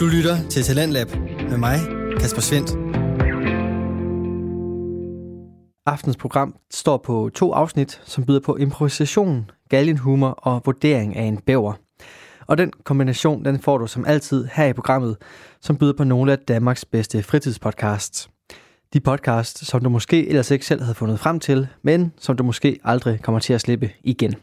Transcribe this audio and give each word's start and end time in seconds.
Du 0.00 0.06
lytter 0.06 0.48
til 0.50 0.62
Talentlab 0.62 1.08
med 1.50 1.58
mig, 1.58 1.78
Kasper 2.20 2.40
Svendt. 2.40 2.70
Aftens 5.86 6.16
program 6.16 6.56
står 6.70 6.96
på 6.96 7.30
to 7.34 7.52
afsnit, 7.52 8.00
som 8.04 8.26
byder 8.26 8.40
på 8.40 8.56
improvisation, 8.56 9.50
galgenhumor 9.68 10.28
og 10.28 10.62
vurdering 10.64 11.16
af 11.16 11.22
en 11.22 11.36
bæver. 11.36 11.72
Og 12.46 12.58
den 12.58 12.72
kombination, 12.84 13.44
den 13.44 13.58
får 13.58 13.78
du 13.78 13.86
som 13.86 14.04
altid 14.06 14.48
her 14.52 14.66
i 14.66 14.72
programmet, 14.72 15.16
som 15.60 15.76
byder 15.76 15.92
på 15.96 16.04
nogle 16.04 16.32
af 16.32 16.38
Danmarks 16.38 16.84
bedste 16.84 17.22
fritidspodcasts. 17.22 18.30
De 18.92 19.00
podcasts, 19.00 19.66
som 19.66 19.80
du 19.80 19.88
måske 19.88 20.28
ellers 20.28 20.50
ikke 20.50 20.66
selv 20.66 20.82
havde 20.82 20.94
fundet 20.94 21.20
frem 21.20 21.40
til, 21.40 21.68
men 21.82 22.12
som 22.18 22.36
du 22.36 22.44
måske 22.44 22.78
aldrig 22.84 23.22
kommer 23.22 23.38
til 23.38 23.52
at 23.52 23.60
slippe 23.60 23.90
igen. 24.04 24.34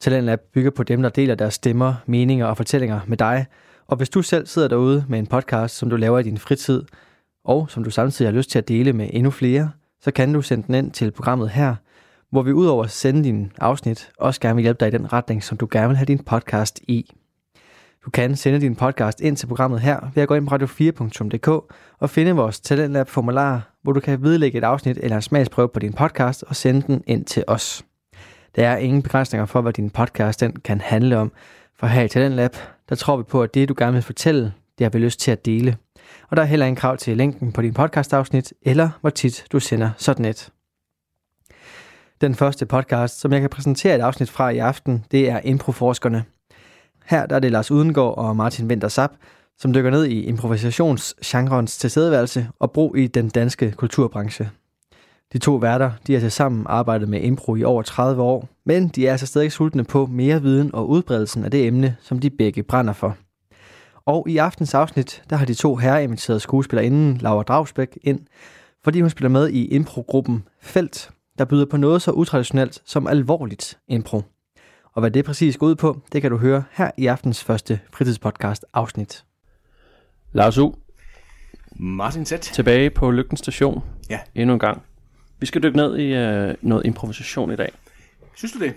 Talentlab 0.00 0.40
bygger 0.54 0.70
på 0.70 0.82
dem, 0.82 1.02
der 1.02 1.08
deler 1.08 1.34
deres 1.34 1.54
stemmer, 1.54 1.94
meninger 2.06 2.46
og 2.46 2.56
fortællinger 2.56 3.00
med 3.06 3.16
dig. 3.16 3.46
Og 3.88 3.96
hvis 3.96 4.10
du 4.10 4.22
selv 4.22 4.46
sidder 4.46 4.68
derude 4.68 5.04
med 5.08 5.18
en 5.18 5.26
podcast, 5.26 5.76
som 5.76 5.90
du 5.90 5.96
laver 5.96 6.18
i 6.18 6.22
din 6.22 6.38
fritid, 6.38 6.82
og 7.44 7.70
som 7.70 7.84
du 7.84 7.90
samtidig 7.90 8.30
har 8.32 8.36
lyst 8.36 8.50
til 8.50 8.58
at 8.58 8.68
dele 8.68 8.92
med 8.92 9.10
endnu 9.12 9.30
flere, 9.30 9.70
så 10.00 10.10
kan 10.10 10.32
du 10.32 10.42
sende 10.42 10.66
den 10.66 10.74
ind 10.74 10.90
til 10.90 11.10
programmet 11.10 11.50
her, 11.50 11.74
hvor 12.30 12.42
vi 12.42 12.52
udover 12.52 12.84
at 12.84 12.90
sende 12.90 13.24
din 13.24 13.52
afsnit, 13.60 14.10
også 14.18 14.40
gerne 14.40 14.54
vil 14.54 14.62
hjælpe 14.62 14.80
dig 14.80 14.88
i 14.88 14.98
den 14.98 15.12
retning, 15.12 15.44
som 15.44 15.58
du 15.58 15.68
gerne 15.70 15.88
vil 15.88 15.96
have 15.96 16.06
din 16.06 16.18
podcast 16.18 16.80
i. 16.88 17.10
Du 18.04 18.10
kan 18.10 18.36
sende 18.36 18.60
din 18.60 18.76
podcast 18.76 19.20
ind 19.20 19.36
til 19.36 19.46
programmet 19.46 19.80
her 19.80 20.00
ved 20.14 20.22
at 20.22 20.28
gå 20.28 20.34
ind 20.34 20.48
på 20.48 20.54
radio4.dk 20.54 21.48
og 21.98 22.10
finde 22.10 22.32
vores 22.32 22.60
Talentlab 22.60 23.08
formular, 23.08 23.74
hvor 23.82 23.92
du 23.92 24.00
kan 24.00 24.22
vedlægge 24.22 24.58
et 24.58 24.64
afsnit 24.64 24.98
eller 25.02 25.16
en 25.16 25.22
smagsprøve 25.22 25.68
på 25.68 25.78
din 25.78 25.92
podcast 25.92 26.44
og 26.46 26.56
sende 26.56 26.82
den 26.86 27.02
ind 27.06 27.24
til 27.24 27.44
os. 27.46 27.84
Der 28.56 28.68
er 28.68 28.76
ingen 28.76 29.02
begrænsninger 29.02 29.46
for, 29.46 29.60
hvad 29.60 29.72
din 29.72 29.90
podcast 29.90 30.40
den 30.40 30.52
kan 30.52 30.80
handle 30.80 31.16
om, 31.16 31.32
for 31.76 31.86
her 31.86 32.02
i 32.02 32.08
Talentlab, 32.08 32.56
der 32.88 32.94
tror 32.94 33.16
vi 33.16 33.22
på, 33.22 33.42
at 33.42 33.54
det, 33.54 33.68
du 33.68 33.74
gerne 33.78 33.92
vil 33.92 34.02
fortælle, 34.02 34.52
det 34.78 34.84
har 34.84 34.90
vi 34.90 34.98
lyst 34.98 35.20
til 35.20 35.30
at 35.30 35.46
dele. 35.46 35.76
Og 36.30 36.36
der 36.36 36.42
er 36.42 36.46
heller 36.46 36.66
ingen 36.66 36.76
krav 36.76 36.96
til 36.96 37.16
længden 37.16 37.52
på 37.52 37.62
din 37.62 37.74
podcastafsnit, 37.74 38.52
eller 38.62 38.90
hvor 39.00 39.10
tit 39.10 39.44
du 39.52 39.60
sender 39.60 39.90
sådan 39.96 40.24
et. 40.24 40.52
Den 42.20 42.34
første 42.34 42.66
podcast, 42.66 43.20
som 43.20 43.32
jeg 43.32 43.40
kan 43.40 43.50
præsentere 43.50 43.94
et 43.94 44.00
afsnit 44.00 44.30
fra 44.30 44.48
i 44.50 44.58
aften, 44.58 45.04
det 45.10 45.30
er 45.30 45.40
Improforskerne. 45.44 46.24
Her 47.04 47.26
der 47.26 47.36
er 47.36 47.40
det 47.40 47.52
Lars 47.52 47.70
Udengård 47.70 48.18
og 48.18 48.36
Martin 48.36 48.66
Winter 48.66 48.88
Sap, 48.88 49.10
som 49.58 49.74
dykker 49.74 49.90
ned 49.90 50.04
i 50.04 50.22
improvisationsgenrens 50.24 51.78
tilstedeværelse 51.78 52.48
og 52.58 52.72
brug 52.72 52.96
i 52.96 53.06
den 53.06 53.28
danske 53.28 53.72
kulturbranche. 53.72 54.50
De 55.32 55.38
to 55.38 55.54
værter 55.54 55.90
de 56.06 56.12
har 56.12 56.20
til 56.20 56.30
sammen 56.30 56.66
arbejdet 56.68 57.08
med 57.08 57.20
impro 57.20 57.56
i 57.56 57.64
over 57.64 57.82
30 57.82 58.22
år, 58.22 58.48
men 58.64 58.88
de 58.88 59.06
er 59.06 59.10
altså 59.12 59.26
stadig 59.26 59.52
sultne 59.52 59.84
på 59.84 60.06
mere 60.06 60.42
viden 60.42 60.74
og 60.74 60.88
udbredelsen 60.88 61.44
af 61.44 61.50
det 61.50 61.66
emne, 61.66 61.96
som 62.00 62.18
de 62.18 62.30
begge 62.30 62.62
brænder 62.62 62.92
for. 62.92 63.16
Og 64.06 64.28
i 64.28 64.36
aftens 64.36 64.74
afsnit, 64.74 65.22
der 65.30 65.36
har 65.36 65.46
de 65.46 65.54
to 65.54 65.76
herreimiterede 65.76 66.40
skuespillerinden 66.40 67.16
Laura 67.16 67.42
Dragsbæk 67.42 67.98
ind, 68.02 68.20
fordi 68.84 69.00
hun 69.00 69.10
spiller 69.10 69.28
med 69.28 69.48
i 69.48 69.66
improgruppen 69.66 70.44
Felt, 70.60 71.10
der 71.38 71.44
byder 71.44 71.66
på 71.66 71.76
noget 71.76 72.02
så 72.02 72.10
utraditionelt 72.10 72.82
som 72.84 73.06
alvorligt 73.06 73.78
impro. 73.88 74.22
Og 74.92 75.00
hvad 75.00 75.10
det 75.10 75.24
præcis 75.24 75.56
går 75.56 75.66
ud 75.66 75.74
på, 75.74 76.00
det 76.12 76.22
kan 76.22 76.30
du 76.30 76.36
høre 76.36 76.64
her 76.72 76.90
i 76.96 77.06
aftens 77.06 77.44
første 77.44 77.80
fritidspodcast 77.92 78.64
afsnit. 78.74 79.24
Lars 80.32 80.58
U. 80.58 80.74
Martin 81.72 82.26
Zett. 82.26 82.42
Tilbage 82.42 82.90
på 82.90 83.10
Lygten 83.10 83.36
Station. 83.36 83.82
Ja. 84.10 84.18
Endnu 84.34 84.52
en 84.52 84.60
gang. 84.60 84.82
Vi 85.40 85.46
skal 85.46 85.62
dykke 85.62 85.76
ned 85.76 85.98
i 85.98 86.12
uh, 86.12 86.54
noget 86.68 86.86
improvisation 86.86 87.52
i 87.52 87.56
dag. 87.56 87.72
Synes 88.36 88.52
du 88.52 88.58
det? 88.58 88.74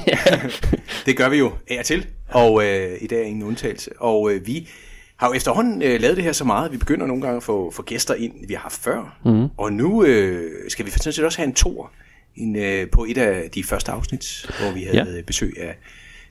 det 1.06 1.16
gør 1.16 1.28
vi 1.28 1.36
jo 1.36 1.52
af 1.70 1.78
og 1.78 1.84
til, 1.84 2.06
og 2.28 2.64
øh, 2.64 2.98
i 3.00 3.06
dag 3.06 3.20
er 3.20 3.26
ingen 3.26 3.42
undtagelse. 3.42 3.90
Og 3.98 4.32
øh, 4.32 4.46
vi 4.46 4.68
har 5.16 5.28
jo 5.28 5.34
efterhånden 5.34 5.82
øh, 5.82 6.00
lavet 6.00 6.16
det 6.16 6.24
her 6.24 6.32
så 6.32 6.44
meget, 6.44 6.66
at 6.66 6.72
vi 6.72 6.76
begynder 6.76 7.06
nogle 7.06 7.22
gange 7.22 7.36
at 7.36 7.42
få, 7.42 7.70
få 7.70 7.82
gæster 7.82 8.14
ind, 8.14 8.46
vi 8.48 8.54
har 8.54 8.60
haft 8.60 8.80
før. 8.80 9.18
Mm. 9.24 9.48
Og 9.56 9.72
nu 9.72 10.04
øh, 10.04 10.70
skal 10.70 10.86
vi 10.86 10.90
for 10.90 10.98
set 10.98 11.24
også 11.24 11.38
have 11.38 11.46
en 11.46 11.54
tor 11.54 11.92
en, 12.36 12.56
øh, 12.56 12.90
på 12.90 13.04
et 13.04 13.18
af 13.18 13.50
de 13.50 13.64
første 13.64 13.92
afsnit, 13.92 14.50
hvor 14.60 14.72
vi 14.72 14.82
havde 14.82 15.16
ja. 15.16 15.22
besøg 15.22 15.54
af 15.60 15.76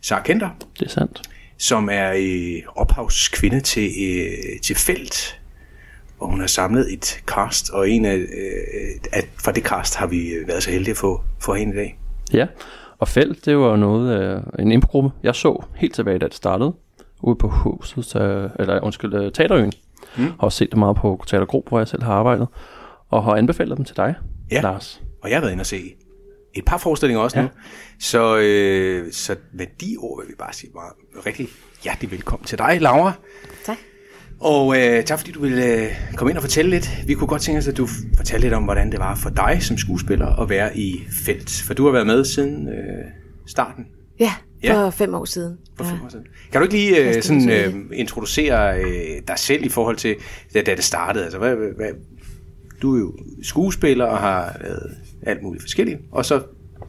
Sara 0.02 0.22
Kenter. 0.22 0.50
Det 0.80 0.86
er 0.86 0.90
sandt. 0.90 1.22
Som 1.58 1.90
er 1.92 2.14
øh, 2.18 2.62
ophavskvinde 2.76 3.60
til, 3.60 3.92
øh, 4.02 4.60
til 4.62 4.76
Felt, 4.76 5.41
hvor 6.22 6.30
hun 6.30 6.40
har 6.40 6.48
samlet 6.48 6.94
et 6.94 7.24
cast, 7.26 7.70
og 7.70 7.90
en 7.90 8.06
af, 8.06 8.16
øh, 8.16 8.26
at 9.12 9.26
fra 9.44 9.52
det 9.52 9.64
cast 9.64 9.96
har 9.96 10.08
vi 10.08 10.32
været 10.48 10.64
så 10.64 10.72
heldige 10.72 10.92
at 10.92 10.98
få, 10.98 11.22
få 11.40 11.54
hende 11.54 11.74
i 11.74 11.78
dag. 11.78 12.00
Ja, 12.34 12.48
og 13.00 13.08
Felt, 13.08 13.46
det 13.46 13.58
var 13.58 13.76
noget, 13.76 14.22
øh, 14.22 14.42
en 14.60 14.72
improgruppe, 14.72 15.12
jeg 15.24 15.36
så 15.36 15.64
helt 15.76 15.96
tilbage, 15.96 16.20
da 16.20 16.26
det 16.26 16.34
startede, 16.34 16.74
ude 17.22 17.36
på 17.36 17.48
huset, 17.48 18.16
eller 18.60 18.80
undskyld, 18.84 19.14
øh, 19.14 19.32
Teaterøen. 19.32 19.72
Mm. 20.18 20.24
Har 20.24 20.38
også 20.40 20.58
set 20.58 20.70
det 20.72 20.80
meget 20.80 20.96
på 20.96 21.24
Teatergruppe, 21.28 21.70
hvor 21.70 21.80
jeg 21.80 21.88
selv 21.88 22.04
har 22.04 22.14
arbejdet, 22.14 22.48
og 23.10 23.24
har 23.24 23.32
anbefalet 23.32 23.78
dem 23.78 23.86
til 23.86 23.98
dig, 23.98 24.16
ja. 24.52 24.62
Lars. 24.62 25.02
og 25.24 25.30
jeg 25.30 25.38
har 25.38 25.42
været 25.42 25.52
inde 25.52 25.62
og 25.62 25.66
se 25.66 25.94
et 26.54 26.66
par 26.66 26.78
forestillinger 26.78 27.22
også 27.24 27.38
ja. 27.38 27.44
nu. 27.44 27.50
Så, 28.00 28.38
øh, 28.38 29.12
så 29.12 29.36
med 29.54 29.66
de 29.82 29.96
ord 30.00 30.22
vil 30.22 30.30
vi 30.30 30.36
bare 30.40 30.54
sige 30.54 30.72
meget 30.74 31.26
rigtig 31.26 31.48
hjertelig 31.84 32.12
velkommen 32.12 32.46
til 32.46 32.58
dig, 32.58 32.82
Laura. 32.82 33.12
Tak. 33.66 33.78
Og 34.42 34.78
øh, 34.78 35.04
tak 35.04 35.20
fordi 35.20 35.32
du 35.32 35.42
ville 35.42 35.66
øh, 35.66 35.92
komme 36.16 36.32
ind 36.32 36.38
og 36.38 36.44
fortælle 36.44 36.72
lidt. 36.72 36.90
Vi 37.08 37.14
kunne 37.14 37.28
godt 37.28 37.42
tænke 37.42 37.60
os, 37.60 37.68
at 37.68 37.78
du 37.78 37.88
fortalte 38.18 38.46
lidt 38.46 38.54
om, 38.54 38.64
hvordan 38.64 38.92
det 38.92 39.00
var 39.00 39.16
for 39.16 39.30
dig 39.30 39.58
som 39.62 39.78
skuespiller 39.78 40.42
at 40.42 40.50
være 40.50 40.78
i 40.78 41.04
felt. 41.26 41.64
For 41.68 41.74
du 41.74 41.86
har 41.86 41.92
været 41.92 42.08
med 42.08 42.26
siden 42.26 42.68
øh, 42.68 43.06
starten. 43.46 43.86
Ja, 44.20 44.34
for 44.66 44.84
ja. 44.84 44.90
fem 44.90 45.14
år 45.14 45.26
siden. 45.26 45.58
For 45.78 45.84
fem 45.84 45.98
år 46.06 46.10
siden. 46.10 46.26
Kan 46.52 46.62
du 46.62 46.64
ikke 46.64 46.76
lige 46.76 47.16
øh, 47.16 47.24
sådan, 47.24 47.50
øh, 47.50 47.76
introducere 47.94 48.80
øh, 48.80 49.22
dig 49.28 49.40
selv 49.40 49.66
i 49.66 49.70
forhold 49.70 49.96
til, 49.96 50.16
da, 50.54 50.62
da 50.62 50.76
det 50.76 50.84
startede? 50.84 51.24
Altså, 51.24 51.40
hvad, 51.40 51.56
hvad, 51.56 51.90
du 52.82 52.96
er 52.96 53.00
jo 53.00 53.14
skuespiller 53.44 54.06
og 54.06 54.18
har 54.18 54.58
lavet 54.62 54.98
alt 55.24 55.44
muligt 55.44 55.64
forskelligt. 55.64 56.00
Og 56.12 56.26
så, 56.26 56.42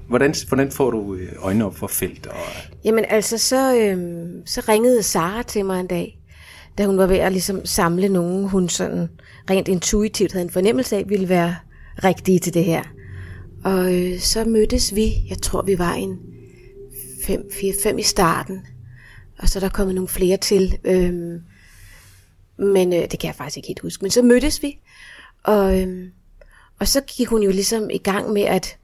hvordan, 0.08 0.34
hvordan 0.48 0.70
får 0.70 0.90
du 0.90 1.14
øh, 1.14 1.28
øjnene 1.38 1.64
op 1.64 1.76
for 1.76 1.86
felt? 1.86 2.26
Og... 2.26 2.36
Jamen 2.84 3.04
altså, 3.08 3.38
så, 3.38 3.76
øh, 3.76 4.26
så 4.46 4.62
ringede 4.68 5.02
Sara 5.02 5.42
til 5.42 5.64
mig 5.64 5.80
en 5.80 5.86
dag 5.86 6.21
da 6.78 6.86
hun 6.86 6.98
var 6.98 7.06
ved 7.06 7.16
at 7.16 7.32
ligesom 7.32 7.66
samle 7.66 8.08
nogen, 8.08 8.48
hun 8.48 8.68
sådan 8.68 9.08
rent 9.50 9.68
intuitivt 9.68 10.32
havde 10.32 10.44
en 10.44 10.50
fornemmelse 10.50 10.96
af, 10.96 11.04
ville 11.08 11.28
være 11.28 11.56
rigtige 12.04 12.38
til 12.38 12.54
det 12.54 12.64
her. 12.64 12.82
Og 13.64 13.94
øh, 13.94 14.20
så 14.20 14.44
mødtes 14.44 14.94
vi, 14.94 15.12
jeg 15.28 15.38
tror 15.38 15.62
vi 15.62 15.78
var 15.78 15.92
en 15.92 16.18
5, 17.26 17.50
4, 17.60 17.72
5 17.82 17.98
i 17.98 18.02
starten, 18.02 18.66
og 19.38 19.48
så 19.48 19.58
er 19.58 19.60
der 19.60 19.68
kommet 19.68 19.94
nogle 19.94 20.08
flere 20.08 20.36
til. 20.36 20.78
Øhm, 20.84 21.40
men 22.58 22.92
øh, 22.92 23.00
det 23.00 23.18
kan 23.18 23.28
jeg 23.28 23.34
faktisk 23.34 23.56
ikke 23.56 23.68
helt 23.68 23.80
huske. 23.80 24.02
Men 24.02 24.10
så 24.10 24.22
mødtes 24.22 24.62
vi, 24.62 24.78
og, 25.42 25.80
øhm, 25.80 26.10
og 26.78 26.88
så 26.88 27.00
gik 27.00 27.28
hun 27.28 27.42
jo 27.42 27.50
ligesom 27.50 27.90
i 27.90 27.98
gang 27.98 28.32
med 28.32 28.42
at 28.42 28.76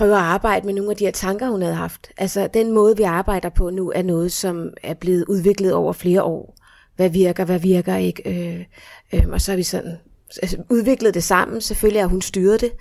prøve 0.00 0.16
at 0.16 0.22
arbejde 0.22 0.66
med 0.66 0.74
nogle 0.74 0.90
af 0.90 0.96
de 0.96 1.04
her 1.04 1.12
tanker, 1.12 1.48
hun 1.48 1.62
havde 1.62 1.74
haft. 1.74 2.12
Altså 2.16 2.48
den 2.54 2.72
måde, 2.72 2.96
vi 2.96 3.02
arbejder 3.02 3.48
på 3.48 3.70
nu, 3.70 3.92
er 3.94 4.02
noget, 4.02 4.32
som 4.32 4.70
er 4.82 4.94
blevet 4.94 5.24
udviklet 5.28 5.72
over 5.72 5.92
flere 5.92 6.22
år. 6.22 6.56
Hvad 6.96 7.10
virker, 7.10 7.44
hvad 7.44 7.58
virker 7.58 7.96
ikke. 7.96 8.22
Øh, 8.26 8.64
øh, 9.12 9.28
og 9.28 9.40
så 9.40 9.52
har 9.52 9.56
vi 9.56 9.62
sådan 9.62 9.98
altså, 10.42 10.56
udviklet 10.70 11.14
det 11.14 11.24
sammen. 11.24 11.60
Selvfølgelig 11.60 12.02
har 12.02 12.08
hun 12.08 12.22
styret 12.22 12.60
det. 12.60 12.72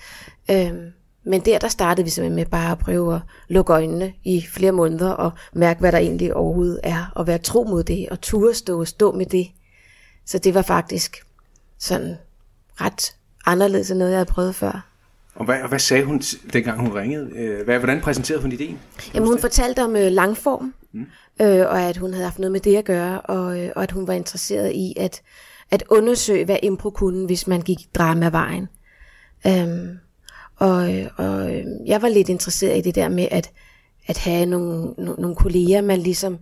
Øh, 0.52 0.74
men 1.24 1.42
der, 1.42 1.60
der 1.60 1.68
startede 1.68 2.06
vi 2.06 2.10
simpelthen 2.10 2.36
med 2.36 2.46
bare 2.46 2.72
at 2.72 2.80
prøve 2.80 3.16
at 3.16 3.22
lukke 3.48 3.74
øjnene 3.74 4.14
i 4.24 4.46
flere 4.54 4.72
måneder 4.72 5.12
og 5.12 5.32
mærke, 5.54 5.80
hvad 5.80 5.92
der 5.92 5.98
egentlig 5.98 6.36
overhovedet 6.36 6.80
er, 6.84 7.12
og 7.16 7.28
være 7.28 7.38
tro 7.38 7.64
mod 7.64 7.84
det, 7.84 8.10
og 8.10 8.22
turde 8.22 8.54
stå 8.54 8.80
og 8.80 8.88
stå 8.88 9.12
med 9.12 9.26
det. 9.26 9.48
Så 10.26 10.38
det 10.38 10.54
var 10.54 10.62
faktisk 10.62 11.18
sådan 11.80 12.18
ret 12.82 13.16
anderledes 13.46 13.92
end 13.92 14.00
noget, 14.00 14.12
jeg 14.12 14.18
havde 14.18 14.32
prøvet 14.32 14.56
før. 14.56 14.89
Og 15.40 15.46
hvad, 15.46 15.62
og 15.62 15.70
hvad 15.70 15.80
sagde 15.80 16.04
hun, 16.04 16.22
dengang 16.54 16.80
hun 16.80 16.94
ringede? 16.94 17.30
Øh, 17.36 17.66
hvad, 17.66 17.80
hvordan 17.80 18.02
præsenterede 18.02 18.42
hun 18.42 18.52
ideen? 18.52 18.80
Jamen 19.14 19.30
hun 19.30 19.40
fortalte 19.40 19.84
om 19.84 19.96
øh, 19.96 20.12
langform, 20.12 20.74
mm. 20.92 21.06
øh, 21.42 21.60
og 21.60 21.82
at 21.82 21.98
hun 21.98 22.14
havde 22.14 22.26
haft 22.26 22.40
noget 22.40 22.52
med 22.52 22.60
det 22.60 22.76
at 22.76 22.86
gøre, 22.86 23.22
og, 23.22 23.60
øh, 23.60 23.72
og 23.76 23.84
at 23.84 23.92
hun 23.92 24.08
var 24.08 24.14
interesseret 24.14 24.72
i 24.72 24.94
at, 24.98 25.22
at 25.72 25.84
undersøge, 25.90 26.46
hvad 26.46 26.58
impro 26.64 26.90
kunne, 26.90 27.26
hvis 27.26 27.48
man 27.48 27.62
gik 27.62 27.78
dramavejen. 27.96 28.68
Øhm, 29.48 29.98
og, 30.56 30.78
og 31.18 31.56
øh, 31.56 31.66
jeg 31.86 32.02
var 32.02 32.10
lidt 32.10 32.30
interesseret 32.30 32.78
i 32.78 32.82
det 32.82 32.96
der 32.96 33.10
med 33.10 33.28
at, 33.32 33.52
at 34.08 34.18
have 34.18 34.46
nogle, 34.46 34.94
no, 34.98 35.16
nogle 35.18 35.36
kolleger, 35.36 35.82
man 35.82 36.00
ligesom 36.00 36.38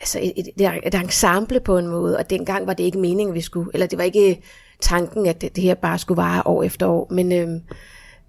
altså 0.00 0.18
et, 0.22 0.32
et, 0.36 0.80
et 0.86 0.94
ensemble 0.94 1.60
på 1.60 1.78
en 1.78 1.86
måde, 1.86 2.16
og 2.16 2.30
dengang 2.30 2.66
var 2.66 2.74
det 2.74 2.84
ikke 2.84 2.98
meningen, 2.98 3.34
vi 3.34 3.40
skulle, 3.40 3.70
eller 3.74 3.86
det 3.86 3.98
var 3.98 4.04
ikke 4.04 4.42
tanken, 4.84 5.26
at 5.26 5.40
det, 5.40 5.56
det 5.56 5.64
her 5.64 5.74
bare 5.74 5.98
skulle 5.98 6.16
vare 6.16 6.42
år 6.44 6.62
efter 6.62 6.86
år, 6.86 7.08
men, 7.10 7.32
øhm, 7.32 7.60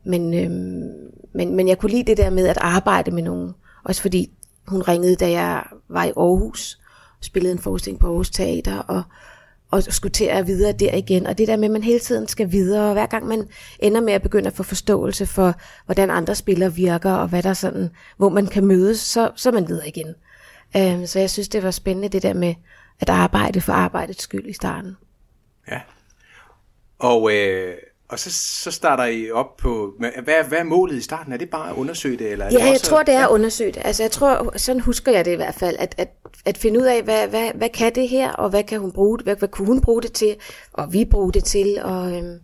men, 0.03 0.33
øhm, 0.33 0.89
men, 1.33 1.55
men 1.55 1.67
jeg 1.67 1.77
kunne 1.77 1.91
lide 1.91 2.03
det 2.03 2.17
der 2.17 2.29
med 2.29 2.47
at 2.47 2.57
arbejde 2.57 3.11
med 3.11 3.23
nogen, 3.23 3.53
også 3.83 4.01
fordi 4.01 4.31
hun 4.67 4.81
ringede, 4.81 5.15
da 5.15 5.31
jeg 5.31 5.63
var 5.87 6.03
i 6.03 6.11
Aarhus, 6.17 6.79
spillede 7.21 7.51
en 7.51 7.59
forestilling 7.59 7.99
på 7.99 8.07
Aarhus 8.07 8.29
Teater, 8.29 8.77
og, 8.77 9.03
og 9.71 9.83
skulle 9.83 10.11
til 10.11 10.25
at 10.25 10.47
videre 10.47 10.71
der 10.71 10.95
igen. 10.95 11.27
Og 11.27 11.37
det 11.37 11.47
der 11.47 11.57
med, 11.57 11.65
at 11.65 11.71
man 11.71 11.83
hele 11.83 11.99
tiden 11.99 12.27
skal 12.27 12.51
videre, 12.51 12.87
og 12.87 12.93
hver 12.93 13.05
gang 13.05 13.27
man 13.27 13.47
ender 13.79 14.01
med 14.01 14.13
at 14.13 14.21
begynde 14.21 14.47
at 14.47 14.53
få 14.53 14.63
forståelse 14.63 15.25
for, 15.25 15.53
hvordan 15.85 16.11
andre 16.11 16.35
spillere 16.35 16.73
virker, 16.73 17.11
og 17.11 17.27
hvad 17.27 17.43
der 17.43 17.53
sådan, 17.53 17.89
hvor 18.17 18.29
man 18.29 18.47
kan 18.47 18.65
mødes, 18.65 18.99
så, 18.99 19.31
så 19.35 19.49
er 19.49 19.53
man 19.53 19.67
videre 19.67 19.87
igen. 19.87 20.15
Um, 20.75 21.05
så 21.05 21.19
jeg 21.19 21.29
synes, 21.29 21.49
det 21.49 21.63
var 21.63 21.71
spændende 21.71 22.09
det 22.09 22.23
der 22.23 22.33
med 22.33 22.55
at 22.99 23.09
arbejde 23.09 23.61
for 23.61 23.73
arbejdets 23.73 24.23
skyld 24.23 24.45
i 24.45 24.53
starten. 24.53 24.97
Ja. 25.71 25.79
Og, 26.99 27.33
øh, 27.33 27.75
og 28.09 28.19
så, 28.19 28.31
så 28.63 28.71
starter 28.71 29.05
I 29.05 29.31
op 29.31 29.57
på, 29.57 29.93
hvad, 29.99 30.43
hvad 30.47 30.57
er 30.57 30.63
målet 30.63 30.95
i 30.95 31.01
starten? 31.01 31.33
Er 31.33 31.37
det 31.37 31.49
bare 31.49 31.69
at 31.69 31.75
undersøge 31.75 32.17
det? 32.17 32.31
Eller 32.31 32.45
er 32.45 32.49
ja, 32.49 32.55
det 32.55 32.61
også, 32.61 32.71
jeg 32.71 32.81
tror, 32.81 33.03
det 33.03 33.13
er 33.13 33.25
at 33.25 33.31
undersøge 33.31 33.71
det. 33.71 33.81
Altså, 33.85 34.03
jeg 34.03 34.11
tror, 34.11 34.57
sådan 34.57 34.81
husker 34.81 35.11
jeg 35.11 35.25
det 35.25 35.31
i 35.31 35.35
hvert 35.35 35.55
fald, 35.55 35.75
at, 35.79 35.95
at, 35.97 36.09
at 36.45 36.57
finde 36.57 36.79
ud 36.79 36.85
af, 36.85 37.03
hvad, 37.03 37.27
hvad, 37.27 37.51
hvad 37.55 37.69
kan 37.69 37.95
det 37.95 38.09
her, 38.09 38.31
og 38.31 38.49
hvad 38.49 38.63
kan 38.63 38.79
hun 38.79 38.91
bruge 38.91 39.17
det, 39.17 39.25
hvad, 39.25 39.35
hvad 39.35 39.49
kunne 39.49 39.67
hun 39.67 39.81
bruge 39.81 40.01
det 40.01 40.11
til, 40.11 40.35
og 40.73 40.93
vi 40.93 41.05
bruge 41.05 41.33
det 41.33 41.43
til, 41.43 41.77
og, 41.83 42.17
øhm, 42.17 42.39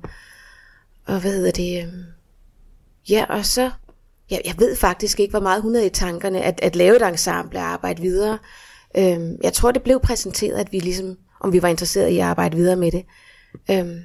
og 1.06 1.20
hvad 1.22 1.32
hedder 1.32 1.52
det, 1.52 1.84
øhm, 1.84 2.04
ja, 3.10 3.26
og 3.30 3.46
så, 3.46 3.72
ja, 4.32 4.38
jeg 4.46 4.56
ved 4.58 4.76
faktisk 4.76 5.20
ikke, 5.20 5.32
hvor 5.32 5.40
meget 5.40 5.62
hun 5.62 5.74
havde 5.74 5.88
i 5.88 5.90
tankerne, 5.90 6.42
at, 6.42 6.60
at 6.64 6.76
lave 6.76 6.96
et 6.96 7.08
ensemble 7.08 7.60
og 7.60 7.66
arbejde 7.66 8.02
videre. 8.02 8.38
Øhm, 8.98 9.38
jeg 9.44 9.54
tror, 9.54 9.72
det 9.72 9.84
blev 9.84 10.00
præsenteret, 10.00 10.58
at 10.60 10.72
vi 10.72 10.80
ligesom, 10.80 11.18
om 11.40 11.54
vi 11.54 11.62
var 11.62 11.68
interesseret 11.68 12.10
i 12.10 12.18
at 12.18 12.26
arbejde 12.26 12.58
videre 12.58 12.76
med 12.76 12.92
det. 12.92 13.06
Øhm, 13.72 14.00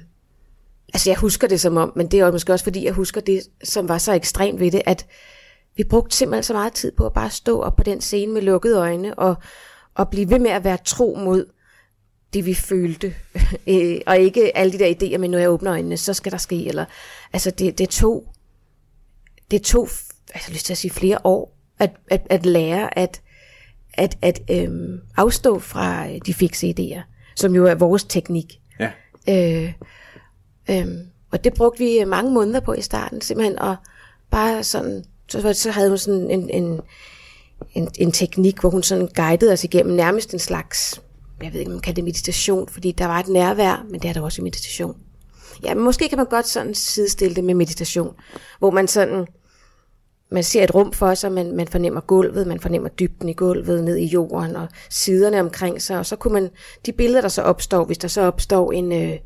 altså 0.93 1.09
jeg 1.09 1.17
husker 1.17 1.47
det 1.47 1.61
som 1.61 1.77
om, 1.77 1.93
men 1.95 2.07
det 2.07 2.19
er 2.19 2.31
måske 2.31 2.53
også 2.53 2.63
fordi, 2.63 2.85
jeg 2.85 2.93
husker 2.93 3.21
det, 3.21 3.41
som 3.63 3.89
var 3.89 3.97
så 3.97 4.13
ekstremt 4.13 4.59
ved 4.59 4.71
det, 4.71 4.81
at 4.85 5.05
vi 5.77 5.83
brugte 5.83 6.15
simpelthen 6.15 6.43
så 6.43 6.53
meget 6.53 6.73
tid 6.73 6.91
på 6.91 7.05
at 7.05 7.13
bare 7.13 7.29
stå 7.29 7.61
op 7.61 7.75
på 7.75 7.83
den 7.83 8.01
scene 8.01 8.33
med 8.33 8.41
lukkede 8.41 8.77
øjne, 8.77 9.19
og, 9.19 9.35
og 9.95 10.09
blive 10.09 10.29
ved 10.29 10.39
med 10.39 10.51
at 10.51 10.63
være 10.63 10.77
tro 10.85 11.17
mod 11.19 11.45
det, 12.33 12.45
vi 12.45 12.53
følte. 12.53 13.13
Øh, 13.67 14.01
og 14.07 14.17
ikke 14.17 14.57
alle 14.57 14.73
de 14.73 14.79
der 14.79 14.93
idéer 14.93 15.17
med, 15.17 15.29
når 15.29 15.37
jeg 15.37 15.49
åbner 15.49 15.71
øjnene, 15.71 15.97
så 15.97 16.13
skal 16.13 16.31
der 16.31 16.37
ske. 16.37 16.67
Eller, 16.67 16.85
altså 17.33 17.51
det, 17.51 17.77
det 17.77 17.89
tog, 17.89 18.33
det 19.51 19.61
tog 19.61 19.89
altså, 20.33 20.51
lyst 20.51 20.65
til 20.65 20.73
at 20.73 20.77
sige 20.77 20.91
flere 20.91 21.17
år, 21.23 21.57
at, 21.79 21.91
at, 22.11 22.27
at 22.29 22.45
lære 22.45 22.97
at, 22.99 23.21
at, 23.93 24.17
at 24.21 24.41
øhm, 24.51 24.99
afstå 25.17 25.59
fra 25.59 26.07
de 26.25 26.33
fikse 26.33 26.75
idéer, 26.79 27.01
som 27.35 27.55
jo 27.55 27.65
er 27.65 27.75
vores 27.75 28.03
teknik. 28.03 28.59
Ja. 28.79 28.91
Øh, 29.29 29.73
Øhm, 30.69 30.99
og 31.31 31.43
det 31.43 31.53
brugte 31.53 31.79
vi 31.79 31.99
øh, 31.99 32.07
mange 32.07 32.31
måneder 32.31 32.59
på 32.59 32.73
i 32.73 32.81
starten, 32.81 33.21
simpelthen, 33.21 33.59
og 33.59 33.75
bare 34.31 34.63
sådan, 34.63 35.05
så, 35.27 35.53
så 35.53 35.71
havde 35.71 35.89
hun 35.89 35.97
sådan 35.97 36.31
en, 36.31 36.49
en, 36.49 36.81
en, 37.73 37.89
en 37.99 38.11
teknik, 38.11 38.59
hvor 38.59 38.69
hun 38.69 38.83
sådan 38.83 39.09
guidede 39.15 39.53
os 39.53 39.63
igennem 39.63 39.95
nærmest 39.95 40.33
en 40.33 40.39
slags, 40.39 41.01
jeg 41.43 41.53
ved 41.53 41.59
ikke, 41.59 41.69
om 41.69 41.73
man 41.73 41.81
kan 41.81 41.95
det 41.95 42.03
meditation, 42.03 42.67
fordi 42.67 42.91
der 42.91 43.05
var 43.05 43.19
et 43.19 43.27
nærvær, 43.27 43.85
men 43.89 44.01
det 44.01 44.09
er 44.09 44.13
der 44.13 44.21
også 44.21 44.41
i 44.41 44.43
meditation. 44.43 44.95
Ja, 45.63 45.73
men 45.73 45.83
måske 45.83 46.09
kan 46.09 46.17
man 46.17 46.27
godt 46.27 46.47
sådan 46.47 46.75
sidestille 46.75 47.35
det 47.35 47.43
med 47.43 47.53
meditation, 47.53 48.15
hvor 48.59 48.71
man 48.71 48.87
sådan, 48.87 49.27
man 50.29 50.43
ser 50.43 50.63
et 50.63 50.75
rum 50.75 50.93
for 50.93 51.13
sig, 51.13 51.31
man, 51.31 51.55
man 51.55 51.67
fornemmer 51.67 52.01
gulvet, 52.01 52.47
man 52.47 52.59
fornemmer 52.59 52.89
dybden 52.89 53.29
i 53.29 53.33
gulvet, 53.33 53.83
ned 53.83 53.97
i 53.97 54.05
jorden 54.05 54.55
og 54.55 54.67
siderne 54.89 55.39
omkring 55.39 55.81
sig, 55.81 55.99
og 55.99 56.05
så 56.05 56.15
kunne 56.15 56.33
man, 56.33 56.49
de 56.85 56.91
billeder, 56.91 57.21
der 57.21 57.27
så 57.27 57.41
opstår, 57.41 57.85
hvis 57.85 57.97
der 57.97 58.07
så 58.07 58.21
opstår 58.21 58.71
en, 58.71 58.91
øh, 58.91 59.17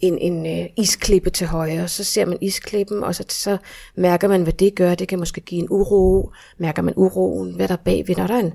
en, 0.00 0.18
en 0.18 0.60
øh, 0.60 0.66
isklippe 0.76 1.30
til 1.30 1.46
højre, 1.46 1.88
så 1.88 2.04
ser 2.04 2.24
man 2.24 2.38
isklippen, 2.40 3.04
og 3.04 3.14
så, 3.14 3.24
så 3.28 3.56
mærker 3.94 4.28
man, 4.28 4.42
hvad 4.42 4.52
det 4.52 4.74
gør. 4.74 4.94
Det 4.94 5.08
kan 5.08 5.18
måske 5.18 5.40
give 5.40 5.60
en 5.62 5.68
uro. 5.70 6.30
Mærker 6.58 6.82
man 6.82 6.94
uroen? 6.96 7.54
Hvad 7.54 7.68
der 7.68 7.76
bagved? 7.76 8.16
Når 8.16 8.26
der 8.26 8.34
er 8.34 8.40
en, 8.40 8.52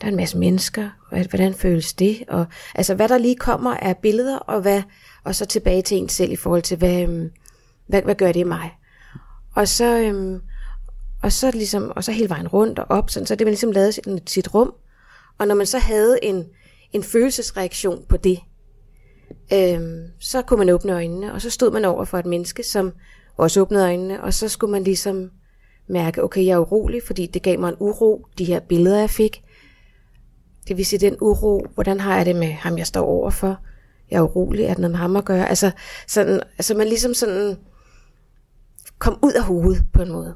der 0.00 0.06
er 0.06 0.10
en 0.10 0.16
masse 0.16 0.38
mennesker. 0.38 0.90
Hvordan 1.28 1.54
føles 1.54 1.92
det? 1.92 2.24
Og, 2.28 2.46
altså, 2.74 2.94
hvad 2.94 3.08
der 3.08 3.18
lige 3.18 3.36
kommer 3.36 3.76
af 3.76 3.96
billeder, 3.96 4.38
og, 4.38 4.60
hvad, 4.60 4.82
og 5.24 5.34
så 5.34 5.46
tilbage 5.46 5.82
til 5.82 5.96
en 5.96 6.08
selv 6.08 6.32
i 6.32 6.36
forhold 6.36 6.62
til, 6.62 6.76
hvad, 6.76 7.02
øh, 7.02 7.30
hvad, 7.86 8.02
hvad 8.02 8.14
gør 8.14 8.32
det 8.32 8.40
i 8.40 8.44
mig? 8.44 8.70
Og 9.54 9.68
så, 9.68 9.98
øhm, 9.98 10.40
og 11.22 11.32
så 11.32 11.50
ligesom, 11.50 11.92
og 11.96 12.04
så 12.04 12.12
hele 12.12 12.28
vejen 12.28 12.48
rundt 12.48 12.78
og 12.78 12.86
op, 12.88 13.10
sådan, 13.10 13.26
så 13.26 13.34
det 13.34 13.46
man 13.46 13.52
ligesom 13.52 13.72
lavede 13.72 13.92
sit, 13.92 14.08
sit 14.26 14.54
rum. 14.54 14.74
Og 15.38 15.46
når 15.46 15.54
man 15.54 15.66
så 15.66 15.78
havde 15.78 16.24
en, 16.24 16.44
en 16.92 17.02
følelsesreaktion 17.02 18.04
på 18.08 18.16
det, 18.16 18.38
øhm, 19.52 20.06
så 20.18 20.42
kunne 20.42 20.58
man 20.58 20.70
åbne 20.70 20.92
øjnene, 20.92 21.32
og 21.32 21.40
så 21.42 21.50
stod 21.50 21.70
man 21.72 21.84
over 21.84 22.04
for 22.04 22.18
et 22.18 22.26
menneske, 22.26 22.62
som 22.62 22.92
også 23.36 23.60
åbnede 23.60 23.84
øjnene, 23.84 24.22
og 24.22 24.34
så 24.34 24.48
skulle 24.48 24.70
man 24.70 24.84
ligesom 24.84 25.30
mærke, 25.88 26.24
okay, 26.24 26.46
jeg 26.46 26.52
er 26.52 26.58
urolig, 26.58 27.02
fordi 27.06 27.26
det 27.26 27.42
gav 27.42 27.58
mig 27.58 27.68
en 27.68 27.76
uro, 27.80 28.26
de 28.38 28.44
her 28.44 28.60
billeder, 28.60 28.98
jeg 28.98 29.10
fik. 29.10 29.42
Det 30.68 30.76
vil 30.76 30.86
sige, 30.86 31.00
den 31.00 31.16
uro, 31.20 31.66
hvordan 31.74 32.00
har 32.00 32.16
jeg 32.16 32.26
det 32.26 32.36
med 32.36 32.52
ham, 32.52 32.78
jeg 32.78 32.86
står 32.86 33.06
overfor? 33.06 33.58
Jeg 34.10 34.18
er 34.18 34.22
urolig, 34.22 34.64
er 34.64 34.68
det 34.68 34.78
noget 34.78 34.90
med 34.90 34.98
ham 34.98 35.16
at 35.16 35.24
gøre? 35.24 35.48
Altså, 35.48 35.70
sådan, 36.06 36.40
altså 36.58 36.74
man 36.74 36.88
ligesom 36.88 37.14
sådan 37.14 37.56
kom 38.98 39.18
ud 39.22 39.32
af 39.32 39.42
hovedet 39.42 39.84
på 39.92 40.02
en 40.02 40.12
måde. 40.12 40.34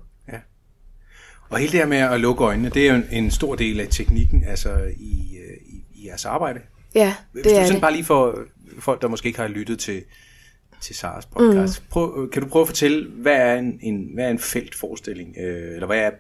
Og 1.51 1.59
hele 1.59 1.73
det 1.73 1.81
her 1.81 1.87
med 1.87 1.97
at 1.99 2.21
lukke 2.21 2.45
øjnene, 2.45 2.69
det 2.69 2.83
er 2.89 2.91
jo 2.91 2.95
en, 2.95 3.07
en 3.25 3.31
stor 3.31 3.55
del 3.55 3.81
af 3.81 3.87
teknikken 3.91 4.45
altså 4.47 4.71
i, 4.97 5.37
øh, 5.37 5.57
i, 5.67 5.85
i 6.03 6.07
jeres 6.09 6.25
arbejde. 6.25 6.61
Ja, 6.95 7.15
Hvis 7.33 7.43
det 7.43 7.51
du 7.53 7.57
er 7.57 7.63
sådan 7.63 7.73
det. 7.75 7.81
bare 7.81 7.93
lige 7.93 8.05
for 8.05 8.39
folk, 8.81 9.03
der 9.03 9.09
måske 9.09 9.27
ikke 9.27 9.41
har 9.41 9.49
lyttet 9.49 9.79
til, 9.79 10.03
til 10.81 10.95
Saras 10.97 11.27
podcast, 11.27 11.81
mm. 11.83 11.87
prøv, 11.91 12.31
kan 12.33 12.43
du 12.43 12.49
prøve 12.49 12.61
at 12.63 12.69
fortælle, 12.69 13.09
hvad 13.11 13.33
er 13.37 13.55
en, 13.55 13.79
en, 13.83 14.11
hvad 14.15 14.25
er 14.25 14.29
en 14.31 14.39
feltforestilling, 14.39 15.35
øh, 15.41 15.75
eller 15.75 15.87
hvad 15.87 15.99
er 15.99 16.11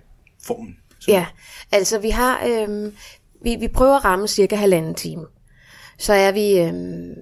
formen? 0.46 0.76
Så- 1.00 1.10
Ja, 1.10 1.26
altså 1.72 1.98
vi 1.98 2.10
har, 2.10 2.40
øhm, 2.48 2.92
vi, 3.42 3.56
vi 3.60 3.68
prøver 3.68 3.96
at 3.96 4.04
ramme 4.04 4.28
cirka 4.28 4.56
halvanden 4.56 4.94
time. 4.94 5.24
Så 5.98 6.12
er 6.12 6.32
vi 6.32 6.58
øhm, 6.60 7.14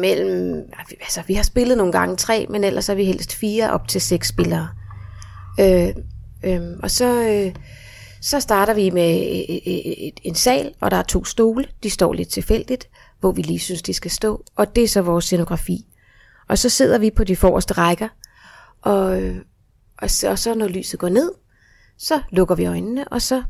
mellem, 0.00 0.62
altså 1.00 1.22
vi 1.26 1.34
har 1.34 1.42
spillet 1.42 1.76
nogle 1.76 1.92
gange 1.92 2.16
tre, 2.16 2.46
men 2.50 2.64
ellers 2.64 2.88
er 2.88 2.94
vi 2.94 3.04
helst 3.04 3.34
fire 3.34 3.70
op 3.70 3.88
til 3.88 4.00
seks 4.00 4.28
spillere. 4.28 4.68
Øh, 5.60 5.88
øhm, 6.44 6.80
og 6.82 6.90
så, 6.90 7.28
øh, 7.28 7.54
så 8.20 8.40
starter 8.40 8.74
vi 8.74 8.90
med 8.90 9.10
et, 9.10 9.60
et, 9.66 10.08
et, 10.08 10.20
en 10.22 10.34
sal, 10.34 10.74
og 10.80 10.90
der 10.90 10.96
er 10.96 11.02
to 11.02 11.24
stole, 11.24 11.68
de 11.82 11.90
står 11.90 12.12
lidt 12.12 12.28
tilfældigt, 12.28 12.88
hvor 13.20 13.32
vi 13.32 13.42
lige 13.42 13.58
synes, 13.58 13.82
de 13.82 13.94
skal 13.94 14.10
stå, 14.10 14.44
og 14.56 14.76
det 14.76 14.84
er 14.84 14.88
så 14.88 15.02
vores 15.02 15.24
scenografi. 15.24 15.86
Og 16.48 16.58
så 16.58 16.68
sidder 16.68 16.98
vi 16.98 17.10
på 17.10 17.24
de 17.24 17.36
forreste 17.36 17.74
rækker, 17.74 18.08
og, 18.82 19.22
og, 19.98 20.10
så, 20.10 20.30
og 20.30 20.38
så 20.38 20.54
når 20.54 20.68
lyset 20.68 21.00
går 21.00 21.08
ned, 21.08 21.30
så 21.98 22.20
lukker 22.30 22.54
vi 22.54 22.66
øjnene, 22.66 23.08
og 23.08 23.22
så 23.22 23.42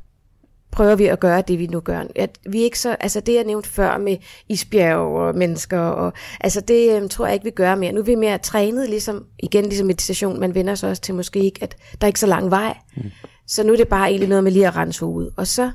prøver 0.73 0.97
vi 0.97 1.07
at 1.07 1.21
gøre 1.21 1.43
det, 1.49 1.59
vi 1.59 1.67
nu 1.67 1.81
gør. 1.81 2.05
At 2.17 2.39
vi 2.51 2.59
ikke 2.61 2.79
så, 2.79 2.97
altså 3.01 3.21
det, 3.21 3.35
jeg 3.35 3.45
nævnte 3.45 3.69
før 3.69 3.99
med 3.99 4.17
isbjerg 4.49 4.99
og 4.99 5.35
mennesker, 5.35 5.79
og, 5.79 6.13
altså 6.41 6.61
det 6.61 6.97
øhm, 6.97 7.09
tror 7.09 7.27
jeg 7.27 7.35
ikke, 7.35 7.45
vi 7.45 7.51
gør 7.51 7.75
mere. 7.75 7.93
Nu 7.93 8.01
er 8.01 8.05
vi 8.05 8.15
mere 8.15 8.39
trænet, 8.39 8.89
ligesom, 8.89 9.27
igen 9.39 9.65
ligesom 9.65 9.87
meditation, 9.87 10.41
man 10.41 10.55
vender 10.55 10.75
sig 10.75 10.91
også 10.91 11.03
til 11.03 11.15
måske 11.15 11.45
ikke, 11.45 11.63
at 11.63 11.77
der 12.01 12.07
er 12.07 12.07
ikke 12.07 12.21
så 12.21 12.27
lang 12.27 12.51
vej. 12.51 12.77
Mm. 12.97 13.03
Så 13.47 13.65
nu 13.65 13.73
er 13.73 13.77
det 13.77 13.89
bare 13.89 14.09
egentlig 14.09 14.29
noget 14.29 14.45
med 14.45 14.53
lige 14.53 14.67
at 14.67 14.77
rense 14.77 15.05
hovedet. 15.05 15.33
Og 15.37 15.47
så, 15.47 15.71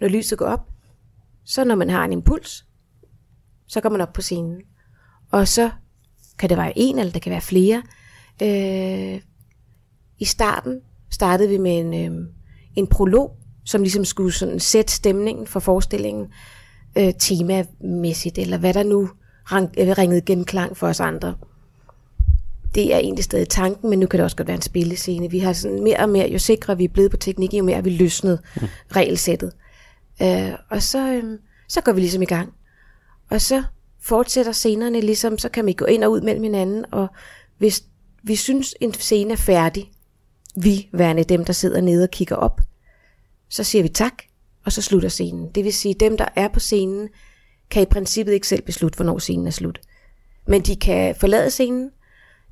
når 0.00 0.08
lyset 0.08 0.38
går 0.38 0.46
op, 0.46 0.68
så 1.44 1.64
når 1.64 1.74
man 1.74 1.90
har 1.90 2.04
en 2.04 2.12
impuls, 2.12 2.64
så 3.66 3.80
går 3.80 3.88
man 3.88 4.00
op 4.00 4.12
på 4.12 4.22
scenen. 4.22 4.60
Og 5.30 5.48
så 5.48 5.70
kan 6.38 6.48
det 6.48 6.58
være 6.58 6.72
en, 6.76 6.98
eller 6.98 7.12
det 7.12 7.22
kan 7.22 7.30
være 7.30 7.40
flere. 7.40 7.82
Øh, 8.42 9.20
I 10.18 10.24
starten 10.24 10.80
startede 11.10 11.48
vi 11.48 11.58
med 11.58 11.78
en, 11.78 11.94
øh, 11.94 12.26
en 12.76 12.86
prolog, 12.86 13.36
som 13.68 13.82
ligesom 13.82 14.04
skulle 14.04 14.32
sådan 14.32 14.60
sætte 14.60 14.92
stemningen 14.92 15.46
for 15.46 15.60
forestillingen 15.60 16.26
øh, 16.98 17.12
temamæssigt, 17.18 18.38
eller 18.38 18.58
hvad 18.58 18.74
der 18.74 18.82
nu 18.82 19.10
rang, 19.52 19.70
øh, 19.78 19.88
ringede 19.98 20.20
genklang 20.20 20.76
for 20.76 20.88
os 20.88 21.00
andre. 21.00 21.34
Det 22.74 22.94
er 22.94 22.98
egentlig 22.98 23.24
stadig 23.24 23.48
tanken, 23.48 23.90
men 23.90 23.98
nu 23.98 24.06
kan 24.06 24.18
det 24.18 24.24
også 24.24 24.36
godt 24.36 24.48
være 24.48 24.54
en 24.54 24.62
spillescene. 24.62 25.30
Vi 25.30 25.38
har 25.38 25.52
sådan 25.52 25.82
mere 25.82 25.96
og 25.96 26.08
mere, 26.08 26.30
jo 26.30 26.38
sikre 26.38 26.76
vi 26.76 26.84
er 26.84 26.88
blevet 26.88 27.10
på 27.10 27.16
teknik, 27.16 27.54
jo 27.54 27.64
mere 27.64 27.76
er 27.76 27.82
vi 27.82 27.90
løsnet 27.90 28.40
mm. 28.60 28.68
regelsættet. 28.96 29.52
Øh, 30.22 30.52
og 30.70 30.82
så, 30.82 31.12
øh, 31.12 31.38
så 31.68 31.80
går 31.80 31.92
vi 31.92 32.00
ligesom 32.00 32.22
i 32.22 32.26
gang. 32.26 32.52
Og 33.30 33.40
så 33.40 33.62
fortsætter 34.02 34.52
scenerne 34.52 35.00
ligesom, 35.00 35.38
så 35.38 35.48
kan 35.48 35.66
vi 35.66 35.72
gå 35.72 35.84
ind 35.84 36.04
og 36.04 36.10
ud 36.10 36.20
mellem 36.20 36.42
hinanden, 36.42 36.84
og 36.90 37.08
hvis 37.58 37.84
vi 38.22 38.36
synes, 38.36 38.74
en 38.80 38.94
scene 38.94 39.32
er 39.32 39.36
færdig, 39.36 39.90
vi 40.56 40.88
værende 40.92 41.24
dem, 41.24 41.44
der 41.44 41.52
sidder 41.52 41.80
nede 41.80 42.02
og 42.02 42.10
kigger 42.10 42.36
op, 42.36 42.60
så 43.48 43.64
siger 43.64 43.82
vi 43.82 43.88
tak, 43.88 44.14
og 44.64 44.72
så 44.72 44.82
slutter 44.82 45.08
scenen. 45.08 45.48
Det 45.54 45.64
vil 45.64 45.72
sige, 45.72 45.94
dem, 45.94 46.16
der 46.16 46.28
er 46.36 46.48
på 46.48 46.60
scenen, 46.60 47.08
kan 47.70 47.82
i 47.82 47.86
princippet 47.86 48.32
ikke 48.32 48.48
selv 48.48 48.62
beslutte, 48.62 48.96
hvornår 48.96 49.18
scenen 49.18 49.46
er 49.46 49.50
slut. 49.50 49.80
Men 50.46 50.62
de 50.62 50.76
kan 50.76 51.14
forlade 51.14 51.50
scenen, 51.50 51.90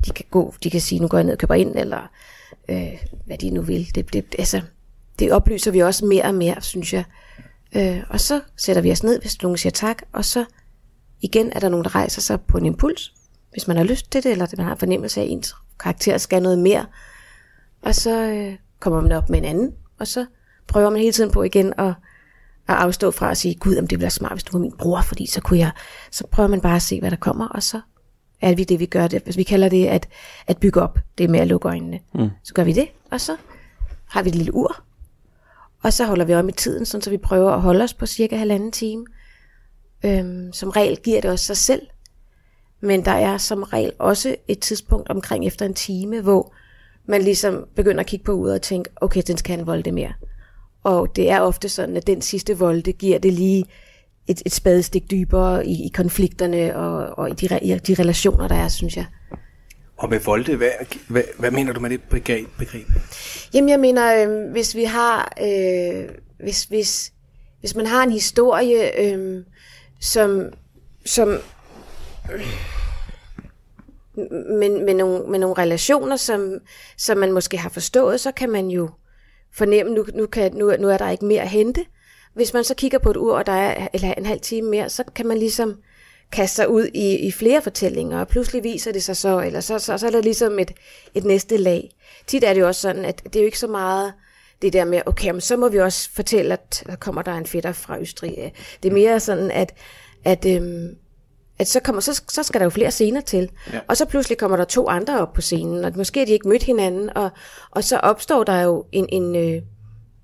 de 0.07 0.11
kan 0.11 0.25
gå, 0.31 0.55
de 0.65 0.71
kan 0.71 0.81
sige, 0.81 1.01
nu 1.01 1.09
går 1.09 1.19
jeg 1.19 1.25
ned 1.25 1.33
og 1.33 1.39
køber 1.39 1.55
ind, 1.55 1.77
eller 1.77 2.11
øh, 2.69 3.05
hvad 3.27 3.39
de 3.39 3.51
nu 3.51 3.63
vil. 3.63 3.95
Det, 3.95 4.13
det, 4.13 4.35
altså, 4.39 4.61
det 5.19 5.33
oplyser 5.33 5.71
vi 5.71 5.83
også 5.83 6.05
mere 6.05 6.25
og 6.25 6.35
mere, 6.35 6.63
synes 6.63 6.93
jeg. 6.93 7.05
Øh, 7.77 8.03
og 8.11 8.21
så 8.21 8.41
sætter 8.57 8.83
vi 8.83 8.93
os 8.93 9.03
ned, 9.03 9.21
hvis 9.21 9.43
nogen 9.43 9.59
siger 9.59 9.71
tak, 9.71 10.03
og 10.13 10.25
så 10.25 10.45
igen 11.21 11.53
er 11.53 11.61
der 11.61 11.69
nogen, 11.69 11.85
der 11.85 11.95
rejser 11.95 12.21
sig 12.21 12.41
på 12.41 12.59
en 12.59 12.67
impuls, 12.67 13.15
hvis 13.51 13.69
man 13.69 13.77
har 13.77 13.85
lyst 13.85 14.11
til 14.11 14.23
det, 14.23 14.33
eller 14.33 14.47
man 14.57 14.67
har 14.67 14.73
en 14.73 14.79
fornemmelse 14.79 15.21
af, 15.21 15.25
at 15.25 15.31
ens 15.31 15.55
karakter 15.81 16.19
skal 16.19 16.43
noget 16.43 16.59
mere. 16.59 16.87
Og 17.83 17.95
så 17.95 18.23
øh, 18.23 18.57
kommer 18.81 19.01
man 19.01 19.13
op 19.13 19.31
med 19.31 19.39
en 19.39 19.45
anden, 19.45 19.75
og 19.99 20.07
så 20.07 20.27
prøver 20.67 20.91
man 20.91 21.01
hele 21.01 21.13
tiden 21.13 21.31
på 21.31 21.43
igen 21.43 21.73
at, 21.79 21.87
at 22.69 22.75
afstå 22.75 23.11
fra 23.11 23.31
at 23.31 23.37
sige, 23.37 23.55
gud, 23.55 23.77
om 23.77 23.87
det 23.87 23.99
bliver 23.99 24.11
smart, 24.11 24.33
hvis 24.33 24.43
du 24.43 24.53
var 24.53 24.59
min 24.59 24.73
bror, 24.79 25.03
fordi 25.03 25.27
så 25.27 25.41
kunne 25.41 25.59
jeg, 25.59 25.71
så 26.11 26.27
prøver 26.27 26.49
man 26.49 26.61
bare 26.61 26.77
at 26.77 26.83
se, 26.83 27.01
hvad 27.01 27.11
der 27.11 27.17
kommer, 27.17 27.49
og 27.49 27.63
så 27.63 27.81
er 28.41 28.55
vi 28.55 28.65
det, 28.65 28.81
vi 28.81 28.87
gør 28.87 29.07
det. 29.07 29.23
Hvis 29.23 29.37
vi 29.37 29.43
kalder 29.43 29.69
det 29.69 29.87
at, 29.87 30.09
at 30.47 30.59
bygge 30.59 30.83
op, 30.83 30.99
det 31.19 31.31
med 31.31 31.41
at 31.41 31.47
lukke 31.47 31.69
øjnene, 31.69 32.01
mm. 32.15 32.29
så 32.45 32.55
gør 32.55 32.65
vi 32.65 32.73
det, 32.73 32.89
og 33.11 33.21
så 33.21 33.37
har 34.09 34.23
vi 34.23 34.29
et 34.29 34.35
lille 34.35 34.55
ur, 34.55 34.83
Og 35.83 35.93
så 35.93 36.05
holder 36.05 36.25
vi 36.25 36.35
om 36.35 36.49
i 36.49 36.53
tiden, 36.53 36.87
sådan, 36.87 37.03
så 37.03 37.11
vi 37.11 37.17
prøver 37.17 37.53
at 37.53 37.61
holde 37.61 37.85
os 37.85 37.95
på 37.95 38.07
cirka 38.07 38.37
halvanden 38.37 38.73
time. 38.73 39.07
Øhm, 40.05 40.53
som 40.53 40.71
regel 40.71 40.97
giver 40.97 41.21
det 41.21 41.31
også 41.31 41.45
sig 41.45 41.57
selv. 41.57 41.83
Men 42.81 43.05
der 43.05 43.11
er 43.11 43.39
som 43.39 43.63
regel 43.63 43.93
også 43.99 44.37
et 44.49 44.61
tidspunkt 44.61 45.09
omkring 45.09 45.47
efter 45.47 45.67
en 45.67 45.75
time, 45.75 46.21
hvor 46.21 46.55
man 47.07 47.23
ligesom 47.23 47.67
begynder 47.75 48.01
at 48.01 48.07
kigge 48.07 48.25
på 48.25 48.33
ud 48.33 48.51
og 48.51 48.63
tænke, 48.63 48.91
okay, 48.97 49.23
den 49.27 49.37
skal 49.37 49.57
han 49.57 49.67
volde 49.67 49.93
mere. 49.93 50.13
Og 50.87 51.17
det 51.17 51.31
er 51.31 51.41
ofte 51.41 51.69
sådan, 51.69 51.97
at 51.97 52.07
den 52.07 52.23
sidste 52.23 52.59
volde 52.59 52.93
giver 52.93 53.19
det 53.19 53.33
lige 53.33 53.65
et, 54.27 54.43
et 54.47 54.53
spadestik 54.53 55.11
dybere 55.11 55.67
i, 55.67 55.87
i 55.87 55.89
konflikterne 55.89 56.77
og, 56.77 57.19
og 57.19 57.31
i, 57.31 57.33
de, 57.33 57.59
i 57.63 57.79
de 57.79 57.95
relationer, 57.95 58.49
der 58.49 58.55
er, 58.55 58.69
synes 58.69 58.97
jeg. 58.97 59.07
Og 59.97 60.11
med 60.11 60.21
volde, 60.21 60.57
hvad, 60.57 60.71
hvad, 61.09 61.23
hvad 61.39 61.51
mener 61.51 61.73
du 61.73 61.81
med 61.81 61.91
det 61.91 62.03
begreb? 62.03 62.49
begreb? 62.59 62.87
Jamen, 63.55 63.69
jeg 63.69 63.81
mener, 63.81 64.29
øh, 64.29 64.51
hvis 64.51 64.75
vi 64.77 64.85
har, 64.85 65.33
øh, 65.43 66.09
hvis, 66.41 66.65
hvis, 66.65 67.13
hvis 67.61 67.75
man 67.75 67.87
har 67.87 68.03
en 68.03 68.13
historie, 68.13 69.01
øh, 69.05 69.45
som, 70.01 70.43
som 71.05 71.29
øh, 72.33 72.47
med, 74.59 74.85
med, 74.85 74.95
nogle, 74.95 75.31
med 75.31 75.39
nogle 75.39 75.59
relationer, 75.59 76.17
som, 76.17 76.59
som 76.97 77.19
man 77.19 77.33
måske 77.33 77.59
har 77.59 77.71
forstået, 77.71 78.21
så 78.21 78.33
kan 78.33 78.51
man 78.51 78.69
jo 78.69 78.91
fornemme, 79.57 79.95
nu, 79.95 80.07
nu, 80.15 80.27
kan, 80.27 80.55
nu, 80.55 80.77
nu 80.79 80.89
er 80.89 80.99
der 80.99 81.11
ikke 81.11 81.25
mere 81.25 81.43
at 81.43 81.49
hente. 81.49 81.85
Hvis 82.35 82.55
man 82.55 82.65
så 82.65 82.75
kigger 82.75 82.99
på 82.99 83.11
et 83.11 83.17
ur, 83.17 83.37
og 83.37 83.47
der 83.47 83.53
er 83.53 83.89
eller 83.93 84.15
en 84.15 84.27
halv 84.27 84.41
time 84.41 84.71
mere, 84.71 84.89
så 84.91 85.05
kan 85.15 85.27
man 85.27 85.39
ligesom 85.39 85.77
kaste 86.33 86.57
sig 86.57 86.69
ud 86.69 86.85
i, 86.95 87.17
i 87.17 87.33
flere 87.33 87.63
fortællinger, 87.63 88.21
og 88.21 88.29
pludselig 88.29 88.65
viser 88.65 88.93
det 88.93 89.03
sig 89.03 89.17
så, 89.17 89.41
eller 89.41 89.61
så, 89.61 89.79
så, 89.79 89.99
så 89.99 90.07
er 90.07 90.11
der 90.11 90.23
ligesom 90.23 90.59
et, 90.59 90.73
et 91.15 91.25
næste 91.25 91.57
lag. 91.57 91.91
Tit 92.27 92.45
er 92.45 92.53
det 92.55 92.61
jo 92.61 92.67
også 92.67 92.81
sådan, 92.81 93.05
at 93.05 93.25
det 93.25 93.37
er 93.37 93.41
jo 93.41 93.47
ikke 93.47 93.59
så 93.59 93.67
meget 93.67 94.13
det 94.63 94.73
der 94.73 94.85
med, 94.85 95.01
okay, 95.07 95.31
men 95.31 95.41
så 95.41 95.57
må 95.57 95.69
vi 95.69 95.79
også 95.79 96.11
fortælle, 96.15 96.53
at 96.53 96.83
der 96.87 96.97
kommer 96.97 97.23
der 97.23 97.33
en 97.33 97.47
fætter 97.47 97.73
fra 97.73 98.01
Østrig. 98.01 98.53
Det 98.83 98.89
er 98.89 98.93
mere 98.93 99.21
sådan, 99.21 99.51
at, 99.51 99.75
at, 100.25 100.47
øhm, 100.47 100.97
at 101.59 101.69
så, 101.69 101.81
kommer, 101.81 102.01
så, 102.01 102.23
så 102.29 102.43
skal 102.43 102.61
der 102.61 102.67
jo 102.67 102.71
flere 102.71 102.91
scener 102.91 103.21
til. 103.21 103.51
Ja. 103.73 103.81
Og 103.89 103.97
så 103.97 104.05
pludselig 104.05 104.39
kommer 104.39 104.57
der 104.57 104.65
to 104.65 104.89
andre 104.89 105.21
op 105.21 105.33
på 105.33 105.41
scenen, 105.41 105.85
og 105.85 105.93
måske 105.97 106.21
har 106.21 106.27
de 106.27 106.33
ikke 106.33 106.49
mødt 106.49 106.63
hinanden, 106.63 107.17
og, 107.17 107.31
og 107.71 107.85
så 107.85 107.97
opstår 107.97 108.45
der 108.45 108.61
jo 108.61 108.85
en, 108.93 109.07
en 109.13 109.37
øh, 109.37 109.63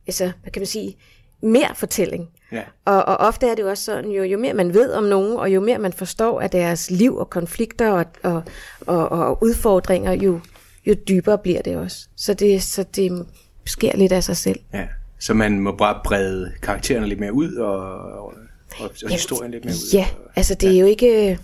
altså, 0.06 0.32
hvad 0.42 0.52
kan 0.52 0.60
man 0.60 0.66
sige, 0.66 0.96
mere 1.42 1.74
fortælling. 1.74 2.28
Ja. 2.52 2.62
Og, 2.84 3.04
og 3.04 3.16
ofte 3.16 3.46
er 3.46 3.54
det 3.54 3.62
jo 3.62 3.68
også 3.68 3.84
sådan, 3.84 4.10
jo, 4.10 4.22
jo 4.22 4.38
mere 4.38 4.54
man 4.54 4.74
ved 4.74 4.92
om 4.92 5.04
nogen, 5.04 5.36
og 5.36 5.54
jo 5.54 5.60
mere 5.60 5.78
man 5.78 5.92
forstår 5.92 6.40
af 6.40 6.50
deres 6.50 6.90
liv 6.90 7.16
og 7.16 7.30
konflikter 7.30 7.90
og, 7.90 8.04
og, 8.22 8.42
og, 8.86 9.08
og 9.08 9.42
udfordringer, 9.42 10.12
jo, 10.12 10.40
jo 10.86 10.94
dybere 11.08 11.38
bliver 11.38 11.62
det 11.62 11.76
også. 11.76 12.08
Så 12.16 12.34
det, 12.34 12.62
så 12.62 12.84
det 12.96 13.26
sker 13.66 13.96
lidt 13.96 14.12
af 14.12 14.24
sig 14.24 14.36
selv. 14.36 14.60
Ja. 14.74 14.86
Så 15.18 15.34
man 15.34 15.60
må 15.60 15.76
bare 15.76 16.00
brede 16.04 16.52
karaktererne 16.62 17.06
lidt 17.06 17.20
mere 17.20 17.32
ud, 17.32 17.54
og, 17.54 17.78
og, 17.94 18.34
og 18.78 18.90
Jamen, 19.02 19.12
historien 19.12 19.50
lidt 19.50 19.64
mere 19.64 19.74
ud? 19.74 19.90
Ja, 19.92 20.08
altså 20.36 20.54
det 20.54 20.68
ja. 20.68 20.74
er 20.74 20.80
jo 20.80 20.86
ikke... 20.86 21.38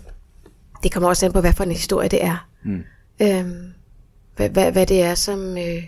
Det 0.83 0.93
kommer 0.93 1.09
også 1.09 1.27
an 1.27 1.33
på, 1.33 1.41
hvad 1.41 1.53
for 1.53 1.65
en 1.65 1.73
historie 1.73 2.09
det 2.09 2.25
er. 2.25 2.49
Mm. 2.65 2.85
Øhm, 3.23 3.73
hvad, 4.37 4.51
hvad, 4.51 4.73
hvad 4.73 4.87
det 4.87 5.03
er, 5.03 5.15
som, 5.15 5.59
øh, 5.59 5.83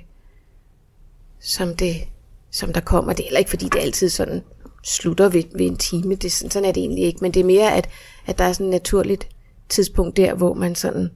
som, 1.41 1.77
det, 1.77 1.97
som 2.51 2.73
der 2.73 2.81
kommer. 2.81 3.13
Det 3.13 3.23
er 3.23 3.27
heller 3.27 3.39
ikke, 3.39 3.51
fordi 3.51 3.65
det 3.65 3.79
altid 3.79 4.09
sådan 4.09 4.43
slutter 4.85 5.29
ved, 5.29 5.45
ved 5.55 5.67
en 5.67 5.77
time. 5.77 6.15
Det, 6.15 6.33
sådan 6.33 6.69
er 6.69 6.73
det 6.73 6.81
egentlig 6.81 7.05
ikke. 7.05 7.19
Men 7.23 7.35
det 7.35 7.41
er 7.41 7.45
mere, 7.45 7.77
at, 7.77 7.89
at 8.27 8.39
der 8.39 8.45
er 8.45 8.53
sådan 8.53 8.67
et 8.67 8.71
naturligt 8.71 9.29
tidspunkt 9.69 10.17
der, 10.17 10.35
hvor 10.35 10.55
man 10.55 10.75
sådan... 10.75 11.11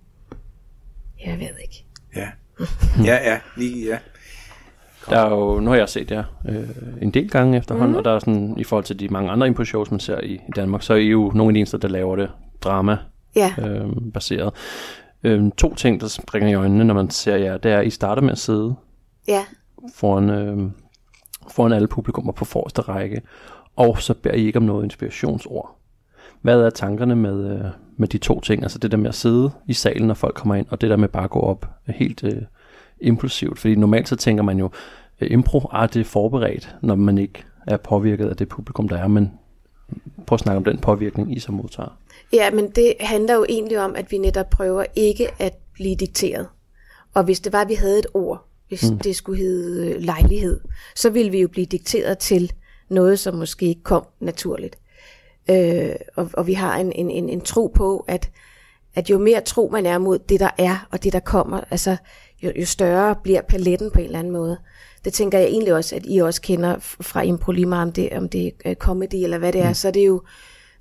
Jeg 1.26 1.38
ved 1.38 1.59
ikke. 1.62 1.85
Ja, 2.16 2.28
ja, 3.04 3.31
ja, 3.31 3.38
lige, 3.57 3.87
ja. 3.87 3.99
Der 5.11 5.18
er 5.18 5.30
jo, 5.30 5.61
nu 5.61 5.70
har 5.70 5.76
jeg 5.76 5.88
set 5.88 6.11
jer 6.11 6.25
øh, 6.49 6.68
en 7.02 7.11
del 7.11 7.30
gange 7.30 7.58
efterhånden, 7.58 7.92
mm. 7.92 7.96
og 7.96 8.04
der 8.04 8.11
er 8.11 8.18
sådan, 8.18 8.54
i 8.58 8.64
forhold 8.64 8.84
til 8.84 9.00
de 9.00 9.08
mange 9.08 9.30
andre 9.30 9.46
impo-shows, 9.46 9.90
man 9.90 10.00
ser 10.00 10.20
i, 10.20 10.32
i 10.32 10.50
Danmark, 10.56 10.82
så 10.82 10.92
er 10.92 10.99
I 10.99 11.06
jo 11.06 11.32
nogle 11.34 11.50
af 11.50 11.54
de 11.54 11.58
eneste, 11.58 11.78
der 11.78 11.88
laver 11.88 12.16
det 12.16 12.30
drama 12.61 12.99
ja. 13.37 13.54
øh, 13.58 13.87
baseret. 14.14 14.54
Øh, 15.25 15.50
to 15.56 15.75
ting, 15.75 16.00
der 16.00 16.06
springer 16.06 16.49
i 16.49 16.54
øjnene, 16.54 16.84
når 16.84 16.94
man 16.94 17.11
ser 17.11 17.37
jer, 17.37 17.56
det 17.56 17.73
er, 17.73 17.78
at 17.78 17.87
I 17.87 17.90
starter 17.90 18.23
med 18.23 18.32
at 18.32 18.38
sidde 18.38 18.75
ja. 19.28 19.44
foran, 19.94 20.30
øh, 20.30 20.70
foran 21.50 21.73
alle 21.73 21.88
publikummer 21.88 22.32
på 22.32 22.44
forreste 22.44 22.82
række, 22.82 23.23
og 23.76 23.99
så 23.99 24.14
beder 24.14 24.34
I 24.34 24.46
ikke 24.46 24.58
om 24.58 24.62
noget 24.62 24.84
inspirationsord. 24.84 25.78
Hvad 26.42 26.61
er 26.61 26.70
tankerne 26.70 27.16
med, 27.16 27.50
øh, 27.50 27.64
med 27.96 28.08
de 28.08 28.18
to 28.18 28.40
ting? 28.40 28.62
Altså 28.62 28.78
det 28.78 28.90
der 28.90 28.96
med 28.96 29.08
at 29.08 29.14
sidde 29.14 29.50
i 29.66 29.73
salen, 29.73 30.06
når 30.06 30.14
folk 30.14 30.34
kommer 30.34 30.54
ind, 30.54 30.66
og 30.70 30.80
det 30.80 30.90
der 30.90 30.96
med 30.96 31.08
bare 31.08 31.25
at 31.25 31.30
gå 31.30 31.40
op 31.40 31.70
helt 31.87 32.25
øh, 32.25 32.42
impulsivt. 33.00 33.58
Fordi 33.58 33.74
normalt 33.74 34.08
så 34.08 34.16
tænker 34.16 34.42
man 34.42 34.58
jo, 34.58 34.70
øh, 35.20 35.30
impro, 35.30 35.68
ah, 35.72 35.88
det 35.92 36.00
er 36.00 36.04
forberedt, 36.04 36.76
når 36.82 36.94
man 36.94 37.18
ikke 37.18 37.44
er 37.66 37.76
påvirket 37.76 38.28
af 38.28 38.36
det 38.36 38.48
publikum, 38.48 38.88
der 38.88 38.98
er. 38.98 39.08
Men 39.08 39.32
prøv 40.26 40.36
at 40.36 40.40
snakke 40.40 40.56
om 40.56 40.64
den 40.64 40.78
påvirkning, 40.78 41.36
I 41.36 41.38
så 41.38 41.52
modtager. 41.52 41.98
Ja, 42.32 42.50
men 42.50 42.70
det 42.70 42.94
handler 43.00 43.34
jo 43.34 43.46
egentlig 43.48 43.80
om, 43.80 43.96
at 43.96 44.10
vi 44.10 44.18
netop 44.18 44.50
prøver 44.50 44.84
ikke 44.96 45.28
at 45.38 45.54
blive 45.72 45.96
dikteret. 45.96 46.48
Og 47.14 47.24
hvis 47.24 47.40
det 47.40 47.52
var, 47.52 47.60
at 47.60 47.68
vi 47.68 47.74
havde 47.74 47.98
et 47.98 48.06
ord, 48.14 48.48
hvis 48.68 48.90
mm. 48.90 48.98
det 48.98 49.16
skulle 49.16 49.38
hedde 49.38 49.90
øh, 49.90 50.02
lejlighed, 50.02 50.60
så 50.96 51.10
ville 51.10 51.30
vi 51.30 51.40
jo 51.40 51.48
blive 51.48 51.66
dikteret 51.66 52.18
til 52.18 52.52
noget, 52.88 53.18
som 53.18 53.34
måske 53.34 53.66
ikke 53.66 53.82
kom 53.82 54.06
naturligt. 54.20 54.78
Øh, 55.50 55.94
og, 56.16 56.30
og 56.32 56.46
vi 56.46 56.52
har 56.52 56.76
en, 56.76 56.92
en, 56.92 57.10
en, 57.10 57.28
en 57.28 57.40
tro 57.40 57.66
på, 57.66 58.04
at, 58.08 58.30
at 58.94 59.10
jo 59.10 59.18
mere 59.18 59.40
tro 59.40 59.68
man 59.72 59.86
er 59.86 59.98
mod 59.98 60.18
det, 60.18 60.40
der 60.40 60.50
er, 60.58 60.86
og 60.90 61.04
det, 61.04 61.12
der 61.12 61.20
kommer, 61.20 61.60
altså 61.70 61.96
jo, 62.42 62.52
jo 62.60 62.66
større 62.66 63.14
bliver 63.22 63.42
paletten 63.42 63.90
på 63.90 63.98
en 63.98 64.04
eller 64.04 64.18
anden 64.18 64.32
måde. 64.32 64.58
Det 65.04 65.12
tænker 65.12 65.38
jeg 65.38 65.48
egentlig 65.48 65.74
også, 65.74 65.96
at 65.96 66.02
I 66.04 66.18
også 66.18 66.42
kender 66.42 66.76
fra 66.80 67.22
impro 67.22 67.52
lige 67.52 67.66
meget, 67.66 67.82
om 67.82 67.92
det, 67.92 68.08
om 68.12 68.28
det 68.28 68.52
er 68.64 68.74
comedy 68.74 69.14
eller 69.14 69.38
hvad 69.38 69.52
det 69.52 69.60
er, 69.60 69.68
mm. 69.68 69.74
så 69.74 69.88
er 69.88 69.92
det 69.92 70.06
jo 70.06 70.22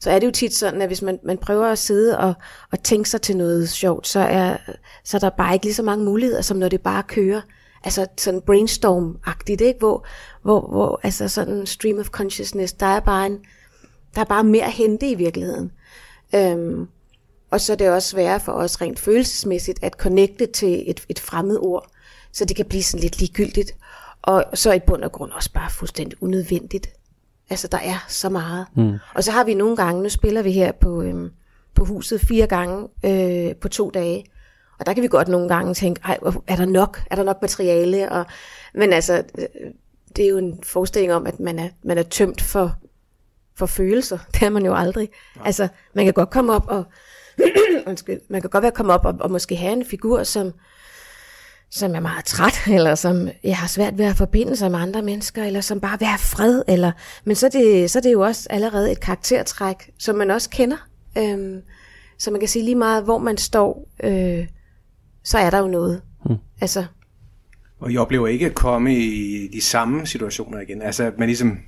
så 0.04 0.12
er 0.12 0.20
det 0.20 0.28
jo 0.28 0.32
tit 0.32 0.56
sådan, 0.56 0.82
at 0.82 0.90
hvis 0.90 1.02
man, 1.02 1.20
man 1.24 1.38
prøver 1.38 1.66
at 1.68 1.78
sidde 1.78 2.20
og, 2.20 2.34
og 2.72 2.84
tænke 2.84 3.10
sig 3.10 3.22
til 3.22 3.38
noget 3.38 3.70
sjovt, 3.70 4.08
så 4.08 4.20
er, 4.20 4.58
så 5.04 5.18
er 5.18 5.20
der 5.20 5.30
bare 5.30 5.54
ikke 5.54 5.66
lige 5.66 5.74
så 5.74 5.84
mange 5.84 6.06
muligheder, 6.06 6.42
som 6.42 6.58
når 6.58 6.70
det 6.70 6.82
bare 6.82 7.04
kører. 7.04 7.42
Altså 7.84 8.08
sådan 8.18 8.42
brainstorm-agtigt, 8.42 9.62
ikke? 9.62 9.80
Hvor, 9.80 10.06
hvor, 10.42 10.62
hvor 10.62 11.00
altså 11.04 11.28
sådan 11.28 11.66
stream 11.66 12.00
of 12.00 12.10
consciousness, 12.10 12.74
der 12.74 12.86
er 12.86 13.00
bare 13.00 13.26
en, 13.26 13.38
der 14.16 14.22
er 14.22 14.26
bare 14.26 14.44
mere 14.44 14.66
at 14.66 14.72
hente 14.72 15.10
i 15.10 15.16
virkeligheden. 15.16 15.72
Øhm, 16.36 16.88
og 17.54 17.62
så 17.62 17.74
er 17.74 17.78
det 17.78 17.90
også 17.90 18.10
sværere 18.10 18.40
for 18.40 18.52
os 18.52 18.82
rent 18.82 19.00
følelsesmæssigt 19.00 19.80
at 19.82 19.94
connecte 19.94 20.46
til 20.46 20.84
et, 20.88 21.06
et 21.10 21.20
fremmed 21.20 21.58
ord, 21.62 21.90
så 22.32 22.46
det 22.46 22.56
kan 22.56 22.66
blive 22.66 22.84
sådan 22.84 23.02
lidt 23.02 23.20
ligegyldigt. 23.20 23.76
Og 24.22 24.46
så 24.54 24.74
i 24.74 24.80
bund 24.80 25.04
og 25.04 25.12
grund 25.12 25.32
også 25.32 25.52
bare 25.52 25.70
fuldstændig 25.70 26.24
unødvendigt. 26.24 26.88
Altså, 27.50 27.68
der 27.68 27.78
er 27.78 28.06
så 28.08 28.30
meget. 28.30 28.66
Mm. 28.76 28.94
Og 29.16 29.24
så 29.24 29.32
har 29.32 29.44
vi 29.44 29.54
nogle 29.54 29.76
gange, 29.76 30.04
nu 30.04 30.10
spiller 30.10 30.42
vi 30.42 30.52
her 30.52 30.72
på, 30.72 31.02
øhm, 31.02 31.32
på 31.76 31.86
huset 31.86 32.22
fire 32.22 32.48
gange 32.48 32.88
øh, 33.06 33.56
på 33.56 33.68
to 33.68 33.90
dage. 33.90 34.26
Og 34.80 34.86
der 34.86 34.94
kan 34.94 35.04
vi 35.04 35.08
godt 35.08 35.28
nogle 35.28 35.48
gange 35.48 35.74
tænke, 35.74 36.02
ej, 36.06 36.18
er 36.48 36.56
der 36.56 36.66
nok? 36.66 37.02
Er 37.12 37.16
der 37.16 37.24
nok 37.24 37.42
materiale? 37.42 38.12
Og, 38.12 38.26
men 38.74 38.94
altså, 38.94 39.24
øh, 39.38 39.46
det 40.16 40.26
er 40.26 40.30
jo 40.30 40.38
en 40.38 40.60
forestilling 40.64 41.14
om, 41.14 41.28
at 41.28 41.40
man 41.40 41.60
er, 41.60 41.70
man 41.84 41.98
er 41.98 42.04
tømt 42.04 42.42
for, 42.42 42.76
for 43.56 43.66
følelser. 43.66 44.18
Det 44.34 44.42
er 44.42 44.50
man 44.50 44.66
jo 44.66 44.76
aldrig. 44.76 45.10
Ja. 45.36 45.46
Altså, 45.46 45.68
man 45.94 46.06
kan 46.06 46.14
godt 46.14 46.30
komme 46.30 46.54
op 46.54 46.66
og 46.68 46.84
undskyld, 47.88 48.20
man 48.30 48.42
kan 48.42 48.50
godt 48.50 48.62
være 48.62 48.72
kommet 48.72 48.96
op 48.96 49.06
og, 49.06 49.16
og 49.20 49.32
måske 49.32 49.56
have 49.56 49.74
en 49.74 49.86
figur, 49.86 50.24
som, 50.24 50.52
som 51.72 51.96
er 51.96 52.00
meget 52.00 52.26
træt, 52.26 52.68
eller 52.68 52.96
som 52.96 53.30
jeg 53.44 53.58
har 53.58 53.68
svært 53.68 53.98
ved 53.98 54.06
at 54.06 54.16
forbinde 54.16 54.56
sig 54.56 54.72
med 54.72 54.80
andre 54.80 55.02
mennesker, 55.02 55.44
eller 55.44 55.62
som 55.62 55.80
bare 55.80 56.00
vil 56.00 56.08
have 56.08 56.20
fred, 56.20 56.62
eller, 56.68 56.92
men 57.24 57.36
så 57.36 57.46
er, 57.46 57.50
det, 57.50 57.92
så 57.92 58.00
er 58.00 58.02
det 58.02 58.12
jo 58.12 58.22
også 58.22 58.48
allerede 58.50 58.92
et 58.92 59.00
karaktertræk, 59.00 59.92
som 60.00 60.16
man 60.16 60.32
også 60.32 60.50
kender. 60.50 60.78
Øhm, 61.18 61.62
så 62.18 62.32
man 62.32 62.40
kan 62.40 62.50
sige 62.50 62.66
lige 62.66 62.76
meget, 62.76 63.04
hvor 63.04 63.18
man 63.18 63.38
står, 63.38 63.90
øh, 64.04 64.48
så 65.24 65.38
er 65.38 65.50
der 65.50 65.60
jo 65.60 65.68
noget. 65.68 66.02
Hmm. 66.26 66.38
Altså. 66.62 66.86
Og 67.80 67.92
I 67.92 67.98
oplever 67.98 68.28
ikke 68.28 68.46
at 68.46 68.56
komme 68.56 68.96
i 68.96 69.48
de 69.54 69.62
samme 69.62 70.08
situationer 70.08 70.60
igen? 70.60 70.82
Altså, 70.82 71.04
at 71.04 71.18
man 71.18 71.28
ligesom 71.28 71.60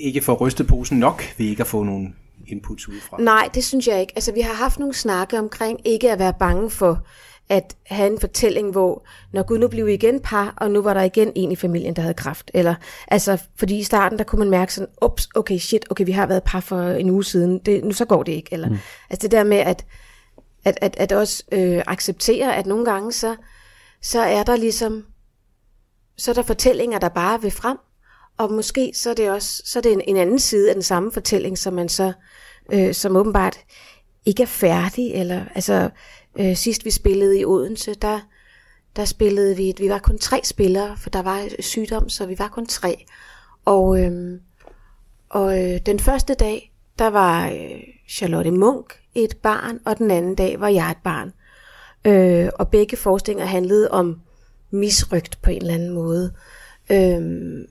ikke 0.00 0.20
får 0.20 0.34
rystet 0.34 0.66
posen 0.66 0.98
nok 0.98 1.22
ved 1.38 1.46
ikke 1.46 1.60
at 1.60 1.66
få 1.66 1.82
nogle 1.82 2.12
inputs 2.48 2.88
udefra? 2.88 3.16
Nej, 3.20 3.48
det 3.54 3.64
synes 3.64 3.88
jeg 3.88 4.00
ikke. 4.00 4.12
Altså, 4.16 4.32
vi 4.32 4.40
har 4.40 4.54
haft 4.54 4.78
nogle 4.78 4.94
snakke 4.94 5.38
omkring 5.38 5.80
ikke 5.84 6.12
at 6.12 6.18
være 6.18 6.34
bange 6.38 6.70
for 6.70 7.06
at 7.48 7.76
have 7.86 8.12
en 8.12 8.20
fortælling, 8.20 8.70
hvor 8.70 9.06
når 9.32 9.42
Gud 9.42 9.58
nu 9.58 9.68
blev 9.68 9.88
igen 9.88 10.20
par, 10.20 10.54
og 10.56 10.70
nu 10.70 10.82
var 10.82 10.94
der 10.94 11.02
igen 11.02 11.32
en 11.34 11.52
i 11.52 11.56
familien, 11.56 11.96
der 11.96 12.02
havde 12.02 12.14
kraft. 12.14 12.50
Eller, 12.54 12.74
altså, 13.08 13.42
fordi 13.56 13.78
i 13.78 13.82
starten, 13.82 14.18
der 14.18 14.24
kunne 14.24 14.38
man 14.38 14.50
mærke 14.50 14.74
sådan, 14.74 14.88
ups, 15.02 15.28
okay, 15.34 15.58
shit, 15.58 15.86
okay, 15.90 16.04
vi 16.04 16.12
har 16.12 16.26
været 16.26 16.42
par 16.42 16.60
for 16.60 16.82
en 16.82 17.10
uge 17.10 17.24
siden, 17.24 17.58
det, 17.58 17.84
nu 17.84 17.92
så 17.92 18.04
går 18.04 18.22
det 18.22 18.32
ikke. 18.32 18.52
Eller, 18.52 18.68
mm. 18.68 18.78
Altså 19.10 19.22
det 19.28 19.30
der 19.30 19.44
med 19.44 19.56
at, 19.56 19.86
at, 20.64 20.78
at, 20.80 20.96
at 20.96 21.12
også 21.12 21.42
øh, 21.52 21.82
acceptere, 21.86 22.56
at 22.56 22.66
nogle 22.66 22.84
gange, 22.84 23.12
så, 23.12 23.36
så 24.02 24.20
er 24.20 24.42
der 24.42 24.56
ligesom, 24.56 25.04
så 26.18 26.30
er 26.30 26.34
der 26.34 26.42
fortællinger, 26.42 26.98
der 26.98 27.08
bare 27.08 27.42
vil 27.42 27.50
frem, 27.50 27.78
og 28.38 28.52
måske 28.52 28.92
så 28.94 29.10
er 29.10 29.14
det 29.14 29.30
også 29.30 29.62
så 29.64 29.78
er 29.78 29.80
det 29.80 29.92
en, 29.92 30.02
en 30.06 30.16
anden 30.16 30.38
side 30.38 30.68
af 30.68 30.74
den 30.74 30.82
samme 30.82 31.12
fortælling, 31.12 31.58
som 31.58 31.74
man 31.74 31.88
så 31.88 32.12
øh, 32.72 32.94
som 32.94 33.16
åbenbart 33.16 33.58
ikke 34.26 34.42
er 34.42 34.46
færdig. 34.46 35.12
Eller, 35.14 35.44
altså, 35.54 35.90
øh, 36.38 36.56
sidst 36.56 36.84
vi 36.84 36.90
spillede 36.90 37.40
i 37.40 37.44
Odense, 37.44 37.94
der, 37.94 38.20
der 38.96 39.04
spillede 39.04 39.56
vi, 39.56 39.74
vi 39.78 39.88
var 39.88 39.98
kun 39.98 40.18
tre 40.18 40.40
spillere, 40.44 40.96
for 40.96 41.10
der 41.10 41.22
var 41.22 41.48
sygdom, 41.60 42.08
så 42.08 42.26
vi 42.26 42.38
var 42.38 42.48
kun 42.48 42.66
tre. 42.66 43.04
Og, 43.64 44.00
øh, 44.00 44.40
og 45.28 45.64
øh, 45.64 45.80
den 45.86 45.98
første 45.98 46.34
dag, 46.34 46.72
der 46.98 47.06
var 47.06 47.48
øh, 47.48 47.80
Charlotte 48.08 48.50
Munk 48.50 49.00
et 49.14 49.36
barn, 49.36 49.78
og 49.84 49.98
den 49.98 50.10
anden 50.10 50.34
dag 50.34 50.60
var 50.60 50.68
jeg 50.68 50.90
et 50.90 50.96
barn. 51.04 51.32
Øh, 52.04 52.48
og 52.54 52.68
begge 52.68 52.96
forestillinger 52.96 53.46
handlede 53.46 53.90
om 53.90 54.20
misrygt 54.70 55.42
på 55.42 55.50
en 55.50 55.60
eller 55.60 55.74
anden 55.74 55.90
måde. 55.90 56.32
Øh, 56.90 57.64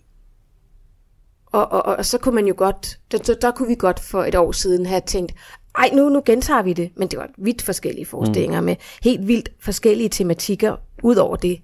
og, 1.55 1.71
og, 1.71 1.85
og, 1.85 1.95
og 1.95 2.05
så 2.05 2.17
kunne 2.17 2.35
man 2.35 2.47
jo 2.47 2.53
godt, 2.57 2.99
der, 3.11 3.17
der, 3.17 3.35
der 3.35 3.51
kunne 3.51 3.67
vi 3.67 3.75
godt 3.75 3.99
for 3.99 4.23
et 4.23 4.35
år 4.35 4.51
siden 4.51 4.85
have 4.85 5.01
tænkt, 5.05 5.33
ej, 5.77 5.89
nu, 5.93 6.09
nu 6.09 6.21
gentager 6.25 6.61
vi 6.61 6.73
det. 6.73 6.91
Men 6.95 7.07
det 7.07 7.19
var 7.19 7.29
vidt 7.37 7.61
forskellige 7.61 8.05
forestillinger 8.05 8.59
mm. 8.59 8.65
med 8.65 8.75
helt 9.03 9.27
vildt 9.27 9.49
forskellige 9.59 10.09
tematikker 10.09 10.75
ud 11.03 11.15
over 11.15 11.35
det. 11.35 11.61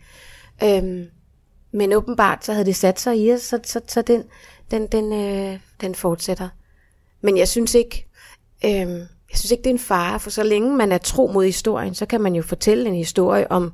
Øhm, 0.63 1.05
men 1.71 1.93
åbenbart, 1.93 2.45
så 2.45 2.53
havde 2.53 2.65
det 2.65 2.75
sat 2.75 3.00
sig 3.00 3.17
i 3.17 3.33
os, 3.33 3.41
så, 3.41 3.60
så, 3.63 3.81
så 3.88 4.01
den, 4.01 4.24
den, 4.71 4.88
den, 4.88 5.13
øh, 5.13 5.60
den 5.81 5.95
fortsætter. 5.95 6.50
Men 7.21 7.38
jeg 7.38 7.48
synes 7.48 7.75
ikke, 7.75 8.07
øh, 8.65 8.71
jeg 9.31 9.38
synes 9.38 9.51
ikke, 9.51 9.63
det 9.63 9.69
er 9.69 9.74
en 9.74 9.79
fare, 9.79 10.19
for 10.19 10.29
så 10.29 10.43
længe 10.43 10.75
man 10.75 10.91
er 10.91 10.98
tro 10.98 11.31
mod 11.33 11.45
historien, 11.45 11.95
så 11.95 12.05
kan 12.05 12.21
man 12.21 12.36
jo 12.36 12.41
fortælle 12.41 12.89
en 12.89 12.95
historie 12.95 13.51
om, 13.51 13.74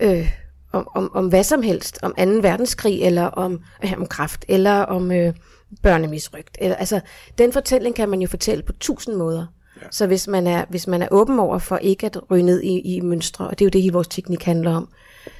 øh, 0.00 0.41
om, 0.72 0.88
om, 0.94 1.10
om 1.14 1.28
hvad 1.28 1.44
som 1.44 1.62
helst, 1.62 1.98
om 2.02 2.14
2. 2.18 2.22
verdenskrig, 2.24 3.02
eller 3.02 3.24
om, 3.24 3.60
øh, 3.84 3.92
om 3.98 4.06
kraft, 4.06 4.44
eller 4.48 4.80
om 4.80 5.12
øh, 5.12 5.34
børnemisrygt. 5.82 6.58
Eller, 6.60 6.76
altså, 6.76 7.00
den 7.38 7.52
fortælling 7.52 7.94
kan 7.94 8.08
man 8.08 8.20
jo 8.20 8.28
fortælle 8.28 8.62
på 8.62 8.72
tusind 8.72 9.16
måder. 9.16 9.46
Ja. 9.82 9.86
Så 9.90 10.06
hvis 10.06 10.28
man, 10.28 10.46
er, 10.46 10.64
hvis 10.68 10.86
man 10.86 11.02
er 11.02 11.08
åben 11.10 11.38
over 11.38 11.58
for 11.58 11.76
ikke 11.76 12.06
at 12.06 12.30
ryge 12.30 12.42
ned 12.42 12.62
i, 12.62 12.80
i 12.80 13.00
mønstre, 13.00 13.46
og 13.46 13.58
det 13.58 13.64
er 13.64 13.66
jo 13.66 13.70
det, 13.70 13.82
hele 13.82 13.92
vores 13.92 14.08
teknik 14.08 14.44
handler 14.44 14.74
om, 14.74 14.88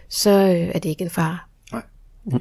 så 0.08 0.30
øh, 0.30 0.70
er 0.74 0.78
det 0.78 0.88
ikke 0.88 1.04
en 1.04 1.10
fare. 1.10 1.38
Nej. 1.72 1.82
Mm. 2.24 2.40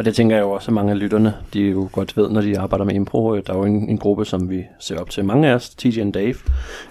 Og 0.00 0.04
det 0.04 0.14
tænker 0.14 0.36
jeg 0.36 0.42
jo 0.42 0.50
også, 0.50 0.70
at 0.70 0.74
mange 0.74 0.92
af 0.92 0.98
lytterne, 0.98 1.34
de 1.54 1.60
jo 1.60 1.88
godt 1.92 2.16
ved, 2.16 2.28
når 2.30 2.40
de 2.40 2.58
arbejder 2.58 2.84
med 2.84 2.94
impro. 2.94 3.36
Der 3.36 3.52
er 3.52 3.56
jo 3.56 3.64
en, 3.64 3.88
en 3.88 3.98
gruppe, 3.98 4.24
som 4.24 4.50
vi 4.50 4.64
ser 4.78 4.98
op 4.98 5.10
til. 5.10 5.24
Mange 5.24 5.48
af 5.48 5.54
os, 5.54 5.70
TJ 5.70 6.00
og 6.00 6.14
Dave, 6.14 6.34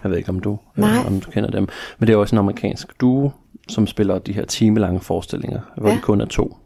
jeg 0.04 0.12
ved 0.12 0.18
ikke, 0.18 0.30
om 0.30 0.40
du, 0.40 0.60
Nej. 0.76 0.98
om 1.08 1.20
du 1.20 1.32
kender 1.32 1.50
dem, 1.50 1.68
men 2.00 2.08
det 2.08 2.14
er 2.14 2.18
også 2.18 2.36
en 2.36 2.40
amerikansk 2.40 3.02
duo, 3.02 3.32
som 3.70 3.88
spiller 3.88 4.20
de 4.20 4.34
her 4.34 4.46
timelange 4.46 5.00
forestillinger, 5.00 5.60
hvor 5.78 5.90
ja. 5.90 5.96
de 5.96 6.02
kun 6.02 6.22
er 6.22 6.26
to. 6.26 6.58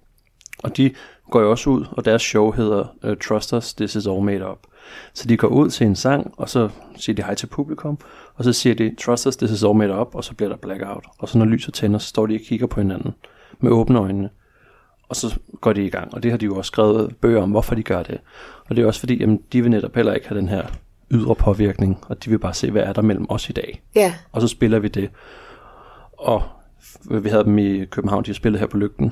Og 0.64 0.78
de 0.78 0.92
går 1.32 1.42
jo 1.42 1.52
også 1.52 1.70
ud, 1.70 1.86
og 1.92 2.06
deres 2.06 2.22
show 2.22 2.52
hedder 2.52 2.96
uh, 3.04 3.14
Trust 3.18 3.54
Us, 3.54 3.74
This 3.74 3.96
Is 3.96 4.08
All 4.08 4.24
Made 4.24 4.52
Up. 4.52 4.60
Så 5.14 5.28
de 5.28 5.38
går 5.38 5.48
ud 5.48 5.70
til 5.70 5.88
en 5.88 5.96
sang, 5.96 6.34
og 6.38 6.50
så 6.50 6.70
siger 6.96 7.16
de 7.16 7.24
hej 7.24 7.36
til 7.36 7.48
publikum, 7.48 7.98
og 8.36 8.44
så 8.44 8.54
siger 8.54 8.76
de, 8.76 8.96
Trust 8.96 9.28
Us, 9.28 9.38
This 9.38 9.52
Is 9.52 9.64
All 9.64 9.76
Made 9.76 10.00
Up, 10.00 10.16
og 10.16 10.24
så 10.24 10.34
bliver 10.34 10.50
der 10.50 10.58
blackout. 10.58 11.06
Og 11.20 11.30
så 11.30 11.38
når 11.38 11.46
lyset 11.46 11.74
tænder, 11.74 12.00
så 12.00 12.08
står 12.08 12.26
de 12.26 12.36
og 12.36 12.42
kigger 12.42 12.68
på 12.68 12.80
hinanden 12.80 13.14
med 13.60 13.72
åbne 13.72 14.00
øjne 14.00 14.30
og 15.14 15.16
så 15.18 15.40
går 15.62 15.74
de 15.74 15.86
i 15.86 15.90
gang. 15.90 16.14
Og 16.14 16.24
det 16.24 16.32
har 16.32 16.38
de 16.38 16.46
jo 16.46 16.56
også 16.58 16.68
skrevet 16.68 17.16
bøger 17.22 17.42
om, 17.42 17.52
hvorfor 17.52 17.76
de 17.76 17.84
gør 17.84 18.04
det. 18.04 18.20
Og 18.70 18.76
det 18.76 18.82
er 18.82 18.88
også 18.88 19.00
fordi, 19.00 19.20
jamen, 19.20 19.40
de 19.54 19.62
vil 19.62 19.72
netop 19.72 19.96
heller 19.96 20.14
ikke 20.14 20.28
have 20.28 20.40
den 20.40 20.50
her 20.50 20.64
ydre 21.12 21.36
påvirkning, 21.36 22.04
og 22.08 22.24
de 22.26 22.30
vil 22.30 22.40
bare 22.40 22.54
se, 22.54 22.72
hvad 22.72 22.82
er 22.82 22.94
der 22.94 23.02
mellem 23.02 23.26
os 23.30 23.50
i 23.50 23.54
dag. 23.54 23.82
Ja. 23.96 24.14
Og 24.32 24.42
så 24.42 24.48
spiller 24.48 24.80
vi 24.80 24.88
det. 24.88 25.10
Og 26.18 26.44
vi 27.22 27.30
havde 27.30 27.44
dem 27.44 27.58
i 27.58 27.86
København, 27.86 28.24
de 28.24 28.30
har 28.30 28.34
spillet 28.34 28.60
her 28.60 28.68
på 28.68 28.78
Lygten 28.78 29.12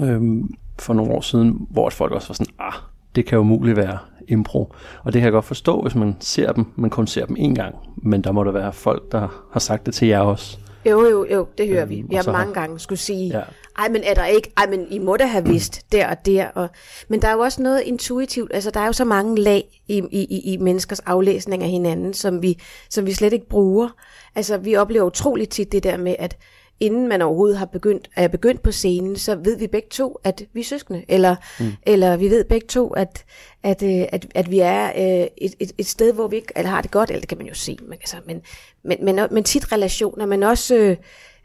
øhm, 0.00 0.54
for 0.78 0.94
nogle 0.94 1.12
år 1.12 1.20
siden, 1.20 1.66
hvor 1.70 1.90
folk 1.90 2.12
også 2.12 2.28
var 2.28 2.34
sådan, 2.34 2.54
ah, 2.58 2.72
det 3.16 3.26
kan 3.26 3.36
jo 3.36 3.42
muligt 3.42 3.76
være 3.76 3.98
impro. 4.28 4.74
Og 5.04 5.12
det 5.12 5.20
kan 5.20 5.24
jeg 5.24 5.32
godt 5.32 5.44
forstå, 5.44 5.82
hvis 5.82 5.94
man 5.94 6.16
ser 6.20 6.52
dem, 6.52 6.66
man 6.76 6.90
kun 6.90 7.06
ser 7.06 7.26
dem 7.26 7.36
en 7.38 7.54
gang. 7.54 7.74
Men 7.96 8.24
der 8.24 8.32
må 8.32 8.44
der 8.44 8.52
være 8.52 8.72
folk, 8.72 9.12
der 9.12 9.48
har 9.52 9.60
sagt 9.60 9.86
det 9.86 9.94
til 9.94 10.08
jer 10.08 10.20
også. 10.20 10.58
Jo, 10.86 11.08
jo, 11.08 11.26
jo, 11.30 11.46
det 11.58 11.68
hører 11.68 11.82
øhm, 11.82 11.90
vi. 11.90 12.04
Vi 12.08 12.16
har 12.16 12.32
mange 12.32 12.54
gange 12.54 12.78
skulle 12.78 12.98
sige, 12.98 13.38
ja. 13.38 13.42
ej, 13.78 13.88
men 13.88 14.02
er 14.04 14.14
der 14.14 14.26
ikke, 14.26 14.52
ej, 14.56 14.66
men 14.66 14.86
I 14.90 14.98
må 14.98 15.16
da 15.16 15.26
have 15.26 15.44
vidst 15.44 15.92
der 15.92 16.08
og 16.08 16.26
der. 16.26 16.48
Og, 16.54 16.68
men 17.08 17.22
der 17.22 17.28
er 17.28 17.32
jo 17.32 17.38
også 17.38 17.62
noget 17.62 17.80
intuitivt, 17.80 18.50
altså 18.54 18.70
der 18.70 18.80
er 18.80 18.86
jo 18.86 18.92
så 18.92 19.04
mange 19.04 19.40
lag 19.40 19.82
i, 19.88 20.02
i, 20.12 20.52
i 20.52 20.56
menneskers 20.56 21.00
aflæsning 21.00 21.62
af 21.62 21.68
hinanden, 21.68 22.14
som 22.14 22.42
vi, 22.42 22.58
som 22.90 23.06
vi 23.06 23.12
slet 23.12 23.32
ikke 23.32 23.48
bruger. 23.48 23.88
Altså 24.34 24.58
vi 24.58 24.76
oplever 24.76 25.06
utroligt 25.06 25.50
tit 25.50 25.72
det 25.72 25.82
der 25.82 25.96
med, 25.96 26.16
at 26.18 26.36
inden 26.82 27.08
man 27.08 27.22
overhovedet 27.22 27.58
har 27.58 27.66
begyndt, 27.66 28.10
er 28.16 28.28
begyndt 28.28 28.62
på 28.62 28.72
scenen, 28.72 29.16
så 29.16 29.34
ved 29.34 29.58
vi 29.58 29.66
begge 29.66 29.88
to, 29.90 30.18
at 30.24 30.42
vi 30.52 30.60
er 30.60 30.64
søskende, 30.64 31.04
eller, 31.08 31.36
mm. 31.60 31.72
eller 31.82 32.16
vi 32.16 32.30
ved 32.30 32.44
begge 32.44 32.66
to, 32.66 32.88
at, 32.88 33.24
at, 33.62 33.82
øh, 33.82 34.04
at, 34.12 34.26
at 34.34 34.50
vi 34.50 34.58
er 34.58 34.86
øh, 34.86 35.26
et, 35.36 35.54
et, 35.60 35.72
et 35.78 35.86
sted, 35.86 36.12
hvor 36.12 36.28
vi 36.28 36.36
ikke 36.36 36.52
eller 36.56 36.70
har 36.70 36.82
det 36.82 36.90
godt, 36.90 37.10
eller 37.10 37.20
det 37.20 37.28
kan 37.28 37.38
man 37.38 37.46
jo 37.46 37.54
se, 37.54 37.78
men, 37.82 37.92
altså, 37.92 38.16
men, 38.26 38.42
men, 38.84 39.04
men, 39.04 39.20
men 39.30 39.44
tit 39.44 39.72
relationer, 39.72 40.26
men 40.26 40.42
også 40.42 40.74
øh, 40.74 40.96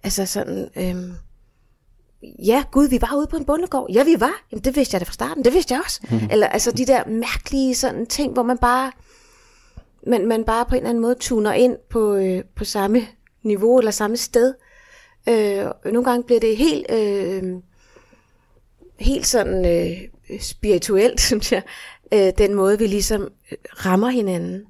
altså 0.04 0.26
sådan, 0.26 0.70
øh, 0.76 0.96
ja, 2.46 2.64
gud, 2.72 2.88
vi 2.88 3.02
var 3.02 3.16
ude 3.18 3.28
på 3.28 3.38
en 3.38 3.46
bundegård. 3.46 3.92
Ja, 3.94 4.04
vi 4.04 4.16
var. 4.20 4.44
Jamen, 4.52 4.64
det 4.64 4.76
vidste 4.76 4.96
jeg 4.96 5.02
da 5.02 5.06
fra 5.06 5.14
starten. 5.14 5.46
Det 5.46 5.54
vidste 5.54 5.74
jeg 5.74 5.82
også. 5.86 6.00
Mm. 6.10 6.20
Eller 6.32 6.48
altså 6.48 6.72
de 6.72 6.86
der 6.86 7.08
mærkelige 7.08 7.76
sådan 7.76 8.06
ting, 8.06 8.34
hvor 8.34 8.44
man 8.44 8.58
bare, 8.58 8.92
man, 10.08 10.28
man 10.28 10.44
bare 10.44 10.66
på 10.66 10.76
en 10.76 10.78
eller 10.78 10.90
anden 10.90 11.02
måde 11.02 11.16
tuner 11.16 11.54
ind 11.54 11.76
på, 11.90 12.16
øh, 12.16 12.44
på 12.56 12.66
samme 12.66 13.02
niveau 13.44 13.78
eller 13.78 13.92
samme 13.92 14.18
sted. 14.18 14.54
Øh, 15.30 15.66
nogle 15.86 16.04
gange 16.04 16.24
bliver 16.24 16.40
det 16.40 16.58
helt, 16.58 16.92
øh, 16.92 17.44
helt 19.00 19.28
sådan 19.28 19.66
øh, 19.66 20.40
spirituelt, 20.40 21.22
synes 21.28 21.52
jeg, 21.52 21.62
øh, 22.14 22.32
den 22.38 22.54
måde, 22.54 22.80
vi 22.80 22.88
ligesom 22.88 23.22
øh, 23.52 23.58
rammer 23.86 24.10
hinanden. 24.10 24.64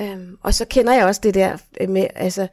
Øh, 0.00 0.18
og 0.42 0.54
så 0.54 0.64
kender 0.64 0.92
jeg 0.94 1.06
også 1.06 1.20
det 1.24 1.34
der 1.34 1.56
med, 1.88 2.06
altså, 2.14 2.48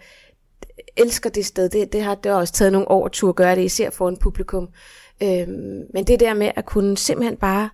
elsker 0.98 1.30
det 1.30 1.46
sted. 1.46 1.70
Det, 1.70 1.94
det 1.94 2.02
har 2.02 2.16
det 2.16 2.32
har 2.32 2.40
også 2.40 2.54
taget 2.54 2.72
nogle 2.72 2.92
år 2.92 3.30
at 3.30 3.36
gøre 3.36 3.56
det, 3.56 3.64
især 3.64 3.90
for 3.90 4.10
en 4.10 4.18
publikum. 4.18 4.70
Øh, 5.24 5.48
men 5.94 6.04
det 6.08 6.20
der 6.20 6.34
med 6.34 6.52
at 6.56 6.66
kunne 6.66 6.98
simpelthen 6.98 7.38
bare 7.38 7.70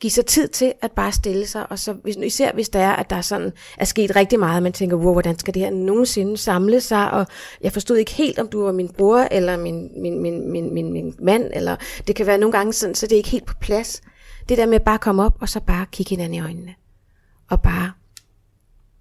give 0.00 0.10
sig 0.10 0.26
tid 0.26 0.48
til 0.48 0.72
at 0.82 0.92
bare 0.92 1.12
stille 1.12 1.46
sig, 1.46 1.70
og 1.72 1.78
så 1.78 1.92
hvis, 1.92 2.16
især 2.16 2.52
hvis 2.52 2.68
der 2.68 2.78
er, 2.78 2.92
at 2.92 3.10
der 3.10 3.20
sådan 3.20 3.52
er 3.78 3.84
sket 3.84 4.16
rigtig 4.16 4.38
meget, 4.38 4.62
man 4.62 4.72
tænker, 4.72 4.96
wow, 4.96 5.12
hvordan 5.12 5.38
skal 5.38 5.54
det 5.54 5.62
her 5.62 5.70
nogensinde 5.70 6.36
samle 6.36 6.80
sig, 6.80 7.10
og 7.10 7.26
jeg 7.60 7.72
forstod 7.72 7.96
ikke 7.96 8.12
helt, 8.12 8.38
om 8.38 8.48
du 8.48 8.62
var 8.62 8.72
min 8.72 8.88
bror, 8.88 9.18
eller 9.18 9.56
min, 9.56 10.02
min, 10.02 10.22
min, 10.22 10.50
min, 10.50 10.74
min, 10.74 10.92
min 10.92 11.14
mand, 11.18 11.50
eller 11.54 11.76
det 12.06 12.16
kan 12.16 12.26
være 12.26 12.38
nogle 12.38 12.52
gange 12.52 12.72
sådan, 12.72 12.94
så 12.94 13.06
det 13.06 13.12
er 13.12 13.16
ikke 13.16 13.28
helt 13.28 13.46
på 13.46 13.54
plads. 13.60 14.02
Det 14.48 14.58
der 14.58 14.66
med 14.66 14.74
at 14.74 14.84
bare 14.84 14.98
komme 14.98 15.24
op, 15.24 15.36
og 15.40 15.48
så 15.48 15.60
bare 15.60 15.86
kigge 15.92 16.10
hinanden 16.10 16.34
i 16.34 16.40
øjnene, 16.40 16.74
og 17.50 17.62
bare 17.62 17.92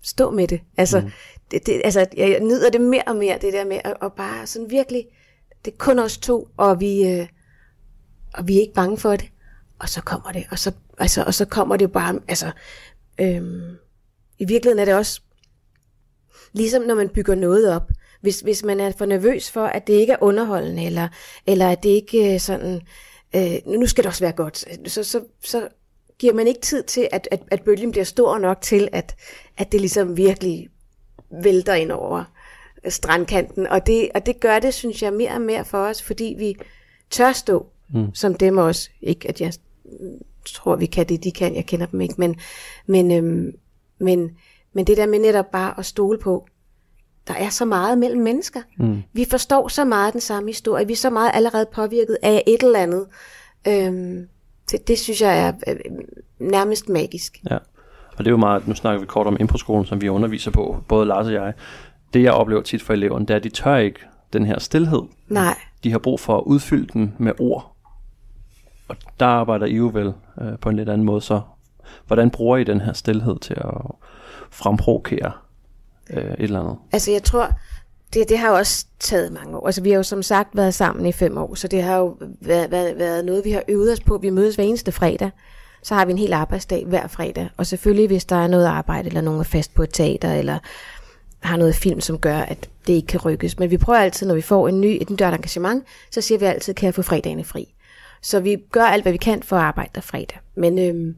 stå 0.04 0.32
med 0.32 0.48
det. 0.48 0.62
Altså, 0.78 1.00
mm. 1.00 1.12
det, 1.52 1.66
det, 1.66 1.82
altså 1.84 2.06
jeg 2.18 2.40
nyder 2.40 2.70
det 2.70 2.82
mere 2.82 3.04
og 3.08 3.16
mere, 3.16 3.38
det 3.42 3.54
der 3.54 3.66
med 3.66 3.80
at, 3.84 3.94
at 4.02 4.14
bare 4.14 4.48
sådan 4.48 4.70
virkelig, 4.70 5.06
det 5.66 5.72
er 5.72 5.78
kun 5.78 6.00
os 6.00 6.18
to, 6.18 6.48
og 6.58 6.80
vi, 6.80 7.08
øh, 7.08 7.28
og 8.34 8.48
vi 8.48 8.58
er 8.58 8.62
ikke 8.62 8.74
bange 8.74 8.98
for 8.98 9.16
det 9.16 9.32
og 9.80 9.90
så 9.90 10.02
kommer 10.02 10.32
det, 10.32 10.46
og 10.52 10.60
så, 10.60 10.72
altså, 10.98 11.24
og 11.24 11.34
så 11.34 11.46
kommer 11.46 11.78
det 11.78 11.92
bare, 11.92 12.20
altså, 12.28 12.52
øhm, 13.20 13.76
i 14.40 14.46
virkeligheden 14.46 14.80
er 14.80 14.86
det 14.86 14.96
også, 14.96 15.22
ligesom 16.54 16.82
når 16.82 16.96
man 16.96 17.10
bygger 17.10 17.36
noget 17.36 17.76
op, 17.76 17.92
hvis, 18.22 18.40
hvis 18.40 18.64
man 18.64 18.80
er 18.80 18.92
for 18.92 19.06
nervøs 19.06 19.52
for, 19.52 19.66
at 19.66 19.88
det 19.88 19.94
ikke 19.94 20.14
er 20.14 20.24
underholdende, 20.24 20.86
eller, 20.86 21.08
eller 21.48 21.70
at 21.70 21.84
det 21.84 21.90
ikke 21.90 22.34
er 22.36 22.40
sådan, 22.40 22.82
øh, 23.36 23.56
nu 23.66 23.88
skal 23.88 24.04
det 24.04 24.10
også 24.10 24.24
være 24.24 24.32
godt, 24.32 24.66
så, 24.88 25.04
så, 25.04 25.24
så 25.44 25.68
giver 26.20 26.34
man 26.34 26.48
ikke 26.48 26.62
tid 26.62 26.84
til, 26.84 27.08
at, 27.12 27.28
at, 27.32 27.42
at 27.52 27.62
bølgen 27.62 27.92
bliver 27.92 28.04
stor 28.04 28.38
nok 28.38 28.62
til, 28.62 28.90
at, 28.92 29.16
at 29.58 29.72
det 29.72 29.82
ligesom 29.82 30.18
virkelig 30.18 30.70
vælter 31.44 31.74
ind 31.74 31.92
over 31.92 32.24
strandkanten. 32.90 33.68
Og 33.68 33.88
det, 33.88 34.10
og 34.16 34.26
det 34.26 34.40
gør 34.40 34.60
det, 34.60 34.74
synes 34.74 35.04
jeg, 35.04 35.14
mere 35.14 35.32
og 35.32 35.42
mere 35.42 35.66
for 35.66 35.78
os, 35.78 36.02
fordi 36.02 36.36
vi 36.38 36.56
tør 37.10 37.32
stå 37.32 37.66
mm. 37.94 38.16
som 38.16 38.36
dem 38.36 38.58
også. 38.58 38.90
Ikke 39.02 39.30
at 39.30 39.42
jeg 39.42 39.54
tror, 40.46 40.76
vi 40.76 40.86
kan 40.86 41.10
det, 41.10 41.24
de 41.24 41.32
kan. 41.32 41.56
Jeg 41.56 41.66
kender 41.66 41.86
dem 41.86 42.02
ikke. 42.02 42.16
Men, 42.18 42.36
men, 42.86 43.12
øhm, 43.12 43.52
men, 44.00 44.30
men 44.74 44.88
det 44.88 44.98
der 44.98 45.06
med 45.06 45.20
netop 45.20 45.52
bare 45.52 45.74
at 45.80 45.86
stole 45.86 46.20
på, 46.20 46.48
der 47.28 47.34
er 47.34 47.50
så 47.50 47.66
meget 47.66 47.98
mellem 47.98 48.22
mennesker. 48.22 48.62
Mm. 48.78 49.04
Vi 49.14 49.26
forstår 49.30 49.68
så 49.68 49.86
meget 49.86 50.14
den 50.14 50.22
samme 50.22 50.50
historie. 50.50 50.88
Vi 50.88 50.94
er 50.94 50.98
så 50.98 51.10
meget 51.10 51.32
allerede 51.34 51.66
påvirket 51.74 52.18
af 52.24 52.44
et 52.48 52.64
eller 52.64 52.80
andet. 52.80 53.08
Øhm, 53.68 54.28
det, 54.72 54.88
det 54.88 55.00
synes 55.00 55.22
jeg 55.22 55.48
er 55.48 55.54
øh, 55.68 55.76
nærmest 56.40 56.90
magisk. 56.90 57.42
Ja, 57.50 57.58
og 58.12 58.18
det 58.18 58.28
er 58.28 58.32
jo 58.32 58.38
meget, 58.38 58.68
nu 58.68 58.74
snakker 58.74 59.00
vi 59.00 59.06
kort 59.06 59.28
om 59.28 59.38
improskolen, 59.40 59.86
som 59.86 60.02
vi 60.02 60.10
underviser 60.10 60.52
på, 60.52 60.84
både 60.88 61.06
Lars 61.06 61.28
og 61.28 61.34
jeg. 61.34 61.54
Det 62.14 62.24
jeg 62.24 62.32
oplever 62.32 62.62
tit 62.62 62.84
for 62.84 62.94
eleverne, 62.94 63.26
det 63.26 63.34
er, 63.34 63.38
at 63.38 63.44
de 63.44 63.50
tør 63.50 63.78
ikke 63.78 64.00
den 64.34 64.46
her 64.46 64.60
stillhed. 64.60 65.02
Nej. 65.28 65.58
De 65.84 65.92
har 65.92 66.00
brug 66.00 66.20
for 66.20 66.38
at 66.38 66.44
udfylde 66.46 66.88
den 66.94 67.14
med 67.18 67.32
ord 67.40 67.77
og 68.88 68.96
der 69.20 69.26
arbejder 69.26 69.66
I 69.66 69.76
jo 69.76 69.92
vel 69.94 70.14
øh, 70.42 70.60
på 70.62 70.70
en 70.70 70.76
lidt 70.76 70.90
anden 70.90 71.06
måde, 71.06 71.22
så 71.22 71.42
hvordan 72.08 72.30
bruger 72.30 72.58
I 72.58 72.64
den 72.64 72.82
her 72.82 72.94
stillhed 72.94 73.40
til 73.40 73.54
at 73.54 73.82
fremprovokere 74.52 75.32
øh, 76.10 76.24
et 76.24 76.36
eller 76.40 76.60
andet? 76.60 76.78
Altså 76.92 77.12
jeg 77.12 77.24
tror, 77.24 77.50
det, 78.14 78.30
det 78.30 78.38
har 78.38 78.50
jo 78.50 78.56
også 78.56 78.86
taget 79.00 79.32
mange 79.32 79.58
år. 79.58 79.66
Altså 79.66 79.82
vi 79.82 79.90
har 79.90 79.98
jo 79.98 80.04
som 80.04 80.24
sagt 80.24 80.50
været 80.58 80.74
sammen 80.74 81.06
i 81.06 81.12
fem 81.12 81.38
år, 81.38 81.56
så 81.56 81.68
det 81.68 81.84
har 81.84 81.98
jo 81.98 82.18
været, 82.42 82.72
været, 82.72 82.98
været 82.98 83.26
noget, 83.26 83.46
vi 83.46 83.52
har 83.52 83.64
øvet 83.68 83.92
os 83.92 84.00
på. 84.00 84.18
Vi 84.18 84.30
mødes 84.30 84.56
hver 84.56 84.64
eneste 84.64 84.92
fredag, 84.92 85.32
så 85.84 85.96
har 85.96 86.06
vi 86.06 86.12
en 86.12 86.18
hel 86.18 86.34
arbejdsdag 86.34 86.86
hver 86.86 87.08
fredag. 87.08 87.50
Og 87.58 87.66
selvfølgelig, 87.66 88.08
hvis 88.08 88.26
der 88.26 88.36
er 88.36 88.48
noget 88.48 88.66
arbejde, 88.66 89.08
eller 89.08 89.22
nogen 89.22 89.40
er 89.40 89.44
fast 89.44 89.76
på 89.76 89.84
et 89.84 89.90
teater, 89.94 90.34
eller 90.34 90.60
har 91.40 91.58
noget 91.58 91.76
film, 91.76 92.02
som 92.02 92.18
gør, 92.18 92.38
at 92.38 92.70
det 92.88 92.94
ikke 92.94 93.08
kan 93.08 93.20
rykkes. 93.20 93.60
Men 93.60 93.72
vi 93.72 93.78
prøver 93.78 94.00
altid, 94.00 94.28
når 94.28 94.36
vi 94.36 94.42
får 94.42 94.68
en 94.68 94.82
ny, 94.82 94.98
et 95.02 95.10
nyt 95.10 95.22
engagement, 95.22 95.84
så 96.12 96.22
siger 96.22 96.40
vi 96.40 96.46
altid, 96.46 96.74
kan 96.74 96.86
jeg 96.86 96.94
få 96.94 97.02
fredagene 97.02 97.44
fri? 97.44 97.74
Så 98.28 98.40
vi 98.40 98.58
gør 98.72 98.84
alt, 98.84 99.04
hvad 99.04 99.12
vi 99.12 99.18
kan 99.18 99.44
for 99.44 99.56
at 99.56 99.64
arbejde 99.64 99.92
der 99.96 100.02
fredag. 100.02 100.40
Men, 100.56 100.80
øh, 100.80 101.16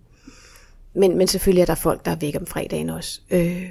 men, 0.94 1.18
men 1.18 1.28
selvfølgelig 1.28 1.62
er 1.62 1.66
der 1.66 1.76
folk, 1.76 2.06
der 2.06 2.12
er 2.12 2.16
væk 2.16 2.36
om 2.40 2.46
fredagen 2.46 2.90
også. 2.90 3.22
Øh, 3.32 3.66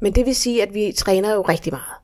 men 0.00 0.12
det 0.14 0.26
vil 0.26 0.34
sige, 0.34 0.62
at 0.62 0.74
vi 0.74 0.92
træner 0.96 1.34
jo 1.34 1.42
rigtig 1.42 1.72
meget. 1.72 1.96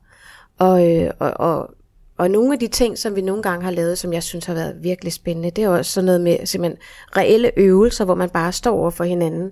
Og, 0.57 0.95
øh, 0.95 1.11
og, 1.19 1.33
og, 1.35 1.73
og 2.17 2.31
nogle 2.31 2.53
af 2.53 2.59
de 2.59 2.67
ting, 2.67 2.97
som 2.97 3.15
vi 3.15 3.21
nogle 3.21 3.43
gange 3.43 3.63
har 3.63 3.71
lavet, 3.71 3.97
som 3.97 4.13
jeg 4.13 4.23
synes 4.23 4.45
har 4.45 4.53
været 4.53 4.83
virkelig 4.83 5.13
spændende, 5.13 5.51
det 5.51 5.63
er 5.63 5.69
også 5.69 5.91
sådan 5.91 6.05
noget 6.05 6.21
med 6.21 6.45
simpelthen 6.45 6.81
reelle 7.17 7.51
øvelser, 7.57 8.05
hvor 8.05 8.15
man 8.15 8.29
bare 8.29 8.51
står 8.51 8.71
over 8.71 8.89
for 8.89 9.03
hinanden 9.03 9.51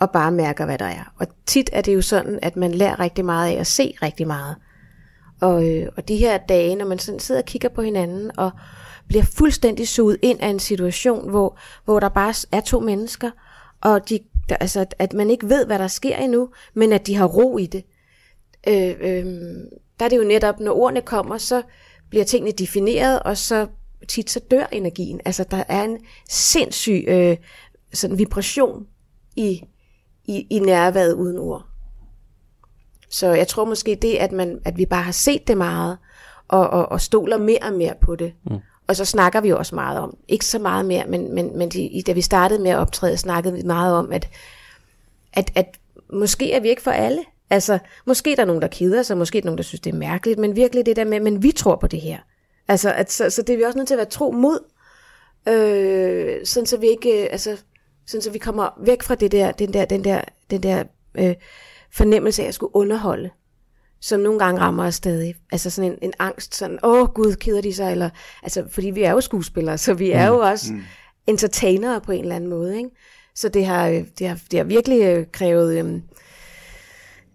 og 0.00 0.10
bare 0.10 0.32
mærker, 0.32 0.64
hvad 0.64 0.78
der 0.78 0.84
er. 0.84 1.12
Og 1.18 1.26
tit 1.46 1.70
er 1.72 1.80
det 1.80 1.94
jo 1.94 2.02
sådan, 2.02 2.38
at 2.42 2.56
man 2.56 2.72
lærer 2.72 3.00
rigtig 3.00 3.24
meget 3.24 3.56
af 3.56 3.60
at 3.60 3.66
se 3.66 3.94
rigtig 4.02 4.26
meget. 4.26 4.56
Og, 5.40 5.68
øh, 5.68 5.88
og 5.96 6.08
de 6.08 6.16
her 6.16 6.38
dage, 6.38 6.76
når 6.76 6.86
man 6.86 6.98
sådan 6.98 7.20
sidder 7.20 7.40
og 7.40 7.46
kigger 7.46 7.68
på 7.68 7.82
hinanden, 7.82 8.30
og 8.36 8.50
bliver 9.10 9.24
fuldstændig 9.24 9.88
suget 9.88 10.18
ind 10.22 10.40
af 10.40 10.48
en 10.48 10.58
situation, 10.58 11.30
hvor, 11.30 11.58
hvor 11.84 12.00
der 12.00 12.08
bare 12.08 12.34
er 12.52 12.60
to 12.60 12.80
mennesker, 12.80 13.30
og 13.80 14.08
de, 14.08 14.18
der, 14.48 14.56
altså, 14.56 14.86
at 14.98 15.12
man 15.12 15.30
ikke 15.30 15.48
ved, 15.48 15.66
hvad 15.66 15.78
der 15.78 15.88
sker 15.88 16.16
endnu, 16.16 16.48
men 16.74 16.92
at 16.92 17.06
de 17.06 17.16
har 17.16 17.26
ro 17.26 17.58
i 17.58 17.66
det. 17.66 17.84
Øh, 18.68 18.94
øh, 19.00 19.24
der 19.98 20.04
er 20.04 20.08
det 20.08 20.16
jo 20.16 20.24
netop, 20.24 20.60
når 20.60 20.72
ordene 20.72 21.00
kommer, 21.00 21.38
så 21.38 21.62
bliver 22.10 22.24
tingene 22.24 22.52
defineret, 22.52 23.22
og 23.22 23.36
så 23.36 23.66
tit 24.08 24.30
så 24.30 24.40
dør 24.50 24.66
energien. 24.72 25.20
Altså 25.24 25.44
der 25.44 25.64
er 25.68 25.84
en 25.84 25.98
sindssyg 26.28 27.04
øh, 27.08 27.36
sådan 27.92 28.18
vibration 28.18 28.86
i, 29.36 29.62
i, 30.24 30.46
i 30.50 30.58
nærværet 30.58 31.12
uden 31.12 31.38
ord. 31.38 31.66
Så 33.08 33.32
jeg 33.32 33.48
tror 33.48 33.64
måske 33.64 33.98
det, 34.02 34.14
at, 34.14 34.32
man, 34.32 34.60
at 34.64 34.78
vi 34.78 34.86
bare 34.86 35.02
har 35.02 35.12
set 35.12 35.48
det 35.48 35.56
meget, 35.56 35.98
og, 36.48 36.70
og, 36.70 36.92
og 36.92 37.00
stoler 37.00 37.38
mere 37.38 37.62
og 37.62 37.72
mere 37.72 37.94
på 38.00 38.16
det. 38.16 38.32
Mm. 38.50 38.58
Og 38.90 38.96
så 38.96 39.04
snakker 39.04 39.40
vi 39.40 39.52
også 39.52 39.74
meget 39.74 39.98
om, 39.98 40.16
ikke 40.28 40.44
så 40.44 40.58
meget 40.58 40.84
mere, 40.84 41.04
men, 41.06 41.34
men, 41.34 41.58
men 41.58 41.68
de, 41.68 42.02
da 42.06 42.12
vi 42.12 42.20
startede 42.20 42.62
med 42.62 42.70
at 42.70 42.76
optræde, 42.76 43.16
snakkede 43.16 43.54
vi 43.54 43.62
meget 43.62 43.94
om, 43.94 44.12
at, 44.12 44.28
at, 45.32 45.50
at 45.54 45.66
måske 46.12 46.52
er 46.52 46.60
vi 46.60 46.68
ikke 46.68 46.82
for 46.82 46.90
alle. 46.90 47.24
Altså, 47.50 47.78
måske 48.06 48.32
er 48.32 48.36
der 48.36 48.44
nogen, 48.44 48.62
der 48.62 48.68
keder 48.68 49.02
sig, 49.02 49.18
måske 49.18 49.38
er 49.38 49.42
der 49.42 49.46
nogen, 49.46 49.58
der 49.58 49.62
synes, 49.62 49.80
det 49.80 49.92
er 49.92 49.98
mærkeligt, 49.98 50.38
men 50.38 50.56
virkelig 50.56 50.86
det 50.86 50.96
der 50.96 51.04
med, 51.04 51.20
men 51.20 51.42
vi 51.42 51.52
tror 51.52 51.76
på 51.76 51.86
det 51.86 52.00
her. 52.00 52.18
Altså, 52.68 52.92
at, 52.92 53.12
så, 53.12 53.30
så 53.30 53.42
det 53.42 53.52
er 53.52 53.56
vi 53.56 53.62
også 53.62 53.78
nødt 53.78 53.88
til 53.88 53.94
at 53.94 53.98
være 53.98 54.06
tro 54.06 54.30
mod, 54.30 54.58
øh, 55.48 56.46
sådan 56.46 56.66
så 56.66 56.76
vi 56.76 56.88
ikke, 56.88 57.22
øh, 57.22 57.28
altså, 57.30 57.56
sådan 58.06 58.22
så 58.22 58.30
vi 58.30 58.38
kommer 58.38 58.80
væk 58.84 59.02
fra 59.02 59.14
det 59.14 59.32
der, 59.32 59.52
den 59.52 59.72
der, 59.72 59.84
den 59.84 60.04
der, 60.04 60.20
den 60.50 60.62
der 60.62 60.84
øh, 61.14 61.34
fornemmelse 61.92 62.42
af 62.42 62.48
at 62.48 62.54
skulle 62.54 62.76
underholde, 62.76 63.30
som 64.00 64.20
nogle 64.20 64.38
gange 64.38 64.60
rammer 64.60 64.84
os 64.84 64.94
stadig. 64.94 65.34
Altså 65.52 65.70
sådan 65.70 65.92
en, 65.92 65.98
en 66.02 66.12
angst, 66.18 66.54
sådan, 66.54 66.78
åh 66.82 67.08
gud, 67.08 67.34
keder 67.34 67.60
de 67.60 67.74
sig, 67.74 67.92
eller, 67.92 68.10
altså, 68.42 68.64
fordi 68.70 68.90
vi 68.90 69.02
er 69.02 69.10
jo 69.10 69.20
skuespillere, 69.20 69.78
så 69.78 69.94
vi 69.94 70.10
er 70.10 70.30
mm. 70.30 70.36
jo 70.36 70.40
også 70.40 70.72
mm. 70.72 70.82
entertainere 71.26 72.00
på 72.00 72.12
en 72.12 72.22
eller 72.22 72.36
anden 72.36 72.50
måde, 72.50 72.76
ikke? 72.76 72.90
Så 73.34 73.48
det 73.48 73.66
har, 73.66 73.88
øh, 73.88 74.04
det 74.18 74.28
har, 74.28 74.38
det 74.50 74.58
har 74.58 74.64
virkelig 74.64 75.02
øh, 75.02 75.26
krævet 75.32 75.84
øh, 75.84 76.00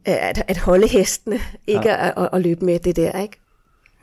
at, 0.06 0.44
at 0.48 0.58
holde 0.58 0.88
hestene, 0.88 1.40
ikke 1.68 1.90
ja. 1.90 2.08
at, 2.08 2.14
at, 2.18 2.30
at 2.34 2.42
løbe 2.42 2.66
med 2.66 2.80
det 2.80 2.96
der, 2.96 3.22
ikke? 3.22 3.40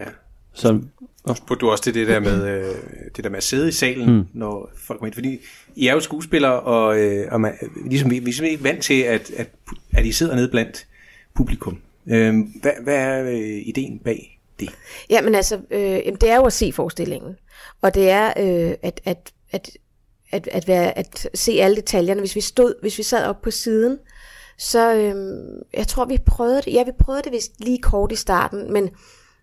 Ja. 0.01 0.07
Så 0.53 0.81
og 1.25 1.37
spurgte 1.37 1.61
du 1.61 1.70
også 1.70 1.85
til 1.85 1.94
det 1.94 2.09
der 2.09 2.20
med, 2.20 2.48
øh, 2.48 2.75
det 3.16 3.25
der 3.25 3.31
med 3.31 3.37
at 3.37 3.44
sidde 3.44 3.68
i 3.68 3.72
salen, 3.72 4.16
mm. 4.16 4.25
når 4.33 4.70
folk 4.77 4.98
kommer 4.98 5.07
ind, 5.07 5.14
fordi 5.14 5.40
I 5.77 5.87
er 5.87 5.92
jo 5.92 6.01
skuespillere, 6.01 6.61
og, 6.61 6.98
øh, 6.98 7.33
og 7.33 7.40
man, 7.40 7.53
ligesom, 7.87 8.11
vi, 8.11 8.18
vi 8.18 8.31
er 8.31 8.35
simpelthen 8.35 8.46
ikke 8.46 8.64
vant 8.64 8.83
til, 8.83 9.03
at, 9.03 9.31
at, 9.31 9.48
at 9.92 10.07
I 10.07 10.12
sidder 10.12 10.37
nede 10.37 10.48
blandt 10.48 10.87
publikum. 11.35 11.79
Øh, 12.06 12.34
hvad, 12.62 12.72
hvad 12.82 12.96
er 12.96 13.22
øh, 13.22 13.62
ideen 13.66 13.98
bag 13.98 14.40
det? 14.60 14.68
Jamen 15.10 15.34
altså, 15.34 15.60
øh, 15.70 16.00
det 16.20 16.30
er 16.30 16.36
jo 16.36 16.44
at 16.44 16.52
se 16.52 16.72
forestillingen, 16.72 17.36
og 17.82 17.94
det 17.94 18.10
er 18.10 18.26
øh, 18.26 18.74
at, 18.82 19.00
at, 19.04 19.32
at, 19.50 19.70
at, 20.32 20.48
at, 20.52 20.68
være, 20.68 20.98
at 20.98 21.28
se 21.34 21.52
alle 21.52 21.76
detaljerne. 21.76 22.20
Hvis 22.20 22.36
vi 22.36 22.40
stod, 22.40 22.74
hvis 22.80 22.98
vi 22.98 23.02
sad 23.02 23.26
op 23.26 23.42
på 23.42 23.50
siden, 23.50 23.98
så 24.58 24.94
øh, 24.94 25.14
jeg 25.74 25.86
tror, 25.86 26.04
vi 26.04 26.18
prøvede 26.26 26.62
det. 26.62 26.72
Ja, 26.72 26.84
vi 26.84 26.92
prøvede 26.98 27.22
det 27.22 27.32
vist 27.32 27.52
lige 27.58 27.78
kort 27.78 28.12
i 28.12 28.16
starten, 28.16 28.72
men 28.72 28.90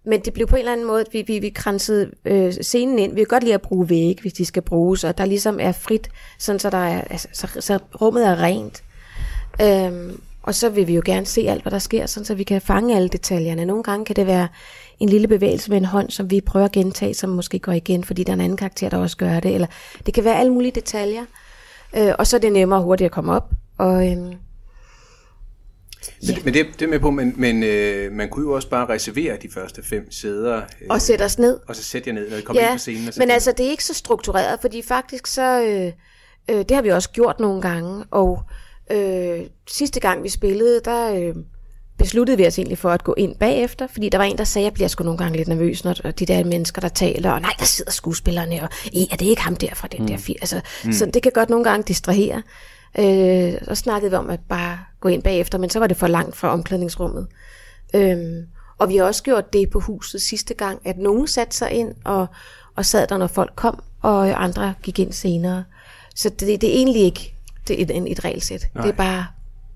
men 0.03 0.21
det 0.21 0.33
blev 0.33 0.47
på 0.47 0.55
en 0.55 0.59
eller 0.59 0.71
anden 0.71 0.87
måde, 0.87 1.01
at 1.01 1.07
vi, 1.13 1.21
vi, 1.27 1.39
vi 1.39 1.49
kransede 1.49 2.11
øh, 2.25 2.53
scenen 2.53 2.99
ind. 2.99 3.13
Vi 3.13 3.21
kan 3.21 3.27
godt 3.27 3.43
lide 3.43 3.53
at 3.53 3.61
bruge 3.61 3.89
væg, 3.89 4.17
hvis 4.21 4.33
de 4.33 4.45
skal 4.45 4.61
bruges, 4.61 5.03
og 5.03 5.17
der 5.17 5.25
ligesom 5.25 5.59
er 5.59 5.71
frit, 5.71 6.09
sådan 6.37 6.59
så, 6.59 6.69
der 6.69 6.77
er, 6.77 7.01
altså, 7.01 7.27
så, 7.33 7.47
så 7.59 7.79
rummet 8.01 8.27
er 8.27 8.41
rent. 8.41 8.83
Øhm, 9.61 10.21
og 10.43 10.55
så 10.55 10.69
vil 10.69 10.87
vi 10.87 10.95
jo 10.95 11.01
gerne 11.05 11.25
se 11.25 11.41
alt, 11.41 11.61
hvad 11.61 11.71
der 11.71 11.79
sker, 11.79 12.05
sådan 12.05 12.25
så 12.25 12.35
vi 12.35 12.43
kan 12.43 12.61
fange 12.61 12.95
alle 12.95 13.09
detaljerne. 13.09 13.65
Nogle 13.65 13.83
gange 13.83 14.05
kan 14.05 14.15
det 14.15 14.27
være 14.27 14.47
en 14.99 15.09
lille 15.09 15.27
bevægelse 15.27 15.69
med 15.69 15.77
en 15.77 15.85
hånd, 15.85 16.09
som 16.09 16.31
vi 16.31 16.41
prøver 16.41 16.65
at 16.65 16.71
gentage, 16.71 17.13
som 17.13 17.29
måske 17.29 17.59
går 17.59 17.71
igen, 17.71 18.03
fordi 18.03 18.23
der 18.23 18.31
er 18.31 18.35
en 18.35 18.41
anden 18.41 18.57
karakter, 18.57 18.89
der 18.89 18.97
også 18.97 19.17
gør 19.17 19.39
det. 19.39 19.53
Eller 19.53 19.67
det 20.05 20.13
kan 20.13 20.23
være 20.23 20.39
alle 20.39 20.53
mulige 20.53 20.71
detaljer. 20.71 21.25
Øh, 21.97 22.13
og 22.19 22.27
så 22.27 22.35
er 22.35 22.39
det 22.39 22.51
nemmere 22.51 22.81
hurtigt 22.81 23.05
at 23.05 23.11
komme 23.11 23.33
op. 23.33 23.49
Og, 23.77 24.11
øhm, 24.11 24.33
Ja. 26.27 26.33
Men, 26.35 26.41
men 26.45 26.53
det, 26.53 26.65
det 26.79 26.81
er 26.85 26.89
med 26.89 26.99
på, 26.99 27.11
men, 27.11 27.33
men 27.37 27.63
øh, 27.63 28.11
man 28.11 28.29
kunne 28.29 28.45
jo 28.45 28.55
også 28.55 28.69
bare 28.69 28.89
reservere 28.89 29.37
de 29.41 29.49
første 29.53 29.83
fem 29.83 30.11
sæder. 30.11 30.55
Øh, 30.55 30.87
og 30.89 31.01
sætte 31.01 31.23
os 31.23 31.39
ned. 31.39 31.59
Og 31.67 31.75
så 31.75 31.83
sætte 31.83 32.09
jer 32.09 32.13
ned, 32.13 32.29
når 32.29 32.37
I 32.37 32.41
kommer 32.41 32.61
ja, 32.61 32.67
ind 32.67 32.75
på 32.75 32.79
scenen. 32.79 33.07
Og 33.07 33.13
men 33.17 33.31
altså, 33.31 33.51
det 33.51 33.65
er 33.65 33.69
ikke 33.69 33.83
så 33.83 33.93
struktureret, 33.93 34.59
fordi 34.61 34.81
faktisk 34.81 35.27
så, 35.27 35.61
øh, 35.61 35.91
øh, 36.55 36.65
det 36.69 36.71
har 36.71 36.81
vi 36.81 36.89
også 36.89 37.09
gjort 37.09 37.39
nogle 37.39 37.61
gange, 37.61 38.03
og 38.11 38.43
øh, 38.49 38.68
sidste 39.67 39.99
gang 39.99 40.23
vi 40.23 40.29
spillede, 40.29 40.81
der 40.85 41.15
øh, 41.15 41.35
besluttede 41.97 42.37
vi 42.37 42.47
os 42.47 42.57
egentlig 42.57 42.77
for 42.77 42.89
at 42.89 43.03
gå 43.03 43.13
ind 43.17 43.35
bagefter, 43.35 43.87
fordi 43.87 44.09
der 44.09 44.17
var 44.17 44.25
en, 44.25 44.37
der 44.37 44.43
sagde, 44.43 44.63
at 44.63 44.65
jeg 44.65 44.73
bliver 44.73 44.87
sgu 44.87 45.03
nogle 45.03 45.17
gange 45.17 45.37
lidt 45.37 45.47
nervøs, 45.47 45.83
når 45.83 45.93
de 45.93 46.25
der 46.25 46.43
mennesker, 46.43 46.81
der 46.81 46.87
taler, 46.87 47.31
og 47.31 47.41
nej, 47.41 47.53
der 47.59 47.65
sidder 47.65 47.91
skuespillerne, 47.91 48.61
og 48.61 48.69
er 49.11 49.15
det 49.15 49.25
ikke 49.25 49.41
ham 49.41 49.55
der 49.55 49.75
fra 49.75 49.87
den 49.87 50.01
mm. 50.01 50.07
der 50.07 50.17
film? 50.17 50.37
Altså, 50.41 50.61
mm. 50.85 50.93
Så 50.93 51.05
det 51.05 51.23
kan 51.23 51.31
godt 51.31 51.49
nogle 51.49 51.63
gange 51.63 51.83
distrahere. 51.83 52.43
Øh, 52.99 53.53
så 53.67 53.75
snakkede 53.75 54.11
vi 54.11 54.17
om 54.17 54.29
at 54.29 54.39
bare 54.49 54.79
gå 54.99 55.09
ind 55.09 55.23
bagefter, 55.23 55.57
men 55.57 55.69
så 55.69 55.79
var 55.79 55.87
det 55.87 55.97
for 55.97 56.07
langt 56.07 56.35
fra 56.35 56.53
omklædningsrummet. 56.53 57.27
Øh, 57.95 58.17
og 58.77 58.89
vi 58.89 58.97
har 58.97 59.03
også 59.03 59.23
gjort 59.23 59.53
det 59.53 59.69
på 59.69 59.79
huset 59.79 60.21
sidste 60.21 60.53
gang, 60.53 60.79
at 60.85 60.97
nogen 60.97 61.27
satte 61.27 61.57
sig 61.57 61.71
ind 61.71 61.93
og, 62.05 62.27
og 62.75 62.85
sad 62.85 63.07
der, 63.07 63.17
når 63.17 63.27
folk 63.27 63.53
kom, 63.55 63.83
og 64.01 64.43
andre 64.43 64.73
gik 64.83 64.99
ind 64.99 65.13
senere. 65.13 65.63
Så 66.15 66.29
det, 66.29 66.61
det 66.61 66.69
er 66.69 66.73
egentlig 66.73 67.01
ikke 67.01 67.35
det 67.69 67.81
er 67.81 68.01
et, 68.01 68.11
et 68.11 68.25
regelsæt. 68.25 68.69
Nej. 68.75 68.83
Det 68.83 68.91
er 68.91 68.95
bare, 68.95 69.25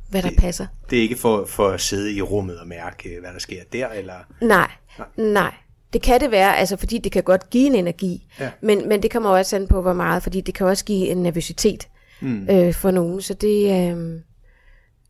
hvad 0.09 0.21
der 0.21 0.29
det, 0.29 0.39
passer. 0.39 0.67
Det 0.89 0.97
er 0.97 1.01
ikke 1.01 1.15
for, 1.15 1.45
for 1.45 1.69
at 1.69 1.81
sidde 1.81 2.13
i 2.13 2.21
rummet 2.21 2.59
og 2.59 2.67
mærke, 2.67 3.17
hvad 3.21 3.33
der 3.33 3.39
sker 3.39 3.63
der? 3.73 3.87
eller? 3.87 4.13
Nej, 4.41 4.71
nej. 4.97 5.07
nej. 5.17 5.53
Det 5.93 6.01
kan 6.01 6.21
det 6.21 6.31
være, 6.31 6.57
altså 6.57 6.77
fordi 6.77 6.97
det 6.97 7.11
kan 7.11 7.23
godt 7.23 7.49
give 7.49 7.67
en 7.67 7.75
energi, 7.75 8.27
ja. 8.39 8.51
men, 8.61 8.89
men 8.89 9.03
det 9.03 9.11
kommer 9.11 9.29
også 9.29 9.55
an 9.55 9.67
på, 9.67 9.81
hvor 9.81 9.93
meget, 9.93 10.23
fordi 10.23 10.41
det 10.41 10.53
kan 10.53 10.67
også 10.67 10.85
give 10.85 11.07
en 11.07 11.17
nervøsitet 11.17 11.87
mm. 12.21 12.47
øh, 12.49 12.73
for 12.73 12.91
nogen, 12.91 13.21
så 13.21 13.33
det, 13.33 13.91
øh, 13.91 14.19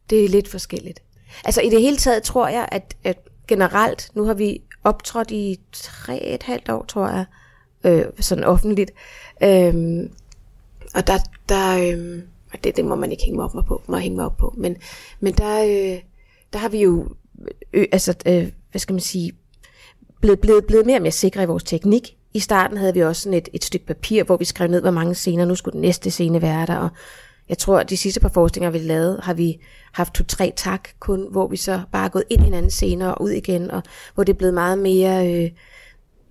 det 0.10 0.26
er 0.26 0.30
lidt 0.30 0.48
forskelligt. 0.48 1.00
Altså 1.46 1.62
i 1.62 1.69
det 1.69 1.82
hele 1.82 1.98
taget 1.98 2.24
tror 2.24 2.48
jeg, 2.48 2.69
at, 2.72 2.96
at 3.04 3.17
generelt, 3.48 4.10
nu 4.15 4.24
har 4.26 4.34
vi 4.34 4.62
optrådt 4.84 5.32
i 5.32 5.60
tre 5.72 6.24
et 6.24 6.43
halvt 6.43 6.69
år, 6.69 6.86
tror 6.86 7.10
jeg, 7.10 7.26
øh, 7.84 8.06
sådan 8.19 8.43
offentligt, 8.43 8.91
øh, 9.43 10.10
og 10.96 11.08
der, 11.08 11.17
der 11.50 11.93
øh, 11.93 12.22
det, 12.63 12.76
det 12.76 12.86
må 12.86 12.96
man 12.96 13.12
ikke 13.12 13.24
hænge 13.24 13.36
mig 13.36 13.46
op 13.46 13.56
mig 13.56 13.66
på, 13.66 13.82
må 13.88 13.98
hænge 13.98 14.16
mig 14.16 14.26
op 14.26 14.38
på, 14.38 14.54
men, 14.58 14.78
men 15.20 15.34
der, 15.34 15.63
øh, 15.63 16.02
der 16.54 16.60
har 16.60 16.70
vi 16.70 16.82
jo, 16.82 17.08
øh, 17.74 17.86
altså, 17.92 18.16
øh, 18.26 18.48
hvad 18.72 18.80
skal 18.80 18.94
man 18.94 19.00
sige, 19.00 19.32
blevet, 20.22 20.39
blevet, 20.39 20.66
blevet 20.66 20.86
mere 20.86 20.98
og 20.98 21.02
mere 21.02 21.12
sikre 21.12 21.44
i 21.44 21.46
vores 21.46 21.63
teknik, 21.63 22.18
i 22.34 22.39
starten 22.39 22.78
havde 22.78 22.94
vi 22.94 23.04
også 23.04 23.22
sådan 23.22 23.38
et, 23.38 23.50
et 23.54 23.63
stykke 23.63 23.86
papir, 23.86 24.24
hvor 24.24 24.38
vi 24.38 24.46
skrev 24.46 24.68
ned, 24.68 24.82
hvor 24.82 24.92
mange 24.92 25.16
scener, 25.16 25.46
nu 25.46 25.56
skulle 25.56 25.74
den 25.74 25.82
næste 25.82 26.12
scene 26.12 26.42
være 26.42 26.66
der, 26.66 26.76
og 26.76 26.89
jeg 27.50 27.58
tror, 27.58 27.80
at 27.80 27.89
de 27.89 27.98
sidste 27.98 28.20
par 28.20 28.30
forestillinger, 28.30 28.72
vi 28.72 28.78
lavede, 28.78 29.20
har 29.24 29.34
vi 29.34 29.60
haft 29.92 30.13
to-tre 30.13 30.54
tak 30.56 30.89
kun, 31.00 31.28
hvor 31.32 31.48
vi 31.48 31.58
så 31.58 31.82
bare 31.92 32.06
er 32.06 32.10
gået 32.10 32.24
ind 32.30 32.44
i 32.44 32.48
en 32.48 32.54
anden 32.54 32.72
scene 32.72 33.16
og 33.16 33.22
ud 33.22 33.30
igen, 33.30 33.72
og 33.72 33.84
hvor 34.13 34.24
det 34.24 34.34
er 34.34 34.38
blevet 34.38 34.54
meget 34.54 34.78
mere 34.78 35.34
øh, 35.34 35.52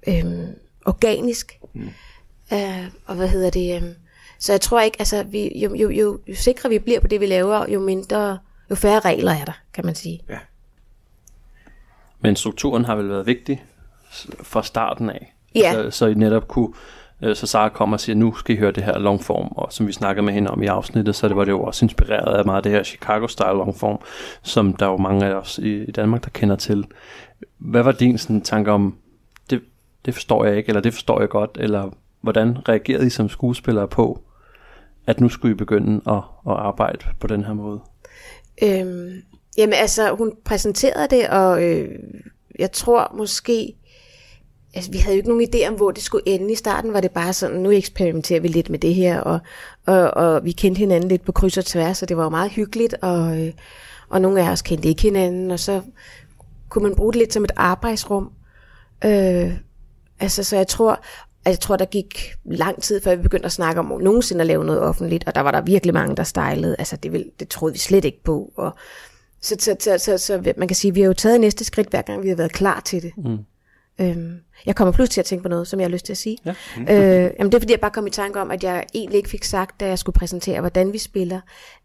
øh, 0.09 0.49
organisk. 0.87 1.59
Mm. 1.75 1.89
Uh, 2.53 2.85
og 3.07 3.17
hvad 3.17 3.29
hedder 3.29 3.51
det? 3.51 3.83
Øh, 3.83 3.89
så 4.43 4.53
jeg 4.53 4.61
tror 4.61 4.81
ikke, 4.81 4.97
altså, 4.99 5.23
vi, 5.23 5.59
jo, 5.59 5.75
jo, 5.75 5.91
jo, 5.91 6.21
jo 6.29 6.35
sikre 6.35 6.69
vi 6.69 6.79
bliver 6.79 7.01
på 7.01 7.07
det, 7.07 7.21
vi 7.21 7.27
laver, 7.27 7.67
jo 7.69 7.81
mindre, 7.81 8.39
jo 8.71 8.75
færre 8.75 9.01
regler 9.01 9.33
er 9.33 9.45
der, 9.45 9.53
kan 9.75 9.87
man 9.87 9.95
sige. 9.95 10.21
Ja. 10.29 10.39
Men 12.21 12.37
strukturen 12.37 12.85
har 12.85 12.97
vel 12.97 13.09
været 13.09 13.27
vigtig 13.27 13.65
fra 14.43 14.63
starten 14.63 15.11
af? 15.11 15.35
Ja. 15.55 15.73
Så, 15.73 15.91
så 15.91 16.07
I 16.07 16.15
netop 16.15 16.49
kunne, 16.49 16.69
øh, 17.23 17.37
så 17.37 17.47
Sara 17.47 17.69
kommer 17.69 17.97
og 17.97 18.01
siger, 18.01 18.17
nu 18.17 18.35
skal 18.35 18.55
I 18.55 18.59
høre 18.59 18.73
det 18.73 18.83
her 18.83 18.99
longform, 18.99 19.49
og 19.51 19.73
som 19.73 19.87
vi 19.87 19.93
snakkede 19.93 20.25
med 20.25 20.33
hende 20.33 20.51
om 20.51 20.63
i 20.63 20.67
afsnittet, 20.67 21.15
så 21.15 21.29
det 21.29 21.37
var 21.37 21.45
det 21.45 21.53
jo 21.53 21.63
også 21.63 21.85
inspireret 21.85 22.39
af 22.39 22.45
meget 22.45 22.57
af 22.57 22.63
det 22.63 22.73
her 22.73 22.83
Chicago-style 22.83 23.57
longform, 23.57 23.99
som 24.43 24.77
der 24.77 24.87
er 24.87 24.91
jo 24.91 24.97
mange 24.97 25.27
af 25.27 25.35
os 25.35 25.59
i, 25.59 25.83
i 25.83 25.91
Danmark, 25.91 26.25
der 26.25 26.31
kender 26.31 26.57
til. 26.57 26.85
Hvad 27.59 27.83
var 27.83 27.93
din 27.93 28.19
sådan, 28.19 28.41
tanke 28.41 28.73
om, 28.73 28.97
det, 29.51 29.63
det 30.05 30.15
forstår 30.15 30.45
jeg 30.45 30.57
ikke, 30.57 30.69
eller 30.69 30.81
det 30.81 30.95
forstår 30.95 31.21
jeg 31.21 31.29
godt, 31.29 31.51
eller 31.61 31.91
hvordan 32.21 32.69
reagerede 32.69 33.07
I 33.07 33.11
som 33.11 33.29
skuespillere 33.29 33.89
på, 33.89 34.23
at 35.07 35.21
nu 35.21 35.29
skulle 35.29 35.53
I 35.53 35.57
begynde 35.57 36.01
at, 36.07 36.23
at 36.47 36.57
arbejde 36.57 37.05
på 37.21 37.27
den 37.27 37.45
her 37.45 37.53
måde? 37.53 37.81
Øhm, 38.63 39.23
Jamen 39.57 39.75
altså, 39.75 40.15
hun 40.15 40.33
præsenterede 40.45 41.17
det, 41.17 41.29
og 41.29 41.65
øh, 41.65 41.89
jeg 42.59 42.73
tror 42.73 43.15
måske, 43.17 43.75
altså 44.75 44.91
vi 44.91 44.99
havde 44.99 45.17
jo 45.17 45.19
ikke 45.19 45.29
nogen 45.29 45.49
idé 45.55 45.69
om, 45.69 45.75
hvor 45.75 45.91
det 45.91 46.03
skulle 46.03 46.29
ende. 46.29 46.53
I 46.53 46.55
starten 46.55 46.93
var 46.93 47.01
det 47.01 47.11
bare 47.11 47.33
sådan, 47.33 47.61
nu 47.61 47.71
eksperimenterer 47.71 48.41
vi 48.41 48.49
lidt 48.49 48.71
med 48.71 48.79
det 48.79 48.95
her, 48.95 49.21
og, 49.21 49.39
og, 49.87 50.11
og 50.11 50.45
vi 50.45 50.53
kendte 50.53 50.79
hinanden 50.79 51.09
lidt 51.09 51.25
på 51.25 51.33
kryds 51.33 51.59
og 51.59 51.65
tværs, 51.65 52.03
og 52.03 52.09
det 52.09 52.17
var 52.17 52.23
jo 52.23 52.29
meget 52.31 52.51
hyggeligt, 52.51 52.95
og, 53.03 53.41
øh, 53.41 53.53
og 54.09 54.21
nogle 54.21 54.43
af 54.43 54.51
os 54.51 54.63
kendte 54.63 54.89
ikke 54.89 55.03
hinanden, 55.03 55.51
og 55.51 55.61
så 55.61 55.83
kunne 56.69 56.83
man 56.83 56.97
bruge 56.97 57.13
det 57.13 57.19
lidt 57.19 57.33
som 57.33 57.45
et 57.45 57.53
arbejdsrum. 57.57 58.33
Øh, 59.05 59.53
altså, 60.21 60.45
så 60.45 60.57
jeg 60.57 60.69
tror, 60.69 61.05
jeg 61.47 61.61
tror, 61.61 61.77
der 61.77 61.85
gik 61.85 62.35
lang 62.45 62.83
tid, 62.83 63.01
før 63.01 63.15
vi 63.15 63.23
begyndte 63.23 63.47
at 63.47 63.53
snakke 63.53 63.79
om 63.79 64.01
nogensinde 64.01 64.41
at 64.41 64.47
lave 64.47 64.65
noget 64.65 64.81
offentligt, 64.81 65.25
og 65.27 65.35
der 65.35 65.41
var 65.41 65.51
der 65.51 65.61
virkelig 65.61 65.95
mange, 65.95 66.17
der 66.17 66.23
stejlede. 66.23 66.77
Altså, 66.79 66.97
det, 66.97 67.13
vil, 67.13 67.31
det 67.41 67.49
troede 67.49 67.73
vi 67.73 67.79
slet 67.79 68.05
ikke 68.05 68.23
på. 68.25 68.53
Og, 68.57 68.75
så, 69.41 69.57
så, 69.59 69.77
så, 69.81 69.99
så, 69.99 70.19
så 70.19 70.53
man 70.57 70.69
kan 70.69 70.75
sige, 70.75 70.91
at 70.91 70.95
vi 70.95 71.01
har 71.01 71.07
jo 71.07 71.13
taget 71.13 71.41
næste 71.41 71.65
skridt, 71.65 71.89
hver 71.89 72.03
gang 72.03 72.23
vi 72.23 72.29
har 72.29 72.37
været 72.37 72.53
klar 72.53 72.81
til 72.81 73.03
det. 73.03 73.13
Mm. 73.17 73.39
Øhm, 74.01 74.37
jeg 74.67 74.77
kommer 74.77 74.93
pludselig 74.93 75.15
til 75.15 75.21
at 75.21 75.25
tænke 75.25 75.43
på 75.43 75.49
noget, 75.49 75.69
som 75.69 75.81
jeg 75.81 75.85
har 75.85 75.91
lyst 75.91 76.07
til 76.07 76.13
at 76.13 76.17
sige. 76.17 76.39
Ja. 76.45 76.55
øh, 76.79 77.31
jamen 77.39 77.53
det 77.53 77.55
er 77.55 77.61
fordi, 77.61 77.73
jeg 77.73 77.81
bare 77.81 77.91
kom 77.91 78.07
i 78.07 78.11
tanke 78.11 78.41
om, 78.41 78.51
at 78.51 78.65
jeg 78.65 78.85
egentlig 78.95 79.17
ikke 79.17 79.29
fik 79.29 79.45
sagt, 79.45 79.81
da 79.81 79.87
jeg 79.87 79.99
skulle 79.99 80.15
præsentere, 80.15 80.61
hvordan 80.61 80.93
vi 80.93 80.99
spiller, 80.99 81.41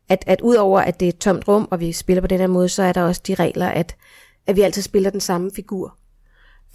at, 0.09 0.23
at 0.27 0.41
udover 0.41 0.79
at 0.79 0.99
det 0.99 1.05
er 1.05 1.09
et 1.09 1.17
tomt 1.17 1.47
rum, 1.47 1.67
og 1.71 1.79
vi 1.79 1.91
spiller 1.91 2.21
på 2.21 2.27
den 2.27 2.39
her 2.39 2.47
måde, 2.47 2.69
så 2.69 2.83
er 2.83 2.93
der 2.93 3.03
også 3.03 3.21
de 3.27 3.35
regler, 3.35 3.67
at, 3.67 3.95
at 4.47 4.55
vi 4.55 4.61
altid 4.61 4.81
spiller 4.81 5.09
den 5.09 5.19
samme 5.19 5.51
figur. 5.55 5.97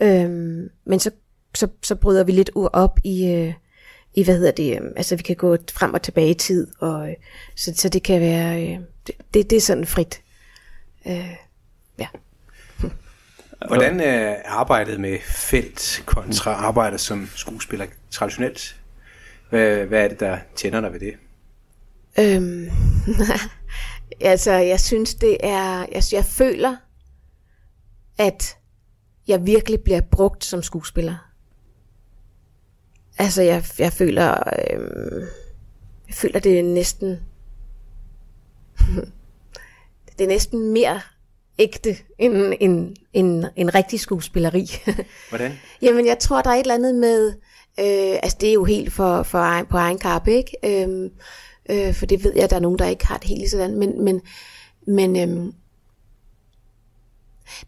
Øhm, 0.02 0.68
men 0.86 1.00
så, 1.00 1.10
så, 1.54 1.68
så 1.82 1.94
bryder 1.94 2.24
vi 2.24 2.32
lidt 2.32 2.50
op 2.54 2.98
i, 3.04 3.26
øh, 3.26 3.54
i, 4.14 4.24
hvad 4.24 4.36
hedder 4.36 4.50
det, 4.50 4.80
øh, 4.80 4.90
altså 4.96 5.16
vi 5.16 5.22
kan 5.22 5.36
gå 5.36 5.56
frem 5.72 5.94
og 5.94 6.02
tilbage 6.02 6.30
i 6.30 6.34
tid, 6.34 6.66
og 6.78 7.08
øh, 7.08 7.14
så, 7.56 7.72
så 7.76 7.88
det 7.88 8.02
kan 8.02 8.20
være, 8.20 8.62
øh, 8.62 8.78
det, 9.06 9.14
det, 9.34 9.50
det 9.50 9.56
er 9.56 9.60
sådan 9.60 9.86
frit. 9.86 10.22
Øh, 11.06 11.36
ja. 11.98 12.06
Hvordan 13.68 14.00
er 14.00 14.36
arbejdet 14.44 15.00
med 15.00 15.18
felt 15.24 16.02
kontra 16.06 16.50
arbejdet 16.50 17.00
som 17.00 17.28
skuespiller 17.34 17.86
traditionelt? 18.10 18.76
Hvad, 19.50 19.84
hvad 19.84 20.04
er 20.04 20.08
det, 20.08 20.20
der 20.20 20.38
tænder 20.56 20.80
dig 20.80 20.92
ved 20.92 21.00
det? 21.00 21.14
Øhm, 22.18 22.70
altså, 24.30 24.52
jeg 24.52 24.80
synes, 24.80 25.14
det 25.14 25.36
er... 25.40 25.86
Jeg, 25.92 26.02
jeg 26.12 26.24
føler, 26.24 26.76
at 28.18 28.56
jeg 29.28 29.46
virkelig 29.46 29.80
bliver 29.80 30.00
brugt 30.00 30.44
som 30.44 30.62
skuespiller. 30.62 31.31
Altså, 33.22 33.42
jeg, 33.42 33.64
jeg 33.78 33.92
føler... 33.92 34.34
Øhm, 34.70 35.20
jeg 36.06 36.14
føler, 36.14 36.40
det 36.40 36.58
er 36.58 36.62
næsten... 36.62 37.08
det 40.18 40.24
er 40.24 40.28
næsten 40.28 40.72
mere 40.72 41.00
ægte 41.58 41.96
end 42.18 42.54
en, 42.60 42.96
en, 43.12 43.46
en 43.56 43.74
rigtig 43.74 44.00
skuespilleri. 44.00 44.70
Hvordan? 45.28 45.52
Jamen, 45.82 46.06
jeg 46.06 46.18
tror, 46.18 46.42
der 46.42 46.50
er 46.50 46.54
et 46.54 46.60
eller 46.60 46.74
andet 46.74 46.94
med... 46.94 47.28
Øh, 47.80 48.18
altså, 48.22 48.38
det 48.40 48.48
er 48.48 48.52
jo 48.52 48.64
helt 48.64 48.92
for, 48.92 49.22
for 49.22 49.38
egen, 49.38 49.66
på 49.66 49.76
egen 49.76 49.98
kappe, 49.98 50.32
ikke? 50.32 50.56
Øhm, 50.64 51.10
øh, 51.70 51.94
for 51.94 52.06
det 52.06 52.24
ved 52.24 52.32
jeg, 52.34 52.44
at 52.44 52.50
der 52.50 52.56
er 52.56 52.60
nogen, 52.60 52.78
der 52.78 52.86
ikke 52.86 53.06
har 53.06 53.18
det 53.18 53.28
helt 53.28 53.50
sådan. 53.50 53.78
Men, 53.78 54.04
men, 54.04 54.20
men 54.86 55.16
øhm, 55.16 55.54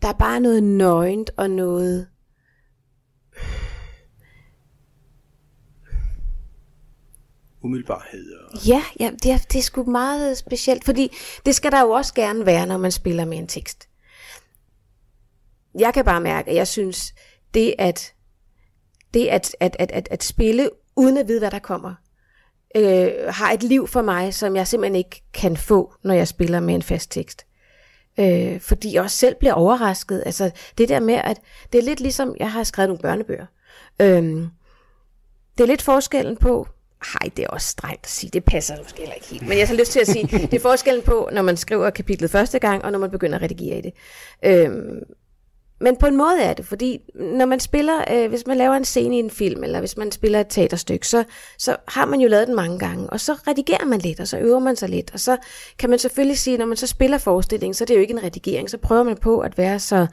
der 0.03 0.09
er 0.09 0.13
bare 0.13 0.41
noget 0.41 0.63
nøgent 0.63 1.31
og 1.37 1.51
noget... 1.51 2.07
umiddelbarhed. 7.65 8.33
Og... 8.33 8.67
Ja, 8.67 8.83
ja 9.01 9.11
det, 9.23 9.31
er, 9.31 9.39
det 9.39 9.59
er 9.59 9.63
sgu 9.63 9.85
meget 9.85 10.39
specielt, 10.39 10.85
fordi 10.85 11.17
det 11.47 11.55
skal 11.55 11.73
der 11.73 11.81
jo 11.81 11.91
også 11.91 12.15
gerne 12.15 12.47
være, 12.47 12.67
når 12.67 12.79
man 12.79 12.93
spiller 12.93 13.25
med 13.25 13.39
en 13.39 13.47
tekst. 13.47 13.89
Jeg 15.79 15.95
kan 15.95 16.05
bare 16.05 16.21
mærke, 16.21 16.51
at 16.51 16.57
jeg 16.57 16.69
synes, 16.69 17.15
det 17.55 17.75
at, 17.79 18.15
det 19.15 19.27
at, 19.27 19.57
at, 19.61 19.77
at, 19.79 19.91
at, 19.93 20.09
at 20.11 20.25
spille 20.25 20.71
uden 20.97 21.17
at 21.17 21.29
vide, 21.29 21.39
hvad 21.39 21.51
der 21.51 21.59
kommer, 21.59 21.95
øh, 22.77 23.13
har 23.29 23.53
et 23.53 23.63
liv 23.63 23.89
for 23.89 24.03
mig, 24.03 24.35
som 24.35 24.57
jeg 24.57 24.67
simpelthen 24.67 24.97
ikke 24.97 25.23
kan 25.35 25.57
få, 25.57 25.95
når 26.05 26.15
jeg 26.15 26.29
spiller 26.29 26.61
med 26.61 26.75
en 26.75 26.83
fast 26.83 27.11
tekst. 27.11 27.47
Øh, 28.19 28.61
fordi 28.61 28.95
jeg 28.95 29.03
også 29.03 29.17
selv 29.17 29.35
bliver 29.35 29.55
overrasket. 29.55 30.23
Altså 30.27 30.51
det 30.79 30.89
der 30.89 31.01
med, 31.01 31.15
at 31.15 31.41
det 31.73 31.79
er 31.79 31.83
lidt 31.83 32.01
ligesom, 32.01 32.37
jeg 32.41 32.53
har 32.53 32.63
skrevet 32.63 32.89
nogle 32.89 33.03
børnebøger. 33.03 33.47
Øh, 34.01 34.49
det 35.59 35.65
er 35.65 35.67
lidt 35.67 35.83
forskellen 35.83 36.37
på, 36.37 36.69
hej, 37.13 37.31
det 37.37 37.43
er 37.45 37.49
også 37.49 37.69
strengt 37.69 38.05
at 38.05 38.11
sige, 38.11 38.31
det 38.31 38.45
passer 38.45 38.77
måske 38.83 38.99
heller 38.99 39.15
ikke 39.15 39.27
helt. 39.27 39.49
Men 39.49 39.59
jeg 39.59 39.69
har 39.69 39.75
lyst 39.75 39.93
til 39.93 40.01
at 40.01 40.07
sige, 40.07 40.27
det 40.51 40.55
er 40.55 40.61
forskellen 40.61 41.03
på, 41.03 41.29
når 41.33 41.43
man 41.43 41.57
skriver 41.57 41.91
kapitlet 41.91 42.31
første 42.31 42.59
gang, 42.59 42.85
og 42.85 42.93
når 42.93 42.99
man 42.99 43.11
begynder 43.11 43.37
at 43.37 43.43
redigere 43.43 43.79
i 43.79 43.81
det. 43.81 43.93
Øhm, 44.45 45.01
men 45.81 45.97
på 45.97 46.07
en 46.07 46.17
måde 46.17 46.43
er 46.43 46.55
det, 46.55 46.67
fordi 46.67 47.01
når 47.15 47.47
man 47.47 47.61
spiller, 47.61 48.05
øh, 48.13 48.29
hvis 48.29 48.47
man 48.47 48.57
laver 48.57 48.75
en 48.75 48.85
scene 48.85 49.17
i 49.17 49.19
en 49.19 49.31
film, 49.31 49.65
eller 49.65 49.79
hvis 49.79 49.97
man 49.97 50.13
spiller 50.13 50.41
et 50.41 50.47
teaterstykke, 50.49 51.09
så, 51.09 51.25
så 51.59 51.77
har 51.89 52.07
man 52.07 52.21
jo 52.21 52.29
lavet 52.29 52.47
den 52.47 52.57
mange 52.57 52.79
gange, 52.79 53.11
og 53.11 53.21
så 53.21 53.33
redigerer 53.33 53.85
man 53.85 54.01
lidt, 54.01 54.21
og 54.21 54.29
så 54.29 54.39
øver 54.39 54.59
man 54.59 54.77
sig 54.77 54.89
lidt, 54.89 55.11
og 55.15 55.21
så 55.21 55.37
kan 55.79 55.91
man 55.91 55.99
selvfølgelig 55.99 56.39
sige, 56.39 56.59
når 56.59 56.67
man 56.67 56.77
så 56.77 56.87
spiller 56.87 57.19
forestillingen, 57.19 57.75
så 57.75 57.85
er 57.85 57.87
det 57.87 57.95
jo 57.95 58.01
ikke 58.01 58.13
en 58.13 58.23
redigering, 58.23 58.71
så 58.71 58.79
prøver 58.79 59.03
man 59.03 59.17
på 59.17 59.39
at 59.41 59.59
være 59.59 59.79
så, 59.79 60.07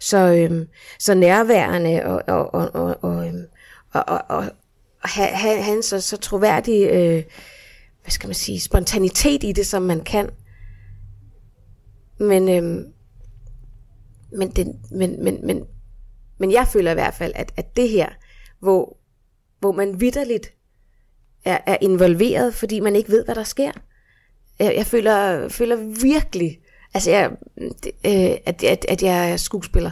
så, 0.00 0.18
øhm, 0.18 0.68
så 0.98 1.14
nærværende 1.14 2.02
og, 2.04 2.22
og, 2.26 2.54
og, 2.54 2.70
og, 2.74 2.96
og, 3.02 3.26
øhm, 3.26 3.44
og, 3.92 4.04
og, 4.08 4.22
og, 4.28 4.44
have, 5.04 5.28
have, 5.28 5.62
have 5.62 5.76
en 5.76 5.82
så, 5.82 6.00
så 6.00 6.16
troværdig, 6.16 6.88
øh, 6.90 7.24
hvad 8.02 8.10
skal 8.10 8.26
man 8.28 8.34
sige, 8.34 8.60
spontanitet 8.60 9.44
i 9.44 9.52
det, 9.52 9.66
som 9.66 9.82
man 9.82 10.00
kan. 10.00 10.30
Men, 12.18 12.48
øh, 12.48 12.84
men, 14.32 14.50
det, 14.50 14.76
men, 14.90 15.24
men, 15.24 15.46
men, 15.46 15.64
men 16.38 16.52
jeg 16.52 16.68
føler 16.68 16.90
i 16.90 16.94
hvert 16.94 17.14
fald, 17.14 17.32
at, 17.34 17.52
at 17.56 17.76
det 17.76 17.88
her, 17.88 18.08
hvor, 18.58 18.96
hvor 19.60 19.72
man 19.72 20.00
vidderligt 20.00 20.54
er, 21.44 21.58
er 21.66 21.76
involveret, 21.80 22.54
fordi 22.54 22.80
man 22.80 22.96
ikke 22.96 23.10
ved, 23.10 23.24
hvad 23.24 23.34
der 23.34 23.44
sker. 23.44 23.72
Jeg, 24.58 24.74
jeg 24.76 24.86
føler, 24.86 25.48
føler 25.48 25.76
virkelig, 26.02 26.60
altså 26.94 27.10
jeg, 27.10 27.30
øh, 27.82 28.36
at, 28.46 28.64
at, 28.64 28.86
at 28.88 29.02
jeg 29.02 29.32
er 29.32 29.36
skuespiller, 29.36 29.90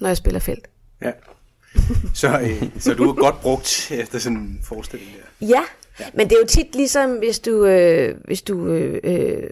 når 0.00 0.08
jeg 0.08 0.16
spiller 0.16 0.40
felt. 0.40 0.68
Ja 1.02 1.12
så, 2.14 2.40
øh, 2.40 2.62
så 2.78 2.94
du 2.94 3.10
er 3.10 3.14
godt 3.14 3.40
brugt 3.40 3.90
efter 3.90 4.18
sådan 4.18 4.38
en 4.38 4.60
forestilling 4.64 5.10
der. 5.12 5.46
Ja, 5.46 5.62
ja. 6.00 6.04
men 6.14 6.28
det 6.28 6.36
er 6.36 6.40
jo 6.40 6.46
tit 6.46 6.74
ligesom, 6.74 7.10
hvis 7.10 7.38
du, 7.38 7.64
øh, 7.64 8.14
hvis 8.24 8.42
du 8.42 8.66
øh, 8.66 9.00
øh, 9.04 9.50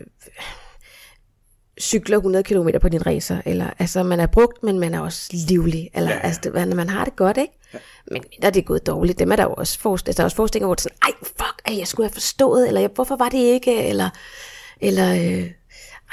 cykler 1.80 2.16
100 2.16 2.42
km 2.42 2.68
på 2.80 2.88
din 2.88 3.06
racer, 3.06 3.38
eller 3.44 3.70
altså 3.78 4.02
man 4.02 4.20
er 4.20 4.26
brugt, 4.26 4.62
men 4.62 4.78
man 4.78 4.94
er 4.94 5.00
også 5.00 5.28
livlig, 5.32 5.90
eller 5.94 6.10
ja, 6.10 6.16
ja. 6.16 6.22
altså 6.22 6.40
det, 6.44 6.76
man 6.76 6.88
har 6.88 7.04
det 7.04 7.16
godt, 7.16 7.36
ikke? 7.36 7.52
Ja. 7.74 7.78
Men 8.10 8.22
der 8.40 8.46
er 8.46 8.50
det 8.50 8.66
gået 8.66 8.86
dårligt, 8.86 9.18
dem 9.18 9.32
er 9.32 9.36
der 9.36 9.44
jo 9.44 9.54
også 9.54 9.78
forestillinger, 9.78 10.16
der 10.16 10.22
er 10.22 10.24
også 10.24 10.36
forestillinger, 10.36 10.66
hvor 10.66 10.74
det 10.74 10.86
er 10.86 10.90
sådan, 10.90 10.98
ej 11.02 11.12
fuck, 11.22 11.62
ej, 11.66 11.78
jeg 11.78 11.88
skulle 11.88 12.06
have 12.06 12.14
forstået, 12.14 12.68
eller 12.68 12.88
hvorfor 12.88 13.16
var 13.16 13.28
det 13.28 13.38
ikke, 13.38 13.82
eller, 13.88 14.10
eller 14.80 15.12
øh, 15.12 15.50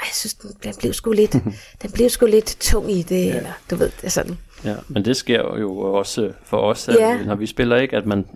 jeg 0.00 0.12
synes, 0.12 0.34
den 0.34 0.74
blev 0.78 0.92
sgu 0.92 1.12
lidt, 1.12 1.32
den 1.82 1.92
blev 1.92 2.10
sgu 2.10 2.26
lidt 2.26 2.56
tung 2.60 2.90
i 2.92 3.02
det, 3.02 3.26
ja. 3.26 3.36
eller 3.36 3.52
du 3.70 3.76
ved, 3.76 3.90
det 4.00 4.04
er 4.04 4.08
sådan. 4.08 4.38
Ja, 4.64 4.74
men 4.88 5.04
det 5.04 5.16
sker 5.16 5.58
jo 5.60 5.78
også 5.78 6.32
for 6.44 6.56
os, 6.56 6.88
at 6.88 6.96
ja. 7.00 7.24
når 7.24 7.34
vi 7.34 7.46
spiller 7.46 7.76
ikke, 7.76 7.96
at 7.96 8.06
man 8.06 8.26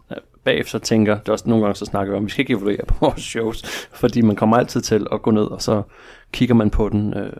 bagefter 0.45 0.79
tænker, 0.79 1.19
det 1.19 1.29
er 1.29 1.33
også 1.33 1.49
nogle 1.49 1.65
gange 1.65 1.77
så 1.77 1.85
snakker 1.85 2.13
vi 2.13 2.17
om, 2.17 2.25
vi 2.25 2.31
skal 2.31 2.43
ikke 2.43 2.53
evaluere 2.53 2.87
på 2.87 2.95
vores 3.07 3.23
shows, 3.23 3.89
fordi 3.93 4.21
man 4.21 4.37
kommer 4.37 4.57
altid 4.57 4.81
til 4.81 5.07
at 5.13 5.23
gå 5.23 5.31
ned, 5.31 5.45
og 5.45 5.63
så 5.63 5.83
kigger 6.33 6.55
man 6.55 6.71
på 6.71 6.89
den. 6.89 7.15
Øh, 7.15 7.33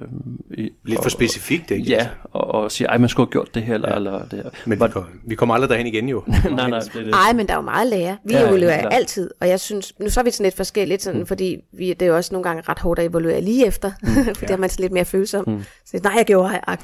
i, 0.51 0.71
Lidt 0.85 1.03
for 1.03 1.11
specifikt, 1.11 1.71
ikke? 1.71 1.85
Ja, 1.85 2.09
og, 2.25 2.55
og 2.55 2.73
siger, 2.73 2.89
ej, 2.89 2.99
man 2.99 3.09
skulle 3.09 3.27
have 3.27 3.33
gjort 3.33 3.55
det 3.55 3.63
her, 3.63 3.75
eller, 3.75 3.89
ja. 3.89 3.97
eller 3.97 4.29
det 4.31 4.43
her. 4.43 4.51
Men 4.65 4.81
vi, 4.81 4.87
vi 5.27 5.35
kommer 5.35 5.55
aldrig 5.55 5.71
derhen 5.71 5.87
igen 5.87 6.09
jo. 6.09 6.23
nej, 6.27 6.71
nej, 6.71 6.79
det 6.79 6.93
det. 6.95 7.15
Ej, 7.15 7.33
men 7.33 7.47
der 7.47 7.53
er 7.53 7.57
jo 7.57 7.63
meget 7.63 7.89
lære. 7.89 8.17
Vi 8.25 8.35
ja, 8.35 8.49
evaluerer 8.49 8.81
ja, 8.81 8.89
altid, 8.89 9.31
og 9.41 9.49
jeg 9.49 9.61
synes, 9.61 9.95
nu 10.01 10.09
så 10.09 10.21
er 10.21 10.25
vi 10.25 10.31
sådan 10.31 10.45
lidt 10.45 10.57
forskelligt, 10.57 11.03
sådan, 11.03 11.21
mm. 11.21 11.27
fordi 11.27 11.57
vi, 11.73 11.89
det 11.89 12.03
er 12.03 12.07
jo 12.07 12.17
også 12.17 12.35
nogle 12.35 12.45
gange 12.45 12.63
ret 12.69 12.79
hårdt 12.79 13.01
at 13.01 13.07
evaluere 13.07 13.41
lige 13.41 13.67
efter, 13.67 13.91
mm. 14.03 14.35
fordi 14.39 14.53
ja. 14.53 14.57
man 14.57 14.71
sådan 14.71 14.83
lidt 14.83 14.93
mere 14.93 15.05
følsom. 15.05 15.45
Mm. 15.47 15.65
Så 15.85 16.01
nej, 16.03 16.13
jeg 16.17 16.27
gjorde 16.27 16.61
jeg, 16.67 16.79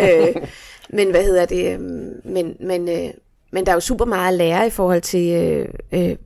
Ja. 0.00 0.28
øh, 0.28 0.34
men 0.92 1.10
hvad 1.10 1.24
hedder 1.24 1.46
det? 1.46 1.74
Øhm, 1.74 2.20
men, 2.24 2.56
men, 2.60 2.88
øh, 2.88 3.10
men 3.52 3.66
der 3.66 3.72
er 3.72 3.76
jo 3.76 3.80
super 3.80 4.04
meget 4.04 4.32
at 4.32 4.38
lære 4.38 4.66
i 4.66 4.70
forhold 4.70 5.00
til 5.00 5.32
øh, 5.34 5.68
øh, 5.92 6.16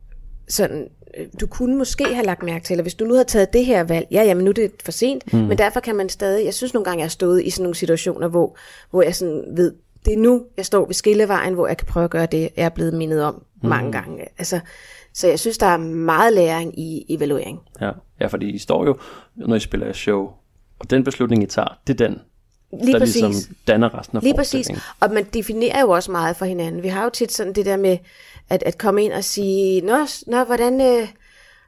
sådan 0.49 0.89
øh, 1.19 1.27
du 1.41 1.47
kunne 1.47 1.77
måske 1.77 2.05
have 2.15 2.27
lagt 2.27 2.43
mærke 2.43 2.65
til, 2.65 2.75
eller 2.75 2.83
hvis 2.83 2.95
du 2.95 3.05
nu 3.05 3.15
havde 3.15 3.25
taget 3.25 3.53
det 3.53 3.65
her 3.65 3.85
valg, 3.85 4.07
ja, 4.11 4.23
jamen 4.23 4.45
nu 4.45 4.51
er 4.51 4.55
det 4.55 4.73
for 4.85 4.93
sent, 4.93 5.33
mm. 5.33 5.39
men 5.39 5.59
derfor 5.59 5.81
kan 5.81 5.97
man 5.97 6.09
stadig, 6.09 6.45
jeg 6.45 6.55
synes 6.55 6.75
nogle 6.75 6.85
gange, 6.85 6.99
jeg 6.99 7.05
har 7.05 7.11
stået 7.11 7.45
i 7.45 7.51
sådan 7.51 7.63
nogle 7.63 7.75
situationer, 7.75 8.29
hvor, 8.29 8.57
hvor 8.91 9.03
jeg 9.03 9.15
sådan 9.15 9.45
ved, 9.57 9.73
det 10.05 10.13
er 10.13 10.19
nu, 10.19 10.43
jeg 10.57 10.67
står 10.67 10.87
ved 10.87 10.95
skillevejen, 10.95 11.55
hvor 11.55 11.67
jeg 11.67 11.77
kan 11.77 11.87
prøve 11.87 12.05
at 12.05 12.11
gøre 12.11 12.27
det, 12.27 12.41
jeg 12.57 12.65
er 12.65 12.69
blevet 12.69 12.95
mindet 12.95 13.23
om 13.23 13.35
mm. 13.63 13.69
mange 13.69 13.93
gange. 13.93 14.27
Altså, 14.39 14.61
så 15.13 15.29
jeg 15.29 15.39
synes, 15.39 15.59
der 15.59 15.67
er 15.67 15.77
meget 15.77 16.33
læring 16.33 16.79
i 16.79 17.07
evaluering. 17.09 17.61
Ja, 17.81 17.91
ja 18.21 18.27
fordi 18.27 18.51
I 18.51 18.59
står 18.59 18.87
jo, 18.87 18.99
når 19.37 19.57
I 19.57 19.61
spiller 19.61 19.91
et 19.91 19.97
show, 19.97 20.31
og 20.79 20.91
den 20.91 21.05
beslutning, 21.05 21.43
I 21.43 21.47
tager, 21.47 21.79
det 21.87 22.01
er 22.01 22.09
den, 22.09 22.21
Lige 22.81 22.93
der 22.93 22.99
præcis. 22.99 23.23
ligesom 23.23 23.57
danner 23.67 23.99
resten 23.99 24.17
af 24.17 24.23
Lige 24.23 24.35
præcis. 24.35 24.71
Og 25.01 25.11
man 25.13 25.25
definerer 25.35 25.81
jo 25.81 25.91
også 25.91 26.11
meget 26.11 26.37
for 26.37 26.45
hinanden. 26.45 26.83
Vi 26.83 26.89
har 26.89 27.05
jo 27.05 27.11
tit 27.11 27.33
sådan 27.33 27.53
det 27.53 27.67
der 27.67 27.77
med 27.77 27.99
at, 28.51 28.63
at 28.63 28.79
komme 28.79 29.05
ind 29.05 29.13
og 29.13 29.25
sige, 29.25 29.81
nå, 29.81 30.07
nå 30.27 30.45
hvordan, 30.45 30.81
øh, 30.81 31.09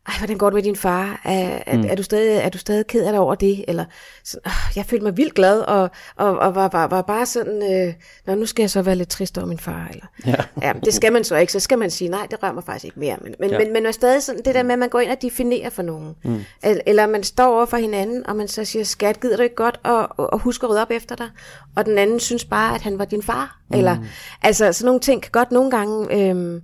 ej, 0.09 0.15
hvordan 0.19 0.39
går 0.39 0.51
det 0.51 0.55
med 0.55 0.63
din 0.63 0.77
far? 0.77 1.21
Er, 1.25 1.59
er, 1.67 1.77
mm. 1.77 1.85
er, 1.89 1.95
du, 1.95 2.03
stadig, 2.03 2.37
er 2.37 2.49
du 2.49 2.59
stadig 2.59 2.87
ked 2.87 3.05
af 3.05 3.13
dig 3.13 3.21
over 3.21 3.35
det? 3.35 3.65
Eller 3.69 3.85
sådan, 4.25 4.43
øh, 4.47 4.77
jeg 4.77 4.85
følte 4.85 5.05
mig 5.05 5.17
vildt 5.17 5.35
glad, 5.35 5.61
og, 5.61 5.91
og, 6.17 6.39
og 6.39 6.55
var, 6.55 6.69
var, 6.69 6.87
var 6.87 7.03
bare 7.03 7.27
sådan, 7.27 7.73
øh, 7.73 7.95
Nå, 8.27 8.35
nu 8.35 8.47
skal 8.47 8.63
jeg 8.63 8.71
så 8.71 8.83
være 8.83 8.95
lidt 8.95 9.09
trist 9.09 9.39
over 9.39 9.47
min 9.47 9.59
far. 9.59 9.89
Eller, 9.91 10.07
ja. 10.27 10.35
ja. 10.63 10.73
det 10.85 10.95
skal 10.95 11.13
man 11.13 11.25
så 11.25 11.37
ikke. 11.37 11.53
Så 11.53 11.61
skal 11.61 11.79
man 11.79 11.91
sige, 11.91 12.09
nej, 12.09 12.27
det 12.31 12.43
rører 12.43 12.53
mig 12.53 12.65
faktisk 12.65 12.85
ikke 12.85 13.01
mere. 13.01 13.17
Men, 13.23 13.35
men, 13.41 13.51
ja. 13.51 13.59
men, 13.59 13.73
men 13.73 13.87
er 13.87 13.91
stadig 13.91 14.23
sådan, 14.23 14.43
det 14.45 14.55
der 14.55 14.63
med, 14.63 14.73
at 14.73 14.79
man 14.79 14.89
går 14.89 15.01
ind 15.01 15.11
og 15.11 15.23
definerer 15.23 15.71
for 15.71 15.83
nogen. 15.83 16.15
Mm. 16.25 16.45
Eller 16.63 17.07
man 17.07 17.23
står 17.23 17.55
over 17.55 17.67
for 17.67 17.77
hinanden, 17.77 18.27
og 18.27 18.37
man 18.37 18.49
så 18.49 18.65
siger, 18.65 18.85
skat, 18.85 19.21
gider 19.21 19.37
du 19.37 19.43
ikke 19.43 19.55
godt, 19.55 19.81
og, 19.83 20.09
og, 20.11 20.33
og 20.33 20.39
husk 20.39 20.63
at 20.63 20.71
rydde 20.71 20.83
op 20.83 20.91
efter 20.91 21.17
dig? 21.17 21.31
Og 21.77 21.87
den 21.87 21.99
anden 21.99 22.21
synes 22.21 22.45
bare, 22.45 22.75
at 22.75 22.83
han 22.83 22.99
var 22.99 23.05
din 23.05 23.23
far. 23.23 23.61
Mm. 23.71 23.79
Eller, 23.79 23.97
altså, 24.43 24.73
sådan 24.73 24.87
nogle 24.87 25.01
ting 25.01 25.23
kan 25.23 25.31
godt 25.33 25.53
nogle 25.53 25.71
gange... 25.71 26.15
Øh, 26.15 26.55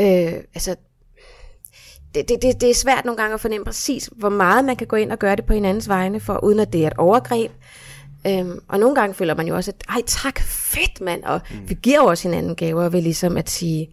øh, 0.00 0.32
altså, 0.54 0.76
det, 2.14 2.28
det, 2.28 2.42
det, 2.42 2.60
det 2.60 2.70
er 2.70 2.74
svært 2.74 3.04
nogle 3.04 3.16
gange 3.16 3.34
at 3.34 3.40
fornemme 3.40 3.64
præcis, 3.64 4.10
hvor 4.12 4.28
meget 4.28 4.64
man 4.64 4.76
kan 4.76 4.86
gå 4.86 4.96
ind 4.96 5.12
og 5.12 5.18
gøre 5.18 5.36
det 5.36 5.44
på 5.44 5.52
hinandens 5.52 5.88
vegne, 5.88 6.20
for 6.20 6.44
uden 6.44 6.60
at 6.60 6.72
det 6.72 6.82
er 6.82 6.86
et 6.86 6.96
overgreb. 6.98 7.50
Øhm, 8.26 8.58
og 8.68 8.78
nogle 8.78 8.94
gange 8.94 9.14
føler 9.14 9.34
man 9.34 9.48
jo 9.48 9.56
også, 9.56 9.70
at 9.70 9.84
ej 9.88 10.02
tak, 10.06 10.40
fedt 10.40 11.00
mand, 11.00 11.24
og 11.24 11.40
mm. 11.50 11.68
vi 11.68 11.74
giver 11.82 11.96
jo 11.96 12.04
også 12.04 12.28
hinanden 12.28 12.54
gaver 12.54 12.88
ved 12.88 13.02
ligesom 13.02 13.36
at 13.36 13.50
sige, 13.50 13.90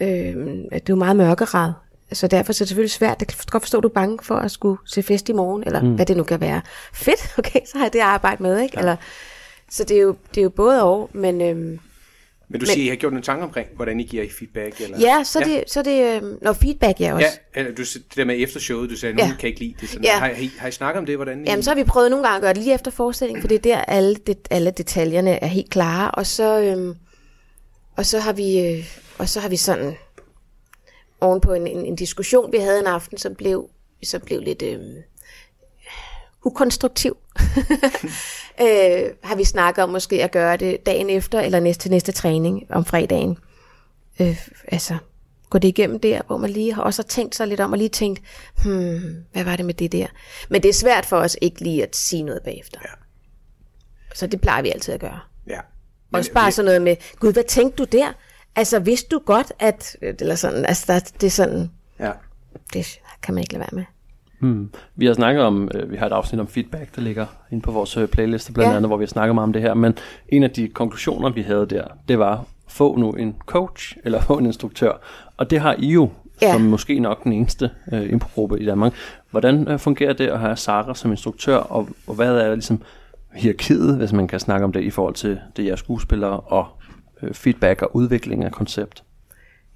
øhm, 0.00 0.64
at 0.72 0.88
du 0.88 0.92
er 0.92 0.96
meget 0.96 1.16
mørkeret. 1.16 1.74
Så 2.12 2.26
derfor 2.26 2.52
så 2.52 2.62
er 2.62 2.64
det 2.64 2.68
selvfølgelig 2.68 2.90
svært. 2.90 3.20
Det 3.20 3.28
kan 3.28 3.36
godt 3.50 3.62
forstå, 3.62 3.78
at 3.78 3.82
du 3.82 3.88
er 3.88 3.92
bange 3.92 4.18
for 4.22 4.34
at 4.34 4.50
skulle 4.50 4.78
se 4.86 5.02
fest 5.02 5.28
i 5.28 5.32
morgen, 5.32 5.62
eller 5.66 5.82
mm. 5.82 5.94
hvad 5.94 6.06
det 6.06 6.16
nu 6.16 6.22
kan 6.22 6.40
være. 6.40 6.60
Fedt, 6.94 7.34
okay, 7.38 7.60
så 7.66 7.78
har 7.78 7.84
jeg 7.84 7.92
det 7.92 8.00
arbejde 8.00 8.42
med, 8.42 8.60
ikke? 8.60 8.74
Ja. 8.76 8.80
Eller, 8.80 8.96
så 9.70 9.84
det 9.84 9.96
er, 9.96 10.00
jo, 10.00 10.16
det 10.30 10.40
er 10.40 10.42
jo 10.42 10.50
både 10.50 10.82
og, 10.82 11.10
men, 11.12 11.40
øhm, 11.40 11.78
men 12.50 12.60
du 12.60 12.66
siger, 12.66 12.84
I 12.84 12.88
har 12.88 12.96
gjort 12.96 13.12
nogle 13.12 13.24
tanker 13.24 13.44
omkring, 13.44 13.68
hvordan 13.76 14.00
I 14.00 14.02
giver 14.02 14.22
I 14.22 14.30
feedback? 14.30 14.80
Eller? 14.80 15.00
Ja, 15.00 15.24
så 15.24 15.38
er 15.38 15.48
ja. 15.48 15.54
det, 15.54 15.70
så 15.70 15.82
det 15.82 16.22
øh, 16.22 16.42
når 16.42 16.52
feedback 16.52 17.00
ja 17.00 17.14
også. 17.14 17.26
Ja, 17.54 17.60
eller 17.60 17.74
du, 17.74 17.82
det 17.82 18.16
der 18.16 18.24
med 18.24 18.42
efter 18.42 18.60
showet, 18.60 18.90
du 18.90 18.96
sagde, 18.96 19.14
nogen 19.14 19.30
ja. 19.30 19.36
kan 19.36 19.48
ikke 19.48 19.60
lide 19.60 19.74
det. 19.80 19.88
Sådan, 19.88 20.04
ja. 20.04 20.18
har, 20.18 20.26
har, 20.26 20.42
I, 20.42 20.50
har 20.58 20.68
I 20.68 20.72
snakket 20.72 20.98
om 20.98 21.06
det? 21.06 21.16
Hvordan 21.16 21.44
I... 21.44 21.48
Jamen, 21.48 21.62
så 21.62 21.70
har 21.70 21.74
vi 21.74 21.84
prøvet 21.84 22.10
nogle 22.10 22.26
gange 22.26 22.36
at 22.36 22.42
gøre 22.42 22.54
det 22.54 22.62
lige 22.62 22.74
efter 22.74 22.90
forestillingen, 22.90 23.40
for 23.40 23.48
det 23.48 23.54
er 23.54 23.74
der, 23.74 23.78
alle, 23.78 24.14
det, 24.14 24.48
alle 24.50 24.70
detaljerne 24.70 25.42
er 25.42 25.46
helt 25.46 25.70
klare. 25.70 26.10
Og 26.10 26.26
så, 26.26 26.60
øhm, 26.60 26.94
og 27.96 28.06
så 28.06 28.18
har 28.18 28.32
vi, 28.32 28.60
øh, 28.60 28.84
og 29.18 29.28
så 29.28 29.40
har 29.40 29.48
vi 29.48 29.56
sådan, 29.56 29.96
ovenpå 31.20 31.52
en, 31.52 31.66
en, 31.66 31.84
en 31.84 31.96
diskussion, 31.96 32.52
vi 32.52 32.58
havde 32.58 32.78
en 32.78 32.86
aften, 32.86 33.18
som 33.18 33.34
blev, 33.34 33.70
som 34.04 34.20
blev 34.20 34.40
lidt 34.40 34.62
øh, 34.62 34.78
ukonstruktiv. 36.44 37.16
øh, 38.60 39.10
har 39.22 39.36
vi 39.36 39.44
snakket 39.44 39.84
om 39.84 39.90
måske 39.90 40.24
at 40.24 40.30
gøre 40.30 40.56
det 40.56 40.86
dagen 40.86 41.10
efter, 41.10 41.40
eller 41.40 41.60
næste 41.60 41.82
til 41.82 41.90
næste 41.90 42.12
træning 42.12 42.66
om 42.70 42.84
fredagen. 42.84 43.38
Øh, 44.20 44.46
altså, 44.68 44.96
gå 45.50 45.58
det 45.58 45.68
igennem 45.68 46.00
der, 46.00 46.22
hvor 46.26 46.36
man 46.36 46.50
lige 46.50 46.74
har 46.74 46.82
også 46.82 47.02
tænkt 47.02 47.36
sig 47.36 47.46
lidt 47.46 47.60
om, 47.60 47.72
og 47.72 47.78
lige 47.78 47.88
tænkt, 47.88 48.22
hmm, 48.62 49.24
hvad 49.32 49.44
var 49.44 49.56
det 49.56 49.64
med 49.64 49.74
det 49.74 49.92
der? 49.92 50.06
Men 50.48 50.62
det 50.62 50.68
er 50.68 50.72
svært 50.72 51.06
for 51.06 51.16
os 51.16 51.36
ikke 51.40 51.60
lige 51.60 51.82
at 51.82 51.96
sige 51.96 52.22
noget 52.22 52.42
bagefter. 52.42 52.80
Ja. 52.84 52.90
Så 54.14 54.26
det 54.26 54.40
plejer 54.40 54.62
vi 54.62 54.70
altid 54.70 54.94
at 54.94 55.00
gøre. 55.00 55.20
Ja. 55.46 55.60
Men, 56.10 56.18
også 56.18 56.32
bare 56.32 56.52
sådan 56.52 56.64
noget 56.64 56.82
med, 56.82 56.96
gud, 57.18 57.32
hvad 57.32 57.44
tænkte 57.44 57.76
du 57.76 57.84
der? 57.84 58.12
Altså, 58.56 58.78
vidste 58.78 59.08
du 59.08 59.20
godt, 59.26 59.52
at... 59.58 59.96
Eller 60.00 60.34
sådan, 60.34 60.64
altså, 60.64 60.84
der, 60.88 60.98
det 61.20 61.26
er 61.26 61.30
sådan... 61.30 61.70
Ja. 61.98 62.12
Det 62.72 63.00
kan 63.22 63.34
man 63.34 63.42
ikke 63.42 63.52
lade 63.52 63.60
være 63.60 63.76
med. 63.76 63.84
Hmm. 64.38 64.70
Vi 64.96 65.06
har 65.06 65.14
snakket 65.14 65.44
om, 65.44 65.70
øh, 65.74 65.90
vi 65.90 65.96
har 65.96 66.06
et 66.06 66.12
afsnit 66.12 66.40
om 66.40 66.48
feedback, 66.48 66.96
der 66.96 67.02
ligger 67.02 67.26
inde 67.52 67.62
på 67.62 67.70
vores 67.70 67.96
øh, 67.96 68.08
playliste 68.08 68.52
blandt 68.52 68.70
ja. 68.70 68.76
andet, 68.76 68.88
hvor 68.88 68.96
vi 68.96 69.04
har 69.04 69.08
snakket 69.08 69.34
meget 69.34 69.46
om 69.46 69.52
det 69.52 69.62
her, 69.62 69.74
men 69.74 69.94
en 70.28 70.42
af 70.42 70.50
de 70.50 70.68
konklusioner, 70.68 71.30
vi 71.30 71.42
havde 71.42 71.66
der, 71.66 71.84
det 72.08 72.18
var, 72.18 72.44
få 72.68 72.96
nu 72.96 73.12
en 73.12 73.36
coach, 73.46 73.96
eller 74.04 74.20
få 74.20 74.38
en 74.38 74.46
instruktør, 74.46 74.92
og 75.36 75.50
det 75.50 75.60
har 75.60 75.74
I 75.78 75.92
jo, 75.92 76.10
ja. 76.42 76.52
som 76.52 76.60
måske 76.60 77.00
nok 77.00 77.24
den 77.24 77.32
eneste 77.32 77.70
øh, 77.92 78.12
improgruppe 78.12 78.60
i 78.60 78.66
Danmark. 78.66 78.94
Hvordan 79.30 79.68
øh, 79.68 79.78
fungerer 79.78 80.12
det 80.12 80.26
at 80.26 80.40
have 80.40 80.56
Sara 80.56 80.94
som 80.94 81.10
instruktør, 81.10 81.56
og, 81.56 81.88
og 82.06 82.14
hvad 82.14 82.36
er 82.36 82.54
ligesom 82.54 82.82
hierarkiet, 83.34 83.96
hvis 83.96 84.12
man 84.12 84.28
kan 84.28 84.40
snakke 84.40 84.64
om 84.64 84.72
det, 84.72 84.82
i 84.82 84.90
forhold 84.90 85.14
til 85.14 85.40
det, 85.56 85.64
jeg 85.64 85.78
skuespillere, 85.78 86.40
og 86.40 86.66
øh, 87.22 87.34
feedback 87.34 87.82
og 87.82 87.96
udvikling 87.96 88.44
af 88.44 88.52
koncept? 88.52 89.04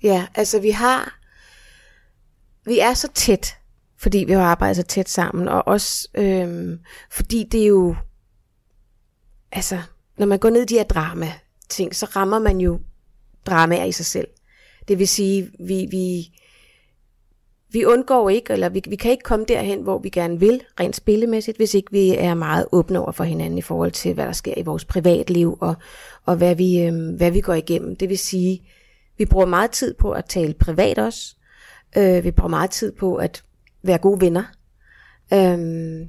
Ja, 0.03 0.27
altså 0.35 0.61
vi 0.61 0.71
har, 0.71 1.19
vi 2.65 2.79
er 2.79 2.95
så 2.95 3.09
tæt, 3.15 3.57
fordi 4.03 4.19
vi 4.19 4.33
har 4.33 4.43
arbejdet 4.43 4.77
så 4.77 4.83
tæt 4.83 5.09
sammen, 5.09 5.49
og 5.49 5.69
også 5.69 6.09
øhm, 6.15 6.79
fordi 7.11 7.45
det 7.53 7.63
er 7.63 7.67
jo, 7.67 7.97
altså, 9.53 9.79
når 10.19 10.27
man 10.27 10.39
går 10.39 10.51
ned 10.51 10.63
i 10.63 10.67
de 10.67 10.75
her 10.75 10.85
drama-ting, 10.85 11.95
så 11.97 12.07
rammer 12.07 12.39
man 12.39 12.61
jo 12.61 12.81
dramaer 13.47 13.85
i 13.85 13.93
sig 13.93 14.07
selv. 14.07 14.29
Det 14.89 14.99
vil 14.99 15.09
sige, 15.09 15.51
vi, 15.59 15.87
vi, 15.91 16.33
vi 17.71 17.85
undgår 17.85 18.31
ikke, 18.31 18.53
eller 18.53 18.69
vi, 18.69 18.83
vi 18.89 18.97
kan 18.97 19.11
ikke 19.11 19.23
komme 19.23 19.45
derhen, 19.49 19.83
hvor 19.83 19.99
vi 19.99 20.09
gerne 20.09 20.41
vil, 20.41 20.63
rent 20.81 20.97
spillemæssigt, 20.97 21.57
hvis 21.57 21.75
ikke 21.75 21.93
vi 21.93 22.15
er 22.17 22.35
meget 22.35 22.67
åbne 22.73 23.01
over 23.01 23.13
for 23.13 23.25
hinanden 23.25 23.59
i 23.59 23.63
forhold 23.63 23.93
til, 23.93 24.15
hvad 24.15 24.27
der 24.27 24.33
sker 24.33 24.55
i 24.57 24.63
vores 24.63 24.85
privatliv, 24.85 25.59
og, 25.61 25.75
og 26.25 26.37
hvad, 26.37 26.55
vi, 26.55 26.83
øhm, 26.83 27.11
hvad 27.17 27.31
vi 27.31 27.41
går 27.41 27.55
igennem. 27.55 27.97
Det 27.97 28.09
vil 28.09 28.19
sige, 28.19 28.63
vi 29.19 29.25
bruger 29.25 29.47
meget 29.47 29.71
tid 29.71 29.95
på 29.95 30.13
at 30.13 30.25
tale 30.25 30.55
privat 30.55 30.99
også. 30.99 31.37
Øh, 31.97 32.25
vi 32.25 32.31
bruger 32.31 32.49
meget 32.49 32.71
tid 32.71 32.93
på 32.93 33.17
at 33.17 33.43
være 33.83 33.99
gode 33.99 34.21
venner. 34.21 34.45
Øhm, 35.33 36.09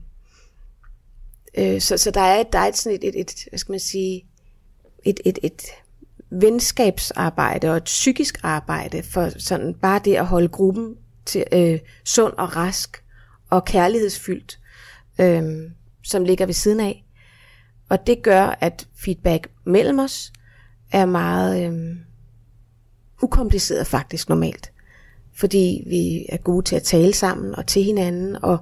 øh, 1.57 1.81
så, 1.81 1.97
så 1.97 2.11
der 2.11 2.21
er, 2.21 2.43
der 2.43 2.59
er 2.59 2.67
et, 2.67 2.77
sådan 2.77 2.99
et, 3.01 3.07
et, 3.07 3.19
et, 3.19 3.45
hvad 3.49 3.59
skal 3.59 3.73
man 3.73 3.79
sige, 3.79 4.25
et, 5.03 5.19
et, 5.25 5.39
et 5.43 5.63
venskabsarbejde 6.29 7.69
og 7.71 7.77
et 7.77 7.83
psykisk 7.83 8.39
arbejde 8.43 9.03
for 9.03 9.29
sådan 9.39 9.73
bare 9.73 10.01
det 10.05 10.15
at 10.15 10.25
holde 10.25 10.47
gruppen 10.47 10.95
til 11.25 11.43
øh, 11.51 11.79
sund 12.05 12.33
og 12.33 12.55
rask 12.55 13.03
og 13.49 13.65
kærlighedsfyldt, 13.65 14.59
øh, 15.19 15.43
som 16.03 16.23
ligger 16.23 16.45
ved 16.45 16.53
siden 16.53 16.79
af. 16.79 17.05
Og 17.89 18.07
det 18.07 18.23
gør, 18.23 18.57
at 18.61 18.87
feedback 18.95 19.47
mellem 19.65 19.99
os 19.99 20.33
er 20.91 21.05
meget 21.05 21.65
øh, 21.65 21.95
ukompliceret 23.21 23.87
faktisk 23.87 24.29
normalt 24.29 24.72
fordi 25.35 25.83
vi 25.87 26.25
er 26.29 26.37
gode 26.37 26.65
til 26.65 26.75
at 26.75 26.83
tale 26.83 27.13
sammen 27.13 27.55
og 27.55 27.67
til 27.67 27.83
hinanden, 27.83 28.37
og 28.43 28.57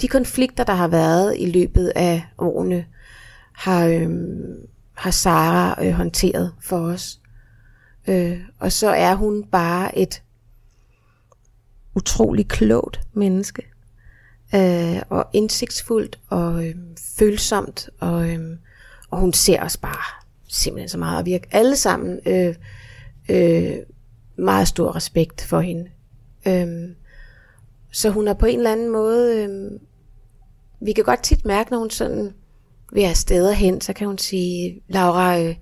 de 0.00 0.08
konflikter, 0.08 0.64
der 0.64 0.72
har 0.72 0.88
været 0.88 1.34
i 1.38 1.46
løbet 1.46 1.92
af 1.96 2.24
årene, 2.38 2.84
har, 3.52 3.86
øh, 3.86 4.10
har 4.94 5.10
Sara 5.10 5.84
øh, 5.84 5.92
håndteret 5.92 6.52
for 6.60 6.78
os. 6.78 7.20
Øh, 8.08 8.40
og 8.58 8.72
så 8.72 8.88
er 8.88 9.14
hun 9.14 9.44
bare 9.44 9.98
et 9.98 10.22
utrolig 11.94 12.48
klogt 12.48 13.00
menneske, 13.12 13.62
øh, 14.54 15.02
og 15.08 15.26
indsigtsfuldt 15.32 16.18
og 16.28 16.66
øh, 16.66 16.74
følsomt, 17.18 17.88
og, 18.00 18.30
øh, 18.30 18.56
og 19.10 19.18
hun 19.18 19.32
ser 19.32 19.62
os 19.62 19.76
bare 19.76 20.24
simpelthen 20.48 20.88
så 20.88 20.98
meget, 20.98 21.18
og 21.18 21.26
vi 21.26 21.32
har 21.32 21.40
alle 21.50 21.76
sammen 21.76 22.20
øh, 22.26 22.54
øh, 23.28 23.76
meget 24.38 24.68
stor 24.68 24.96
respekt 24.96 25.42
for 25.42 25.60
hende. 25.60 25.90
Øhm, 26.46 26.94
så 27.92 28.10
hun 28.10 28.28
er 28.28 28.34
på 28.34 28.46
en 28.46 28.58
eller 28.58 28.72
anden 28.72 28.90
måde, 28.90 29.42
øhm, 29.42 29.78
vi 30.80 30.92
kan 30.92 31.04
godt 31.04 31.22
tit 31.22 31.44
mærke, 31.44 31.70
når 31.70 31.78
hun 31.78 31.90
sådan 31.90 32.34
vil 32.92 33.04
have 33.04 33.14
steder 33.14 33.52
hen, 33.52 33.80
så 33.80 33.92
kan 33.92 34.06
hun 34.06 34.18
sige, 34.18 34.82
Laura, 34.88 35.40
øh, 35.40 35.56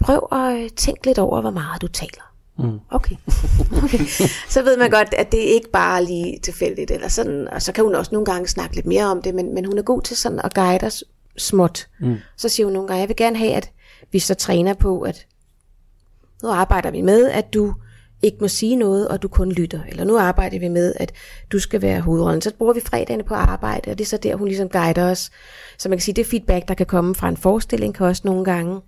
prøv 0.00 0.28
at 0.32 0.62
øh, 0.62 0.70
tænke 0.70 1.06
lidt 1.06 1.18
over, 1.18 1.40
hvor 1.40 1.50
meget 1.50 1.82
du 1.82 1.88
taler. 1.88 2.34
Mm. 2.58 2.80
Okay. 2.90 3.16
okay. 3.84 4.04
Så 4.48 4.62
ved 4.62 4.76
man 4.76 4.90
godt, 4.90 5.14
at 5.14 5.32
det 5.32 5.38
ikke 5.38 5.70
bare 5.70 6.04
lige 6.04 6.38
tilfældigt, 6.38 6.90
eller 6.90 7.08
sådan, 7.08 7.48
og 7.48 7.62
så 7.62 7.72
kan 7.72 7.84
hun 7.84 7.94
også 7.94 8.12
nogle 8.12 8.24
gange 8.24 8.48
snakke 8.48 8.74
lidt 8.74 8.86
mere 8.86 9.04
om 9.04 9.22
det, 9.22 9.34
men, 9.34 9.54
men 9.54 9.64
hun 9.64 9.78
er 9.78 9.82
god 9.82 10.02
til 10.02 10.16
sådan 10.16 10.40
at 10.44 10.54
guide 10.54 10.86
os 10.86 11.04
småt. 11.38 11.88
Mm. 12.00 12.16
Så 12.36 12.48
siger 12.48 12.66
hun 12.66 12.72
nogle 12.72 12.88
gange, 12.88 13.00
jeg 13.00 13.08
vil 13.08 13.16
gerne 13.16 13.38
have, 13.38 13.52
at 13.52 13.70
vi 14.12 14.18
så 14.18 14.34
træner 14.34 14.74
på, 14.74 15.00
at 15.00 15.26
nu 16.42 16.48
arbejder 16.48 16.90
vi 16.90 17.00
med, 17.00 17.30
at 17.30 17.54
du 17.54 17.74
ikke 18.22 18.38
må 18.40 18.48
sige 18.48 18.76
noget, 18.76 19.08
og 19.08 19.22
du 19.22 19.28
kun 19.28 19.52
lytter. 19.52 19.80
Eller 19.88 20.04
nu 20.04 20.18
arbejder 20.18 20.58
vi 20.58 20.68
med, 20.68 20.94
at 20.96 21.12
du 21.52 21.58
skal 21.58 21.82
være 21.82 22.00
hovedrollen. 22.00 22.42
Så 22.42 22.54
bruger 22.54 22.72
vi 22.72 22.80
fredagene 22.80 23.24
på 23.24 23.34
arbejde, 23.34 23.90
og 23.90 23.98
det 23.98 24.04
er 24.04 24.08
så 24.08 24.16
der, 24.16 24.36
hun 24.36 24.48
ligesom 24.48 24.68
guider 24.68 25.10
os. 25.10 25.30
Så 25.78 25.88
man 25.88 25.98
kan 25.98 26.02
sige, 26.02 26.14
det 26.14 26.26
feedback, 26.26 26.68
der 26.68 26.74
kan 26.74 26.86
komme 26.86 27.14
fra 27.14 27.28
en 27.28 27.36
forestilling, 27.36 27.94
kan 27.94 28.06
også 28.06 28.22
nogle 28.24 28.44
gange 28.44 28.80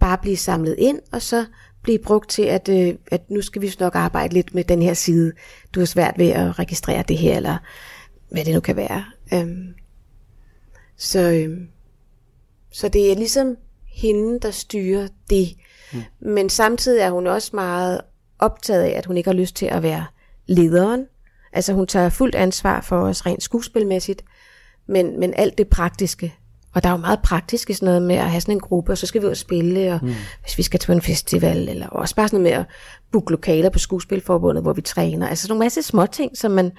bare 0.00 0.18
blive 0.18 0.36
samlet 0.36 0.74
ind, 0.78 1.00
og 1.12 1.22
så 1.22 1.44
blive 1.82 1.98
brugt 1.98 2.30
til, 2.30 2.42
at, 2.42 2.68
øh, 2.68 2.94
at 3.10 3.30
nu 3.30 3.42
skal 3.42 3.62
vi 3.62 3.72
nok 3.80 3.94
arbejde 3.94 4.34
lidt 4.34 4.54
med 4.54 4.64
den 4.64 4.82
her 4.82 4.94
side. 4.94 5.32
Du 5.74 5.80
har 5.80 5.86
svært 5.86 6.14
ved 6.18 6.28
at 6.28 6.58
registrere 6.58 7.04
det 7.08 7.18
her, 7.18 7.36
eller 7.36 7.56
hvad 8.30 8.44
det 8.44 8.54
nu 8.54 8.60
kan 8.60 8.76
være. 8.76 9.04
Øhm, 9.34 9.74
så, 10.96 11.20
øhm, 11.20 11.68
så 12.72 12.88
det 12.88 13.10
er 13.10 13.14
ligesom 13.14 13.56
hende, 13.86 14.40
der 14.40 14.50
styrer 14.50 15.08
det. 15.30 15.56
Mm. 15.92 16.02
Men 16.20 16.48
samtidig 16.48 17.00
er 17.00 17.10
hun 17.10 17.26
også 17.26 17.50
meget 17.54 18.00
optaget 18.44 18.82
af, 18.82 18.98
at 18.98 19.06
hun 19.06 19.16
ikke 19.16 19.30
har 19.30 19.34
lyst 19.34 19.56
til 19.56 19.66
at 19.66 19.82
være 19.82 20.04
lederen. 20.46 21.06
Altså 21.52 21.72
hun 21.72 21.86
tager 21.86 22.08
fuldt 22.08 22.34
ansvar 22.34 22.80
for 22.80 23.00
os 23.00 23.26
rent 23.26 23.42
skuespilmæssigt, 23.42 24.24
men, 24.86 25.20
men 25.20 25.34
alt 25.36 25.58
det 25.58 25.68
praktiske 25.68 26.34
Og 26.74 26.82
der 26.82 26.88
er 26.88 26.92
jo 26.92 26.98
meget 26.98 27.20
praktisk 27.22 27.70
i 27.70 27.72
sådan 27.72 27.86
noget 27.86 28.02
med 28.02 28.16
at 28.16 28.30
have 28.30 28.40
sådan 28.40 28.54
en 28.54 28.60
gruppe, 28.60 28.92
og 28.92 28.98
så 28.98 29.06
skal 29.06 29.20
vi 29.20 29.26
ud 29.26 29.30
og 29.30 29.36
spille, 29.36 29.92
og 29.92 30.00
mm. 30.02 30.14
hvis 30.42 30.58
vi 30.58 30.62
skal 30.62 30.80
til 30.80 30.92
en 30.92 31.02
festival, 31.02 31.68
eller 31.68 31.86
også 31.86 32.14
bare 32.14 32.28
sådan 32.28 32.40
noget 32.40 32.56
med 32.56 32.60
at 32.60 32.66
booke 33.12 33.30
lokaler 33.30 33.70
på 33.70 33.78
skuespilforbundet, 33.78 34.62
hvor 34.62 34.72
vi 34.72 34.80
træner. 34.80 35.28
Altså 35.28 35.48
nogle 35.48 35.64
masse 35.64 35.82
små 35.82 36.06
ting, 36.06 36.36
som 36.36 36.50
man, 36.50 36.72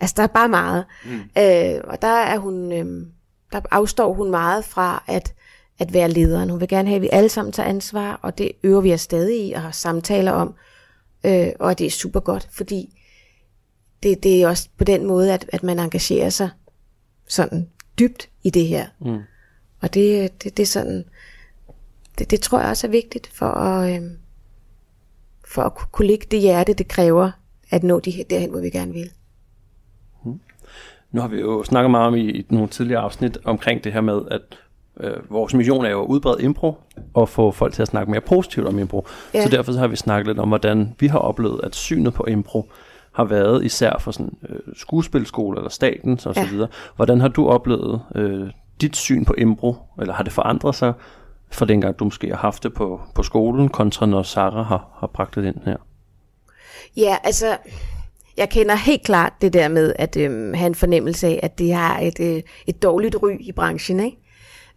altså 0.00 0.14
der 0.16 0.22
er 0.22 0.26
bare 0.26 0.48
meget. 0.48 0.84
Mm. 1.04 1.20
Øh, 1.38 1.80
og 1.84 2.02
der 2.02 2.08
er 2.08 2.38
hun, 2.38 2.72
øh, 2.72 3.06
der 3.52 3.60
afstår 3.70 4.12
hun 4.12 4.30
meget 4.30 4.64
fra 4.64 5.02
at, 5.06 5.34
at 5.78 5.92
være 5.92 6.10
lederen. 6.10 6.50
Hun 6.50 6.60
vil 6.60 6.68
gerne 6.68 6.88
have, 6.88 6.96
at 6.96 7.02
vi 7.02 7.08
alle 7.12 7.28
sammen 7.28 7.52
tager 7.52 7.68
ansvar, 7.68 8.18
og 8.22 8.38
det 8.38 8.52
øver 8.62 8.80
vi 8.80 8.94
os 8.94 9.00
stadig 9.00 9.48
i 9.48 9.52
og 9.52 9.62
har 9.62 9.70
samtaler 9.70 10.32
om. 10.32 10.54
Øh, 11.24 11.48
og 11.60 11.78
det 11.78 11.86
er 11.86 11.90
super 11.90 12.20
godt, 12.20 12.48
fordi 12.50 12.98
det, 14.02 14.22
det 14.22 14.42
er 14.42 14.48
også 14.48 14.68
på 14.76 14.84
den 14.84 15.06
måde, 15.06 15.32
at, 15.34 15.50
at 15.52 15.62
man 15.62 15.78
engagerer 15.78 16.30
sig 16.30 16.50
sådan 17.28 17.68
dybt 17.98 18.28
i 18.42 18.50
det 18.50 18.66
her. 18.66 18.86
Mm. 19.00 19.18
Og 19.80 19.94
det, 19.94 20.42
det, 20.42 20.56
det 20.56 20.62
er 20.62 20.66
sådan, 20.66 21.04
det, 22.18 22.30
det 22.30 22.40
tror 22.40 22.60
jeg 22.60 22.68
også 22.68 22.86
er 22.86 22.90
vigtigt 22.90 23.26
for 23.26 23.46
at, 23.46 24.02
øh, 24.02 24.10
for 25.44 25.62
at 25.62 25.74
kunne 25.92 26.06
ligge 26.06 26.26
det 26.30 26.40
hjerte, 26.40 26.74
det 26.74 26.88
kræver 26.88 27.30
at 27.70 27.82
nå 27.82 28.00
de, 28.00 28.24
derhen, 28.30 28.50
hvor 28.50 28.60
vi 28.60 28.70
gerne 28.70 28.92
vil. 28.92 29.10
Mm. 30.24 30.40
Nu 31.10 31.20
har 31.20 31.28
vi 31.28 31.40
jo 31.40 31.64
snakket 31.64 31.90
meget 31.90 32.06
om 32.06 32.14
i, 32.14 32.30
i 32.30 32.46
nogle 32.50 32.68
tidligere 32.68 33.00
afsnit 33.00 33.38
omkring 33.44 33.84
det 33.84 33.92
her 33.92 34.00
med, 34.00 34.20
at 34.30 34.40
øh, 35.02 35.30
vores 35.30 35.54
mission 35.54 35.84
er 35.84 35.90
jo 35.90 36.02
at 36.02 36.06
udbrede 36.06 36.42
impro 36.42 36.76
og 37.14 37.28
få 37.28 37.50
folk 37.50 37.74
til 37.74 37.82
at 37.82 37.88
snakke 37.88 38.10
mere 38.10 38.20
positivt 38.20 38.66
om 38.66 38.78
impro. 38.78 39.06
Ja. 39.34 39.42
Så 39.42 39.48
derfor 39.48 39.72
så 39.72 39.78
har 39.78 39.86
vi 39.86 39.96
snakket 39.96 40.26
lidt 40.26 40.38
om, 40.38 40.48
hvordan 40.48 40.94
vi 41.00 41.06
har 41.06 41.18
oplevet, 41.18 41.60
at 41.64 41.74
synet 41.74 42.14
på 42.14 42.24
impro 42.28 42.70
har 43.12 43.24
været 43.24 43.64
især 43.64 43.98
for 44.00 44.10
sådan 44.10 44.32
øh, 44.48 44.58
skuespilskole 44.76 45.58
eller 45.58 45.70
staten 45.70 46.12
og 46.12 46.20
så 46.20 46.32
ja. 46.36 46.48
videre. 46.48 46.68
Hvordan 46.96 47.20
har 47.20 47.28
du 47.28 47.48
oplevet 47.48 48.00
øh, 48.14 48.50
dit 48.80 48.96
syn 48.96 49.24
på 49.24 49.34
impro, 49.38 49.76
eller 50.00 50.14
har 50.14 50.24
det 50.24 50.32
forandret 50.32 50.74
sig 50.74 50.92
fra 51.50 51.66
dengang 51.66 51.98
du 51.98 52.04
måske 52.04 52.28
har 52.28 52.36
haft 52.36 52.62
det 52.62 52.74
på, 52.74 53.00
på 53.14 53.22
skolen, 53.22 53.68
kontra 53.68 54.06
når 54.06 54.22
Sara 54.22 54.62
har, 54.62 54.88
har 55.00 55.06
bragt 55.06 55.34
det 55.34 55.44
ind 55.44 55.56
her? 55.64 55.76
Ja, 56.96 57.16
altså, 57.24 57.56
jeg 58.36 58.50
kender 58.50 58.74
helt 58.74 59.02
klart 59.02 59.32
det 59.40 59.52
der 59.52 59.68
med 59.68 59.92
at 59.96 60.16
øh, 60.16 60.54
have 60.54 60.66
en 60.66 60.74
fornemmelse 60.74 61.26
af, 61.26 61.40
at 61.42 61.58
det 61.58 61.74
har 61.74 61.98
et, 61.98 62.20
øh, 62.20 62.42
et 62.66 62.82
dårligt 62.82 63.16
ry 63.22 63.36
i 63.40 63.52
branchen, 63.52 64.00
ikke? 64.00 64.16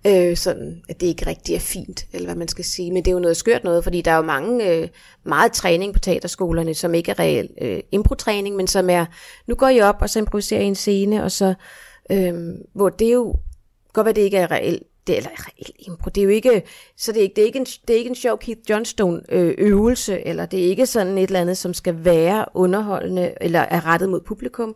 Øh, 0.07 0.37
sådan, 0.37 0.81
at 0.89 1.01
det 1.01 1.07
ikke 1.07 1.27
rigtig 1.27 1.55
er 1.55 1.59
fint, 1.59 2.05
eller 2.13 2.27
hvad 2.27 2.35
man 2.35 2.47
skal 2.47 2.65
sige. 2.65 2.91
Men 2.91 3.05
det 3.05 3.11
er 3.11 3.15
jo 3.15 3.19
noget 3.19 3.37
skørt 3.37 3.63
noget, 3.63 3.83
fordi 3.83 4.01
der 4.01 4.11
er 4.11 4.15
jo 4.15 4.21
mange, 4.21 4.71
øh, 4.71 4.87
meget 5.23 5.51
træning 5.51 5.93
på 5.93 5.99
teaterskolerne, 5.99 6.73
som 6.73 6.93
ikke 6.93 7.11
er 7.11 7.19
reel 7.19 7.49
øh, 7.61 7.79
improtræning, 7.91 8.55
men 8.55 8.67
som 8.67 8.89
er, 8.89 9.05
nu 9.47 9.55
går 9.55 9.69
I 9.69 9.81
op, 9.81 10.01
og 10.01 10.09
så 10.09 10.19
improviserer 10.19 10.61
I 10.61 10.65
en 10.65 10.75
scene, 10.75 11.23
og 11.23 11.31
så, 11.31 11.53
øh, 12.11 12.33
hvor 12.73 12.89
det 12.89 13.13
jo, 13.13 13.35
godt 13.93 14.05
ved 14.05 14.13
det 14.13 14.21
ikke 14.21 14.37
er 14.37 14.51
reelt, 14.51 14.83
det, 15.07 15.17
eller 15.17 15.29
reelt 15.29 15.71
impro, 15.79 16.09
det 16.09 16.21
er 16.21 16.25
jo 16.25 16.29
ikke, 16.29 16.63
så 16.97 17.11
det 17.11 17.19
er 17.19 17.23
ikke, 17.23 17.35
det 17.35 17.41
er 17.41 17.45
ikke 17.45 17.59
en, 17.59 17.65
det 17.65 17.93
er 17.93 17.97
ikke 17.97 18.09
en 18.09 18.15
sjov 18.15 18.39
Keith 18.39 18.61
Johnstone 18.69 19.21
øh, 19.29 19.55
øvelse, 19.57 20.27
eller 20.27 20.45
det 20.45 20.59
er 20.59 20.69
ikke 20.69 20.85
sådan 20.85 21.17
et 21.17 21.23
eller 21.23 21.41
andet, 21.41 21.57
som 21.57 21.73
skal 21.73 22.05
være 22.05 22.45
underholdende, 22.53 23.33
eller 23.41 23.59
er 23.59 23.85
rettet 23.85 24.09
mod 24.09 24.21
publikum. 24.21 24.75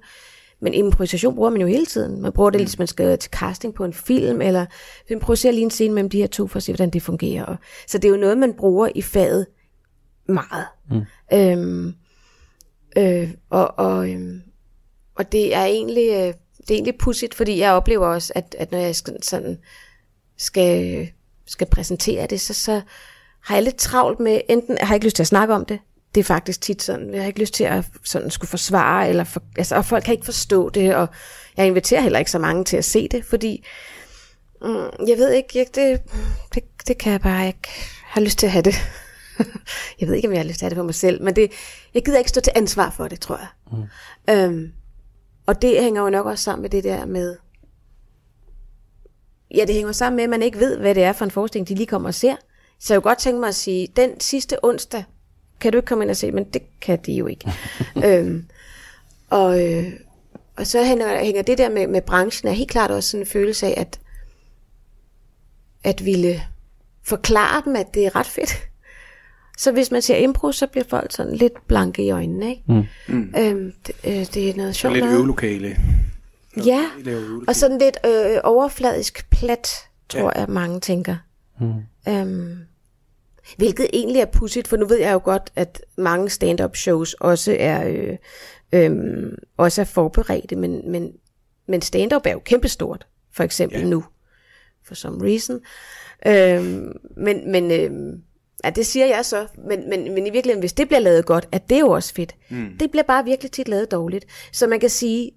Men 0.62 0.74
improvisation 0.74 1.36
bruger 1.36 1.50
man 1.50 1.62
jo 1.62 1.68
hele 1.68 1.86
tiden. 1.86 2.22
Man 2.22 2.32
bruger 2.32 2.50
det, 2.50 2.62
mm. 2.62 2.66
hvis 2.66 2.78
man 2.78 2.88
skal 2.88 3.18
til 3.18 3.32
casting 3.32 3.74
på 3.74 3.86
en 3.86 3.94
film, 3.94 4.42
eller 4.42 4.66
vi 5.08 5.14
improviserer 5.14 5.54
lige 5.54 5.64
en 5.64 5.72
scene 5.72 5.94
mellem 5.94 6.10
de 6.10 6.18
her 6.18 6.28
to, 6.28 6.48
for 6.48 6.58
at 6.58 6.64
se, 6.64 6.72
hvordan 6.72 6.90
det 6.90 7.02
fungerer. 7.02 7.56
Så 7.88 7.98
det 7.98 8.08
er 8.08 8.12
jo 8.12 8.18
noget, 8.18 8.38
man 8.38 8.54
bruger 8.54 8.90
i 8.96 9.02
faget 9.02 9.48
meget. 10.28 10.66
Mm. 10.92 11.02
Øhm, 11.34 11.94
øh, 12.98 13.32
og, 13.50 13.80
og, 13.80 14.10
øhm, 14.10 14.42
og 15.16 15.32
det 15.32 15.56
er 15.56 15.64
egentlig, 15.64 16.10
øh, 16.10 16.34
det 16.58 16.70
er 16.70 16.74
egentlig 16.74 16.98
pudsigt, 16.98 17.36
fordi 17.36 17.60
jeg 17.60 17.74
oplever 17.74 18.08
også, 18.08 18.34
at, 18.36 18.56
at 18.60 18.72
når 18.72 18.80
jeg 18.80 18.96
skal, 18.96 19.24
sådan, 19.24 19.60
skal, 20.38 21.08
skal 21.48 21.68
præsentere 21.68 22.28
det, 22.28 22.42
så, 22.42 22.54
så 22.54 22.82
har 23.44 23.56
jeg 23.56 23.64
lidt 23.64 23.76
travlt 23.76 24.20
med, 24.20 24.42
enten 24.50 24.78
jeg 24.78 24.88
har 24.88 24.96
ikke 24.96 25.08
lyst 25.08 25.16
til 25.16 25.24
at 25.24 25.28
snakke 25.28 25.54
om 25.54 25.66
det, 25.66 25.80
det 26.16 26.20
er 26.20 26.26
faktisk 26.26 26.62
tit 26.62 26.84
sådan, 26.84 27.14
jeg 27.14 27.22
har 27.22 27.28
ikke 27.28 27.40
lyst 27.40 27.54
til 27.54 27.64
at 27.64 27.86
sådan 28.04 28.32
skulle 28.32 28.50
forsvare, 28.50 29.10
eller 29.10 29.24
for, 29.24 29.44
altså, 29.58 29.76
og 29.76 29.86
folk 29.86 30.04
kan 30.04 30.14
ikke 30.14 30.26
forstå 30.26 30.70
det, 30.70 30.96
og 30.96 31.08
jeg 31.58 31.68
inviterer 31.68 32.02
heller 32.02 32.20
ikke 32.20 32.32
så 32.32 32.40
mange 32.40 32.64
til 32.64 32.78
at 32.78 32.86
se 32.86 33.08
det, 33.08 33.26
fordi 33.26 33.66
mm, 34.62 35.08
jeg 35.08 35.18
ved 35.18 35.32
ikke, 35.32 35.50
jeg, 35.56 35.66
det, 35.76 36.02
det, 36.54 36.64
det 36.88 36.98
kan 36.98 37.12
jeg 37.12 37.22
bare 37.22 37.48
ikke 37.48 37.70
have 38.04 38.24
lyst 38.24 38.40
til 38.40 38.46
at 38.46 38.52
have 38.52 38.64
det. 38.64 38.76
jeg 40.00 40.08
ved 40.08 40.16
ikke, 40.16 40.28
om 40.28 40.34
jeg 40.34 40.42
har 40.42 40.48
lyst 40.48 40.60
til 40.60 40.66
at 40.66 40.68
have 40.68 40.76
det 40.76 40.82
for 40.82 40.86
mig 40.86 40.96
selv, 40.96 41.24
men 41.24 41.36
det, 41.36 41.52
jeg 41.94 42.06
gider 42.06 42.18
ikke 42.18 42.30
stå 42.30 42.42
til 42.42 42.54
ansvar 42.56 42.90
for 42.90 43.08
det, 43.08 43.20
tror 43.20 43.38
jeg. 43.38 43.48
Mm. 43.72 44.34
Øhm, 44.34 44.72
og 45.46 45.62
det 45.62 45.82
hænger 45.82 46.02
jo 46.02 46.10
nok 46.10 46.26
også 46.26 46.44
sammen 46.44 46.62
med 46.62 46.70
det 46.70 46.84
der 46.84 47.06
med, 47.06 47.38
ja, 49.56 49.66
det 49.66 49.76
hænger 49.76 49.92
sammen 49.92 50.16
med, 50.16 50.24
at 50.24 50.30
man 50.30 50.42
ikke 50.42 50.60
ved, 50.60 50.78
hvad 50.78 50.96
det 50.96 51.04
er 51.04 51.14
for 51.14 51.26
en 51.26 51.32
forestilling, 51.32 51.68
de 51.68 51.76
lige 51.76 51.88
kommer 51.88 52.10
og 52.10 52.14
ser. 52.14 52.36
Så 52.80 52.94
jeg 52.94 53.02
kunne 53.02 53.10
godt 53.10 53.20
tænke 53.20 53.40
mig 53.40 53.50
at 53.50 53.56
sige, 53.56 53.88
den 53.96 54.20
sidste 54.20 54.66
onsdag, 54.66 55.04
kan 55.60 55.72
du 55.72 55.78
ikke 55.78 55.86
komme 55.86 56.04
ind 56.04 56.12
og 56.12 56.18
se, 56.18 56.32
men 56.32 56.44
det 56.44 56.62
kan 56.82 57.00
de 57.06 57.14
jo 57.14 57.28
ikke. 57.28 57.52
øhm, 58.06 58.46
og, 59.30 59.68
øh, 59.68 59.86
og 60.58 60.68
så 60.68 60.84
hænger, 60.84 61.24
hænger 61.24 61.42
det 61.42 61.58
der 61.58 61.70
med, 61.70 61.88
med 61.88 62.02
branchen, 62.02 62.50
er 62.50 62.54
helt 62.54 62.70
klart 62.70 62.92
også 62.92 63.10
sådan 63.10 63.22
en 63.22 63.28
følelse 63.28 63.68
af, 63.68 63.74
at, 63.78 64.00
at 65.84 66.06
ville 66.06 66.42
forklare 67.04 67.62
dem, 67.66 67.76
at 67.76 67.94
det 67.94 68.06
er 68.06 68.16
ret 68.16 68.28
fedt. 68.28 68.70
Så 69.58 69.72
hvis 69.72 69.92
man 69.92 70.02
ser 70.02 70.16
impro, 70.16 70.52
så 70.52 70.68
bliver 70.68 70.86
folk 70.90 71.12
sådan 71.12 71.36
lidt 71.36 71.68
blanke 71.68 72.06
i 72.06 72.12
øjnene, 72.12 72.50
ikke? 72.50 72.64
Mm. 72.68 72.84
Mm. 73.08 73.34
Øhm, 73.38 73.74
det, 73.88 73.96
øh, 74.04 74.26
det 74.34 74.50
er 74.50 74.54
noget 74.58 74.76
sjovt. 74.76 74.94
lidt 74.94 75.06
øvelokale. 75.06 75.78
Ja, 76.66 76.86
og 77.48 77.56
sådan 77.56 77.78
lidt 77.78 77.98
øh, 78.06 78.38
overfladisk 78.44 79.30
plat, 79.30 79.70
tror 80.10 80.32
ja. 80.36 80.40
jeg, 80.40 80.50
mange 80.50 80.80
tænker. 80.80 81.16
Mm. 81.60 81.74
Øhm, 82.08 82.58
Hvilket 83.58 83.88
egentlig 83.94 84.22
er 84.22 84.26
pudsigt, 84.26 84.68
for 84.68 84.78
nu 84.78 84.86
ved 84.86 84.98
jeg 84.98 85.14
jo 85.14 85.22
godt, 85.24 85.52
at 85.56 85.82
mange 85.98 86.30
stand-up 86.30 86.76
shows 86.76 87.14
også 87.14 87.56
er, 87.60 87.88
øh, 87.88 88.18
øh, 88.74 89.32
også 89.58 89.82
er 89.82 89.86
forberedte, 89.86 90.56
men, 90.56 90.92
men, 90.92 91.12
men 91.68 91.82
stand-up 91.82 92.26
er 92.26 92.32
jo 92.32 92.40
kæmpestort, 92.40 93.08
for 93.32 93.44
eksempel 93.44 93.80
ja. 93.80 93.86
nu, 93.86 94.04
for 94.84 94.96
some 94.96 95.26
reason. 95.26 95.60
Øh, 96.26 96.94
men 97.18 97.52
men 97.52 97.72
øh, 97.72 98.20
ja, 98.64 98.70
det 98.70 98.86
siger 98.86 99.06
jeg 99.06 99.26
så, 99.26 99.48
men, 99.68 99.90
men, 99.90 100.14
men 100.14 100.28
i 100.28 100.30
virkeligheden, 100.30 100.60
hvis 100.60 100.74
det 100.74 100.88
bliver 100.88 101.00
lavet 101.00 101.26
godt, 101.26 101.48
at 101.52 101.70
det 101.70 101.76
er 101.76 101.80
jo 101.80 101.90
også 101.90 102.14
fedt. 102.14 102.36
Mm. 102.50 102.78
Det 102.80 102.92
bliver 102.92 103.04
bare 103.04 103.26
virkelig 103.26 103.52
tit 103.52 103.68
lavet 103.68 103.92
dårligt. 103.92 104.26
Så 104.52 104.68
man 104.68 104.80
kan 104.80 104.90
sige, 104.90 105.32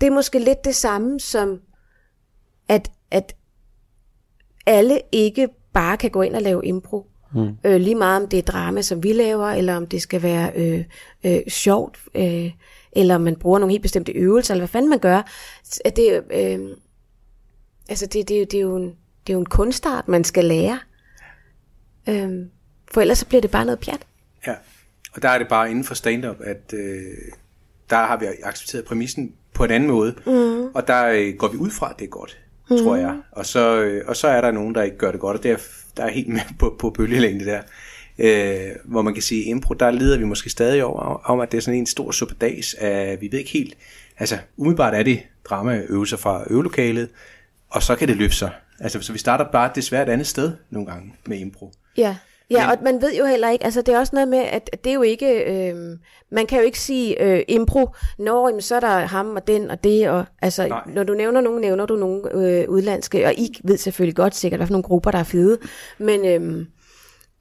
det 0.00 0.06
er 0.06 0.10
måske 0.10 0.38
lidt 0.38 0.64
det 0.64 0.74
samme 0.74 1.20
som, 1.20 1.60
at, 2.68 2.90
at 3.10 3.36
alle 4.66 5.00
ikke 5.12 5.48
bare 5.72 5.96
kan 5.96 6.10
gå 6.10 6.22
ind 6.22 6.36
og 6.36 6.42
lave 6.42 6.66
impro. 6.66 7.06
Mm. 7.34 7.56
Øh, 7.64 7.80
lige 7.80 7.94
meget 7.94 8.22
om 8.22 8.28
det 8.28 8.38
er 8.38 8.42
drama, 8.42 8.82
som 8.82 9.02
vi 9.02 9.12
laver, 9.12 9.46
eller 9.46 9.76
om 9.76 9.86
det 9.86 10.02
skal 10.02 10.22
være 10.22 10.52
øh, 10.56 10.84
øh, 11.24 11.40
sjovt, 11.48 11.98
øh, 12.14 12.50
eller 12.92 13.14
om 13.14 13.20
man 13.20 13.36
bruger 13.36 13.58
nogle 13.58 13.72
helt 13.72 13.82
bestemte 13.82 14.12
øvelser, 14.12 14.54
eller 14.54 14.60
hvad 14.60 14.68
fanden 14.68 14.90
man 14.90 14.98
gør. 14.98 15.22
At 15.84 15.96
det, 15.96 16.22
øh, 16.30 16.76
altså 17.88 18.06
det, 18.06 18.28
det, 18.28 18.52
det, 18.52 18.58
er 18.58 18.62
jo 18.62 18.76
en, 18.76 18.86
det 19.26 19.32
er 19.32 19.34
jo 19.34 19.38
en 19.38 19.46
kunstart, 19.46 20.08
man 20.08 20.24
skal 20.24 20.44
lære. 20.44 20.78
Øh, 22.08 22.46
for 22.92 23.00
ellers 23.00 23.18
så 23.18 23.26
bliver 23.26 23.40
det 23.40 23.50
bare 23.50 23.64
noget 23.64 23.80
pjat. 23.80 24.06
Ja, 24.46 24.54
og 25.12 25.22
der 25.22 25.28
er 25.28 25.38
det 25.38 25.48
bare 25.48 25.70
inden 25.70 25.84
for 25.84 25.94
stand-up, 25.94 26.36
at 26.40 26.72
øh, 26.72 27.02
der 27.90 27.96
har 27.96 28.16
vi 28.16 28.26
accepteret 28.42 28.84
præmissen 28.84 29.34
på 29.54 29.64
en 29.64 29.70
anden 29.70 29.90
måde, 29.90 30.14
mm. 30.26 30.66
og 30.74 30.86
der 30.86 31.06
øh, 31.06 31.34
går 31.38 31.48
vi 31.48 31.56
ud 31.56 31.70
fra, 31.70 31.90
at 31.90 31.98
det 31.98 32.04
er 32.04 32.08
godt, 32.08 32.43
mm. 32.70 32.76
tror 32.76 32.96
jeg. 32.96 33.16
Og 33.32 33.46
så, 33.46 33.82
øh, 33.82 34.04
og 34.06 34.16
så 34.16 34.28
er 34.28 34.40
der 34.40 34.50
nogen, 34.50 34.74
der 34.74 34.82
ikke 34.82 34.98
gør 34.98 35.10
det 35.10 35.20
godt, 35.20 35.36
og 35.36 35.42
det 35.42 35.50
er 35.50 35.56
der 35.96 36.04
er 36.04 36.10
helt 36.10 36.28
med 36.28 36.40
på, 36.60 36.76
på 36.78 36.90
bølgelængde 36.90 37.44
der. 37.44 37.62
Øh, 38.18 38.76
hvor 38.84 39.02
man 39.02 39.14
kan 39.14 39.22
sige, 39.22 39.42
impro, 39.44 39.74
der 39.74 39.90
lider 39.90 40.18
vi 40.18 40.24
måske 40.24 40.50
stadig 40.50 40.84
over, 40.84 41.00
om 41.24 41.40
at 41.40 41.52
det 41.52 41.58
er 41.58 41.62
sådan 41.62 41.80
en 41.80 41.86
stor 41.86 42.10
suppedags 42.10 42.74
af, 42.74 43.20
vi 43.20 43.28
ved 43.32 43.38
ikke 43.38 43.50
helt, 43.50 43.76
altså 44.18 44.38
umiddelbart 44.56 44.94
er 44.94 45.02
det 45.02 45.22
dramaøvelser 45.44 46.16
fra 46.16 46.44
øvelokalet, 46.50 47.08
og 47.70 47.82
så 47.82 47.96
kan 47.96 48.08
det 48.08 48.16
løfte 48.16 48.36
sig. 48.36 48.50
Altså, 48.80 49.00
så 49.00 49.12
vi 49.12 49.18
starter 49.18 49.44
bare 49.52 49.70
desværre 49.74 50.02
et 50.02 50.08
andet 50.08 50.26
sted 50.26 50.52
nogle 50.70 50.90
gange 50.90 51.14
med 51.26 51.38
impro. 51.38 51.72
Ja. 51.96 52.16
Ja, 52.50 52.70
og 52.70 52.78
man 52.82 53.02
ved 53.02 53.14
jo 53.14 53.24
heller 53.24 53.50
ikke, 53.50 53.64
altså 53.64 53.82
det 53.82 53.94
er 53.94 53.98
også 53.98 54.10
noget 54.14 54.28
med, 54.28 54.38
at 54.38 54.70
det 54.84 54.90
er 54.90 54.94
jo 54.94 55.02
ikke, 55.02 55.44
øh, 55.44 55.98
man 56.30 56.46
kan 56.46 56.58
jo 56.58 56.64
ikke 56.64 56.80
sige 56.80 57.22
øh, 57.22 57.42
impro, 57.48 57.88
når 58.18 58.48
jamen, 58.48 58.62
så 58.62 58.76
er 58.76 58.80
der 58.80 58.98
ham 58.98 59.36
og 59.36 59.46
den 59.46 59.70
og 59.70 59.84
det, 59.84 60.08
og 60.08 60.24
altså 60.42 60.68
Nej. 60.68 60.82
når 60.86 61.04
du 61.04 61.14
nævner 61.14 61.40
nogen, 61.40 61.60
nævner 61.60 61.86
du 61.86 61.96
nogle 61.96 62.34
øh, 62.34 62.68
udlandske, 62.68 63.26
og 63.26 63.34
I 63.34 63.60
ved 63.64 63.76
selvfølgelig 63.76 64.16
godt 64.16 64.34
sikkert, 64.34 64.58
hvad 64.58 64.66
for 64.66 64.72
nogle 64.72 64.82
grupper, 64.82 65.10
der 65.10 65.18
er 65.18 65.24
fede, 65.24 65.58
men 65.98 66.24
øh, 66.26 66.66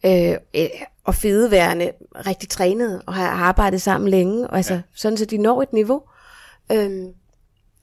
øh, 0.05 0.37
øh, 0.55 0.69
og 1.03 1.15
fede 1.15 1.51
værende 1.51 1.91
rigtig 2.27 2.49
trænet, 2.49 3.01
og 3.05 3.13
har 3.13 3.27
arbejdet 3.27 3.81
sammen 3.81 4.09
længe, 4.09 4.47
og 4.47 4.57
altså 4.57 4.73
ja. 4.73 4.81
sådan 4.95 5.17
så 5.17 5.25
de 5.25 5.37
når 5.37 5.61
et 5.61 5.73
niveau. 5.73 6.01
Øh, 6.71 6.91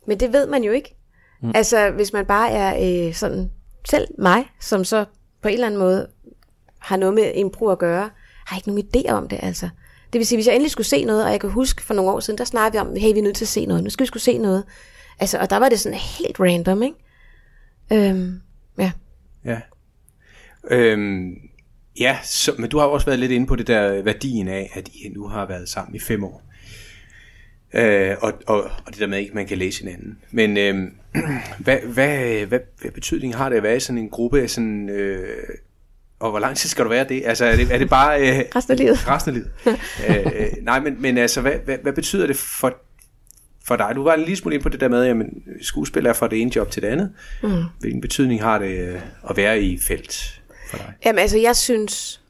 men 0.06 0.20
det 0.20 0.32
ved 0.32 0.46
man 0.46 0.64
jo 0.64 0.72
ikke. 0.72 0.96
Mm. 1.42 1.52
Altså 1.54 1.90
hvis 1.90 2.12
man 2.12 2.26
bare 2.26 2.50
er 2.50 3.06
øh, 3.08 3.14
sådan, 3.14 3.50
selv 3.88 4.08
mig, 4.18 4.44
som 4.60 4.84
så 4.84 5.04
på 5.42 5.48
en 5.48 5.54
eller 5.54 5.66
anden 5.66 5.80
måde 5.80 6.08
har 6.80 6.96
noget 6.96 7.14
med 7.14 7.32
impro 7.34 7.68
at 7.68 7.78
gøre, 7.78 8.10
har 8.46 8.56
ikke 8.56 8.68
nogen 8.68 8.84
idé 8.96 9.10
om 9.10 9.28
det, 9.28 9.38
altså. 9.42 9.68
Det 10.12 10.18
vil 10.18 10.26
sige, 10.26 10.36
hvis 10.36 10.46
jeg 10.46 10.54
endelig 10.54 10.70
skulle 10.70 10.86
se 10.86 11.04
noget, 11.04 11.24
og 11.24 11.30
jeg 11.30 11.40
kan 11.40 11.50
huske 11.50 11.82
for 11.82 11.94
nogle 11.94 12.10
år 12.10 12.20
siden, 12.20 12.38
der 12.38 12.44
snakkede 12.44 12.84
vi 12.84 12.88
om, 12.88 12.96
hey, 12.96 13.12
vi 13.12 13.18
er 13.18 13.22
nødt 13.22 13.36
til 13.36 13.44
at 13.44 13.48
se 13.48 13.66
noget, 13.66 13.84
nu 13.84 13.90
skal 13.90 14.04
vi 14.04 14.06
skulle 14.06 14.22
se 14.22 14.38
noget. 14.38 14.64
Altså, 15.20 15.38
og 15.38 15.50
der 15.50 15.56
var 15.56 15.68
det 15.68 15.80
sådan 15.80 15.98
helt 15.98 16.40
random, 16.40 16.82
ikke? 16.82 16.96
Øhm, 17.92 18.40
Ja. 18.78 18.92
Ja. 19.44 19.60
Øhm, 20.70 21.36
ja, 22.00 22.18
så, 22.22 22.54
men 22.58 22.70
du 22.70 22.78
har 22.78 22.86
også 22.86 23.06
været 23.06 23.18
lidt 23.18 23.32
inde 23.32 23.46
på 23.46 23.56
det 23.56 23.66
der 23.66 24.02
værdien 24.02 24.48
af, 24.48 24.70
at 24.74 24.88
I 24.88 25.08
nu 25.08 25.26
har 25.26 25.46
været 25.46 25.68
sammen 25.68 25.94
i 25.94 25.98
fem 25.98 26.24
år. 26.24 26.42
Øh, 27.74 28.16
og, 28.20 28.32
og, 28.46 28.62
og 28.62 28.92
det 28.92 28.98
der 28.98 29.06
med, 29.06 29.18
at 29.18 29.34
man 29.34 29.46
kan 29.46 29.58
læse 29.58 29.84
hinanden. 29.84 30.18
Men 30.30 30.56
øh, 30.56 30.88
hvad, 31.64 31.78
hvad, 31.78 32.46
hvad, 32.46 32.60
hvad 32.80 32.90
betydning 32.90 33.36
har 33.36 33.48
det 33.48 33.56
at 33.56 33.62
være 33.62 33.76
i 33.76 33.80
sådan 33.80 33.98
en 33.98 34.10
gruppe 34.10 34.40
af 34.42 34.50
sådan... 34.50 34.88
Øh, 34.88 35.48
og 36.20 36.30
hvor 36.30 36.38
lang 36.38 36.56
tid 36.56 36.68
skal 36.68 36.84
du 36.84 36.88
være 36.88 37.08
det? 37.08 37.22
Altså, 37.26 37.44
er 37.44 37.56
det, 37.56 37.72
er 37.72 37.78
det 37.78 37.90
bare... 37.90 38.20
Øh, 38.20 38.44
resten 38.56 38.72
af 38.72 38.78
livet. 38.78 39.08
Resten 39.08 39.34
af 39.34 39.34
livet. 39.34 39.50
øh, 40.08 40.40
øh, 40.42 40.52
nej, 40.62 40.80
men, 40.80 41.02
men 41.02 41.18
altså, 41.18 41.40
hvad, 41.40 41.52
hvad, 41.64 41.78
hvad 41.82 41.92
betyder 41.92 42.26
det 42.26 42.36
for, 42.36 42.74
for 43.64 43.76
dig? 43.76 43.92
Du 43.94 44.02
var 44.02 44.14
en 44.14 44.20
lille 44.20 44.36
smule 44.36 44.54
ind 44.54 44.62
på 44.62 44.68
det 44.68 44.80
der 44.80 44.88
med, 44.88 45.06
at 45.06 45.16
skuespiller 45.62 46.10
er 46.10 46.14
fra 46.14 46.28
det 46.28 46.40
ene 46.40 46.56
job 46.56 46.70
til 46.70 46.82
det 46.82 46.88
andet. 46.88 47.12
Mm. 47.42 47.62
Hvilken 47.80 48.00
betydning 48.00 48.42
har 48.42 48.58
det 48.58 48.78
øh, 48.78 49.00
at 49.30 49.36
være 49.36 49.62
i 49.62 49.78
felt 49.78 50.42
for 50.70 50.76
dig? 50.76 50.92
Jamen, 51.04 51.18
altså, 51.18 51.38
jeg 51.38 51.56
synes, 51.56 52.20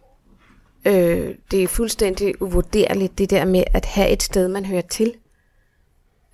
øh, 0.84 1.34
det 1.50 1.62
er 1.62 1.68
fuldstændig 1.68 2.42
uvurderligt, 2.42 3.18
det 3.18 3.30
der 3.30 3.44
med 3.44 3.64
at 3.74 3.86
have 3.86 4.08
et 4.08 4.22
sted, 4.22 4.48
man 4.48 4.64
hører 4.64 4.82
til. 4.90 5.12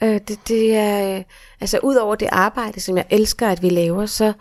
Øh, 0.03 0.21
det, 0.29 0.39
det 0.49 0.75
er, 0.75 1.23
altså 1.61 1.79
ud 1.83 1.95
over 1.95 2.15
det 2.15 2.29
arbejde, 2.33 2.81
som 2.81 2.97
jeg 2.97 3.07
elsker, 3.11 3.49
at 3.49 3.63
vi 3.63 3.69
laver, 3.69 4.07
så, 4.07 4.33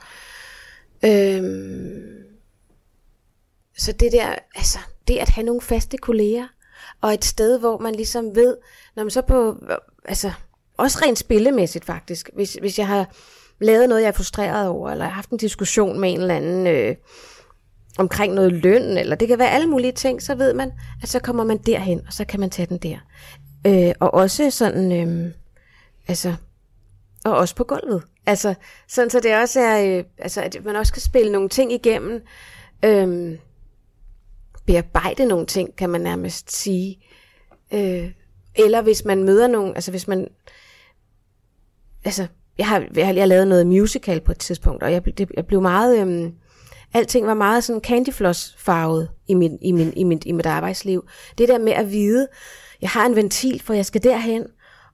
øh, 1.06 1.44
så 3.78 3.92
det 3.92 4.12
der, 4.12 4.36
altså, 4.56 4.80
det 5.08 5.18
at 5.18 5.30
have 5.30 5.46
nogle 5.46 5.62
faste 5.62 5.98
kolleger, 5.98 6.48
og 7.02 7.14
et 7.14 7.26
sted, 7.26 7.60
hvor 7.60 7.78
man 7.78 7.96
ligesom 7.96 8.36
ved, 8.36 8.58
når 8.96 9.04
man 9.04 9.12
så 9.12 9.22
på, 9.22 9.58
altså, 10.06 10.32
også 10.78 11.00
rent 11.02 11.18
spillemæssigt 11.18 11.86
faktisk, 11.86 12.30
hvis, 12.34 12.54
hvis 12.54 12.80
jeg 12.80 12.88
har 12.88 13.16
lavet 13.60 13.90
noget, 13.90 14.02
jeg 14.02 14.08
er 14.08 14.12
frustreret 14.12 14.68
over, 14.68 14.90
eller 14.90 15.06
haft 15.06 15.30
en 15.30 15.38
diskussion 15.38 16.00
med 16.00 16.14
en 16.14 16.22
eller 16.22 16.36
anden 16.36 16.68
øh, 16.68 16.96
omkring 17.98 18.34
noget 18.34 18.52
løn, 18.52 18.98
eller 18.98 19.16
det 19.16 19.28
kan 19.28 19.40
være 19.40 19.50
alle 19.50 19.68
mulige 19.68 19.92
ting, 19.92 20.22
så 20.22 20.36
ved 20.36 20.54
man, 20.54 20.72
at 21.04 21.10
så 21.10 21.20
kommer 21.20 21.44
man 21.44 21.58
derhen, 21.58 22.02
og 22.08 22.14
så 22.14 22.26
kan 22.26 22.40
man 22.40 22.50
tage 22.50 22.66
den 22.66 22.78
der. 22.78 22.98
Øh, 23.68 23.94
og 24.00 24.14
også 24.14 24.50
sådan, 24.52 24.92
øh, 24.92 25.32
altså, 26.08 26.36
og 27.26 27.38
også 27.38 27.56
på 27.56 27.64
gulvet. 27.64 28.04
Altså, 28.26 28.54
sådan 28.88 29.10
så 29.10 29.20
det 29.20 29.36
også 29.36 29.60
er, 29.60 29.98
øh, 29.98 30.04
altså, 30.18 30.42
at 30.42 30.58
man 30.66 30.76
også 30.76 30.94
kan 30.94 31.02
spille 31.02 31.32
nogle 31.32 31.50
ting 31.50 31.74
igennem, 31.74 32.22
øh, 32.86 33.38
bearbejde 34.66 35.26
nogle 35.26 35.46
ting, 35.46 35.76
kan 35.76 35.90
man 35.90 36.02
nærmest 36.02 36.52
sige. 36.52 37.00
Øh, 37.74 38.12
eller 38.56 38.82
hvis 38.82 39.06
man 39.06 39.24
møder 39.24 39.48
nogen, 39.48 39.76
altså 39.76 39.92
hvis 39.92 40.08
man, 40.08 40.28
altså, 42.06 42.28
jeg 42.58 42.68
har, 42.68 42.86
jeg 42.96 43.06
har, 43.08 43.14
jeg 43.14 43.22
har 43.22 43.28
lavet 43.28 43.48
noget 43.48 43.68
musical 43.68 44.22
på 44.22 44.32
et 44.32 44.40
tidspunkt, 44.40 44.84
og 44.84 44.92
jeg, 44.92 45.06
det, 45.18 45.32
jeg 45.36 45.46
blev 45.46 45.62
meget, 45.62 46.00
øhm, 46.00 46.34
alting 46.94 47.28
var 47.28 47.34
meget 47.34 47.64
sådan 47.64 47.82
candyfloss 47.82 48.56
farvet 48.58 49.10
i, 49.28 49.34
min, 49.34 49.58
i, 49.62 49.72
min, 49.72 49.94
i, 49.96 50.04
mit, 50.04 50.26
i 50.26 50.32
mit 50.32 50.46
arbejdsliv. 50.46 51.08
Det 51.38 51.48
der 51.48 51.58
med 51.58 51.74
at 51.74 51.92
vide, 51.92 52.28
jeg 52.82 52.90
har 52.90 53.06
en 53.06 53.16
ventil, 53.16 53.62
for 53.62 53.74
jeg 53.74 53.86
skal 53.86 54.04
derhen, 54.04 54.44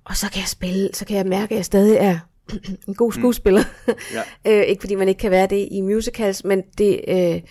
og 0.05 0.17
så 0.17 0.29
kan 0.31 0.39
jeg 0.39 0.47
spille, 0.47 0.89
så 0.93 1.05
kan 1.05 1.17
jeg 1.17 1.25
mærke, 1.25 1.51
at 1.51 1.57
jeg 1.57 1.65
stadig 1.65 1.97
er 1.97 2.19
en 2.87 2.95
god 2.95 3.13
mm. 3.15 3.21
skuespiller. 3.21 3.63
Mm. 3.87 3.93
Ja. 4.13 4.21
øh, 4.59 4.63
ikke 4.67 4.81
fordi 4.81 4.95
man 4.95 5.07
ikke 5.07 5.19
kan 5.19 5.31
være 5.31 5.47
det 5.47 5.67
i 5.71 5.81
musicals, 5.81 6.43
men 6.43 6.61
det 6.77 7.01
øh, 7.07 7.41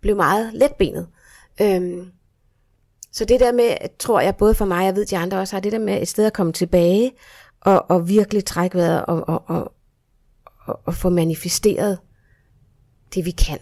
blev 0.00 0.16
meget 0.16 0.50
letbenet. 0.54 1.06
Øhm, 1.60 2.10
så 3.12 3.24
det 3.24 3.40
der 3.40 3.52
med, 3.52 3.98
tror 3.98 4.20
jeg 4.20 4.36
både 4.36 4.54
for 4.54 4.64
mig, 4.64 4.84
jeg 4.84 4.96
ved 4.96 5.06
de 5.06 5.16
andre 5.16 5.38
også 5.38 5.56
har, 5.56 5.60
det 5.60 5.72
der 5.72 5.78
med 5.78 6.02
et 6.02 6.08
sted 6.08 6.26
at 6.26 6.32
komme 6.32 6.52
tilbage, 6.52 7.12
og, 7.60 7.90
og 7.90 8.08
virkelig 8.08 8.44
trække 8.44 8.78
vejret, 8.78 9.06
og, 9.06 9.28
og, 9.28 9.42
og, 9.46 9.72
og, 10.66 10.80
og 10.84 10.94
få 10.94 11.08
manifesteret 11.08 11.98
det 13.14 13.24
vi 13.24 13.30
kan. 13.30 13.58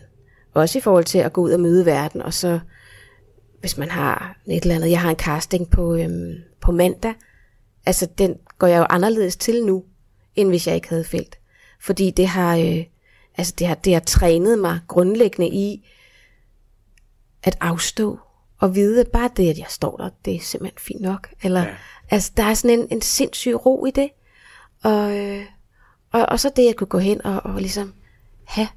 Også 0.55 0.79
i 0.79 0.81
forhold 0.81 1.05
til 1.05 1.19
at 1.19 1.33
gå 1.33 1.41
ud 1.41 1.51
og 1.51 1.61
møde 1.61 1.87
verden, 1.87 2.23
og 2.23 2.35
så 2.35 2.61
hvis 3.61 3.79
man 3.79 3.91
har 3.91 4.37
et 4.47 4.63
eller 4.63 4.75
andet, 4.75 4.91
jeg 4.91 5.01
har 5.01 5.11
en 5.11 5.17
casting 5.17 5.71
på, 5.71 5.95
øhm, 5.95 6.35
på 6.61 6.73
mandag, 6.73 7.15
altså 7.87 8.09
den 8.19 8.37
går 8.59 8.67
jeg 8.67 8.79
jo 8.79 8.87
anderledes 8.91 9.37
til 9.37 9.65
nu, 9.65 9.85
end 10.35 10.49
hvis 10.49 10.67
jeg 10.67 10.75
ikke 10.75 10.89
havde 10.89 11.05
felt. 11.05 11.39
Fordi 11.81 12.11
det 12.11 12.29
har, 12.29 12.57
øh, 12.57 12.85
altså 13.37 13.55
det 13.59 13.67
har, 13.67 13.75
det 13.75 13.93
har 13.93 14.01
trænet 14.01 14.59
mig 14.59 14.81
grundlæggende 14.89 15.49
i 15.49 15.89
at 17.43 17.57
afstå 17.61 18.19
og 18.59 18.75
vide, 18.75 19.05
bare 19.05 19.31
det, 19.37 19.51
at 19.51 19.59
jeg 19.59 19.67
står 19.69 19.97
der, 19.97 20.11
det 20.25 20.35
er 20.35 20.41
simpelthen 20.41 20.79
fint 20.79 21.01
nok. 21.01 21.29
Eller, 21.43 21.63
ja. 21.63 21.75
altså, 22.11 22.33
der 22.37 22.43
er 22.43 22.55
sådan 22.55 22.79
en, 22.79 22.87
en 22.91 23.01
sindssyg 23.01 23.67
ro 23.67 23.87
i 23.87 23.91
det. 23.91 24.11
Og, 24.83 25.19
øh, 25.19 25.45
og, 26.13 26.27
og 26.29 26.41
så 26.41 26.51
det 26.57 26.69
at 26.69 26.77
kunne 26.77 26.87
gå 26.87 26.99
hen 26.99 27.27
og, 27.27 27.41
og 27.45 27.61
ligesom 27.61 27.95
have 28.45 28.69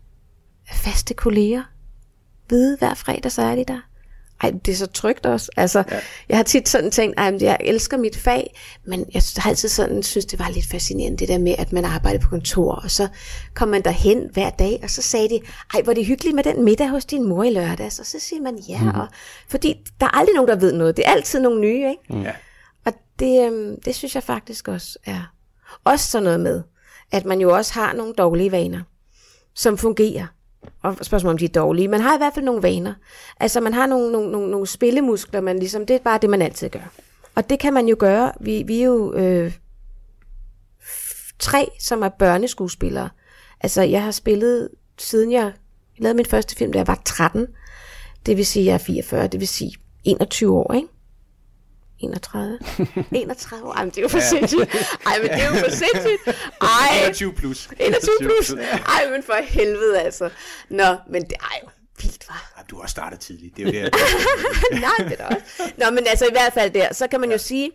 faste 0.71 1.13
kolleger. 1.13 1.63
Vide 2.49 2.77
hver 2.77 2.93
fredag, 2.93 3.31
så 3.31 3.41
er 3.41 3.55
de 3.55 3.65
der 3.65 3.79
ej, 4.43 4.51
det 4.65 4.71
er 4.71 4.75
så 4.75 4.87
trygt 4.87 5.25
også. 5.25 5.51
Altså, 5.57 5.83
ja. 5.91 5.99
jeg 6.29 6.37
har 6.37 6.43
tit 6.43 6.69
sådan 6.69 6.91
tænkt, 6.91 7.19
at 7.19 7.41
jeg 7.41 7.57
elsker 7.59 7.97
mit 7.97 8.17
fag, 8.17 8.59
men 8.85 9.05
jeg 9.13 9.21
har 9.37 9.49
altid 9.49 9.69
sådan 9.69 10.03
synes, 10.03 10.25
det 10.25 10.39
var 10.39 10.49
lidt 10.49 10.65
fascinerende, 10.65 11.17
det 11.17 11.27
der 11.27 11.37
med, 11.37 11.55
at 11.57 11.73
man 11.73 11.85
arbejder 11.85 12.19
på 12.19 12.29
kontor, 12.29 12.75
og 12.75 12.91
så 12.91 13.07
kom 13.53 13.67
man 13.67 13.81
derhen 13.81 14.29
hver 14.33 14.49
dag, 14.49 14.79
og 14.83 14.89
så 14.89 15.01
sagde 15.01 15.29
de, 15.29 15.39
ej, 15.73 15.81
hvor 15.81 15.93
det 15.93 16.05
hyggeligt 16.05 16.35
med 16.35 16.43
den 16.43 16.63
middag 16.63 16.89
hos 16.89 17.05
din 17.05 17.27
mor 17.29 17.43
i 17.43 17.49
lørdags, 17.49 17.99
og 17.99 18.05
så 18.05 18.19
siger 18.19 18.41
man 18.41 18.57
ja, 18.69 18.81
mm. 18.81 18.87
og, 18.87 19.07
fordi 19.49 19.75
der 19.99 20.05
er 20.05 20.17
aldrig 20.17 20.35
nogen, 20.35 20.49
der 20.49 20.55
ved 20.55 20.73
noget. 20.73 20.97
Det 20.97 21.07
er 21.07 21.11
altid 21.11 21.39
nogle 21.39 21.61
nye, 21.61 21.89
ikke? 21.89 22.03
Mm. 22.09 22.25
Og 22.85 22.93
det, 23.19 23.45
øhm, 23.45 23.81
det 23.85 23.95
synes 23.95 24.15
jeg 24.15 24.23
faktisk 24.23 24.67
også 24.67 24.99
er. 25.05 25.33
Også 25.83 26.11
sådan 26.11 26.23
noget 26.23 26.39
med, 26.39 26.63
at 27.11 27.25
man 27.25 27.41
jo 27.41 27.55
også 27.55 27.73
har 27.73 27.93
nogle 27.93 28.13
dårlige 28.13 28.51
vaner, 28.51 28.81
som 29.55 29.77
fungerer 29.77 30.27
og 30.81 30.97
spørgsmålet 31.01 31.33
om 31.33 31.37
de 31.37 31.45
er 31.45 31.49
dårlige. 31.49 31.87
Man 31.87 32.01
har 32.01 32.15
i 32.15 32.17
hvert 32.17 32.33
fald 32.33 32.45
nogle 32.45 32.63
vaner. 32.63 32.93
Altså 33.39 33.61
man 33.61 33.73
har 33.73 33.85
nogle, 33.85 34.11
nogle, 34.11 34.31
nogle, 34.31 34.51
nogle 34.51 34.67
spillemuskler, 34.67 35.41
man 35.41 35.59
ligesom, 35.59 35.85
det 35.85 35.95
er 35.95 35.99
bare 35.99 36.19
det, 36.21 36.29
man 36.29 36.41
altid 36.41 36.69
gør. 36.69 36.93
Og 37.35 37.49
det 37.49 37.59
kan 37.59 37.73
man 37.73 37.87
jo 37.87 37.95
gøre. 37.99 38.31
Vi, 38.39 38.63
vi 38.63 38.81
er 38.81 38.85
jo 38.85 39.13
øh, 39.13 39.53
tre, 41.39 41.69
som 41.79 42.01
er 42.01 42.09
børneskuespillere. 42.09 43.09
Altså 43.59 43.81
jeg 43.81 44.03
har 44.03 44.11
spillet, 44.11 44.69
siden 44.97 45.31
jeg 45.31 45.51
lavede 45.97 46.15
min 46.15 46.25
første 46.25 46.55
film, 46.55 46.73
da 46.73 46.79
jeg 46.79 46.87
var 46.87 47.01
13. 47.05 47.47
Det 48.25 48.37
vil 48.37 48.45
sige, 48.45 48.65
jeg 48.65 48.73
er 48.73 48.77
44, 48.77 49.27
det 49.27 49.39
vil 49.39 49.47
sige 49.47 49.75
21 50.03 50.57
år, 50.57 50.73
ikke? 50.73 50.87
31. 52.03 52.59
31 53.11 53.63
år. 53.63 53.73
Ej, 53.73 53.83
men 53.83 53.89
det 53.89 53.97
er 53.97 54.01
jo 54.01 54.07
for 54.07 54.19
sindssygt. 54.19 54.75
Ej, 55.05 55.19
men 55.21 55.29
det 55.29 55.41
er 55.41 55.47
jo 55.47 55.55
for 55.55 55.71
sindssygt. 55.71 56.37
Ej. 56.61 57.03
21 57.03 57.33
plus. 57.33 57.69
21 57.79 58.11
plus. 58.19 58.49
Ej, 58.87 59.09
men 59.11 59.23
for 59.23 59.43
helvede 59.43 59.99
altså. 59.99 60.29
Nå, 60.69 60.95
men 61.09 61.21
det 61.21 61.33
er 61.33 61.55
jo 61.63 61.69
vildt, 62.01 62.29
var. 62.29 62.63
Du 62.69 62.79
har 62.79 62.87
startet 62.87 63.19
tidligt. 63.19 63.57
Det 63.57 63.67
er 63.67 63.81
jo 63.81 63.85
det. 63.85 63.93
Nej, 64.87 65.09
det 65.09 65.15
er 65.19 65.25
også. 65.25 65.71
Nå, 65.77 65.89
men 65.89 66.07
altså 66.07 66.25
i 66.25 66.31
hvert 66.31 66.53
fald 66.53 66.71
der, 66.71 66.93
så 66.93 67.07
kan 67.07 67.19
man 67.19 67.31
jo 67.31 67.37
sige, 67.37 67.71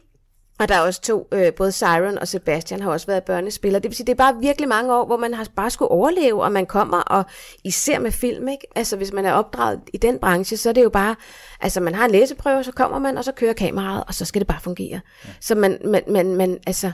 og 0.59 0.69
der 0.69 0.75
er 0.75 0.81
også 0.81 1.01
to, 1.01 1.29
øh, 1.33 1.53
både 1.55 1.73
Siren 1.73 2.19
og 2.19 2.29
Sebastian 2.29 2.81
har 2.81 2.91
også 2.91 3.07
været 3.07 3.25
børnespillere. 3.25 3.83
Det 3.83 3.89
vil 3.89 3.97
sige, 3.97 4.07
det 4.07 4.13
er 4.13 4.17
bare 4.17 4.37
virkelig 4.41 4.69
mange 4.69 4.95
år, 4.95 5.07
hvor 5.07 5.17
man 5.17 5.35
har 5.35 5.47
bare 5.57 5.71
skulle 5.71 5.91
overleve, 5.91 6.43
og 6.43 6.53
man 6.53 6.67
kommer, 6.67 6.99
og 6.99 7.25
især 7.65 7.99
med 7.99 8.13
film, 8.13 8.49
ikke? 8.49 8.67
Altså 8.77 8.97
hvis 8.97 9.13
man 9.13 9.25
er 9.25 9.33
opdraget 9.33 9.81
i 9.93 9.97
den 9.97 10.19
branche, 10.19 10.57
så 10.57 10.69
er 10.69 10.73
det 10.73 10.83
jo 10.83 10.89
bare, 10.89 11.17
altså 11.61 11.81
man 11.81 11.95
har 11.95 12.05
en 12.05 12.11
læseprøve, 12.11 12.65
så 12.65 12.73
kommer 12.73 12.99
man, 12.99 13.19
og 13.19 13.25
så 13.25 13.33
kører 13.33 13.53
kameraet, 13.53 14.05
og 14.09 14.15
så 14.15 14.25
skal 14.25 14.41
det 14.41 14.49
bare 14.49 14.61
fungere. 14.61 15.01
Ja. 15.25 15.31
Så 15.41 15.55
man, 15.55 15.79
man, 15.85 16.03
man, 16.09 16.35
man, 16.35 16.59
altså, 16.67 16.93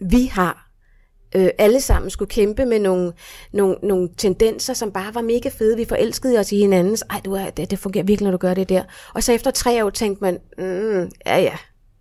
vi 0.00 0.26
har 0.26 0.70
øh, 1.34 1.48
alle 1.58 1.80
sammen 1.80 2.10
skulle 2.10 2.28
kæmpe 2.28 2.66
med 2.66 2.78
nogle, 2.78 3.12
nogle, 3.52 3.76
nogle 3.82 4.08
tendenser, 4.16 4.74
som 4.74 4.92
bare 4.92 5.14
var 5.14 5.22
mega 5.22 5.48
fede. 5.48 5.76
Vi 5.76 5.84
forelskede 5.84 6.38
os 6.38 6.52
i 6.52 6.58
hinandens. 6.58 7.04
Ej, 7.10 7.20
du 7.24 7.32
er, 7.32 7.50
det, 7.50 7.70
det 7.70 7.78
fungerer 7.78 8.04
virkelig, 8.04 8.24
når 8.24 8.30
du 8.30 8.38
gør 8.38 8.54
det 8.54 8.68
der. 8.68 8.82
Og 9.14 9.22
så 9.22 9.32
efter 9.32 9.50
tre 9.50 9.84
år 9.84 9.90
tænkte 9.90 10.24
man, 10.24 10.38
mm, 10.58 11.10
ja 11.26 11.38
ja, 11.38 11.56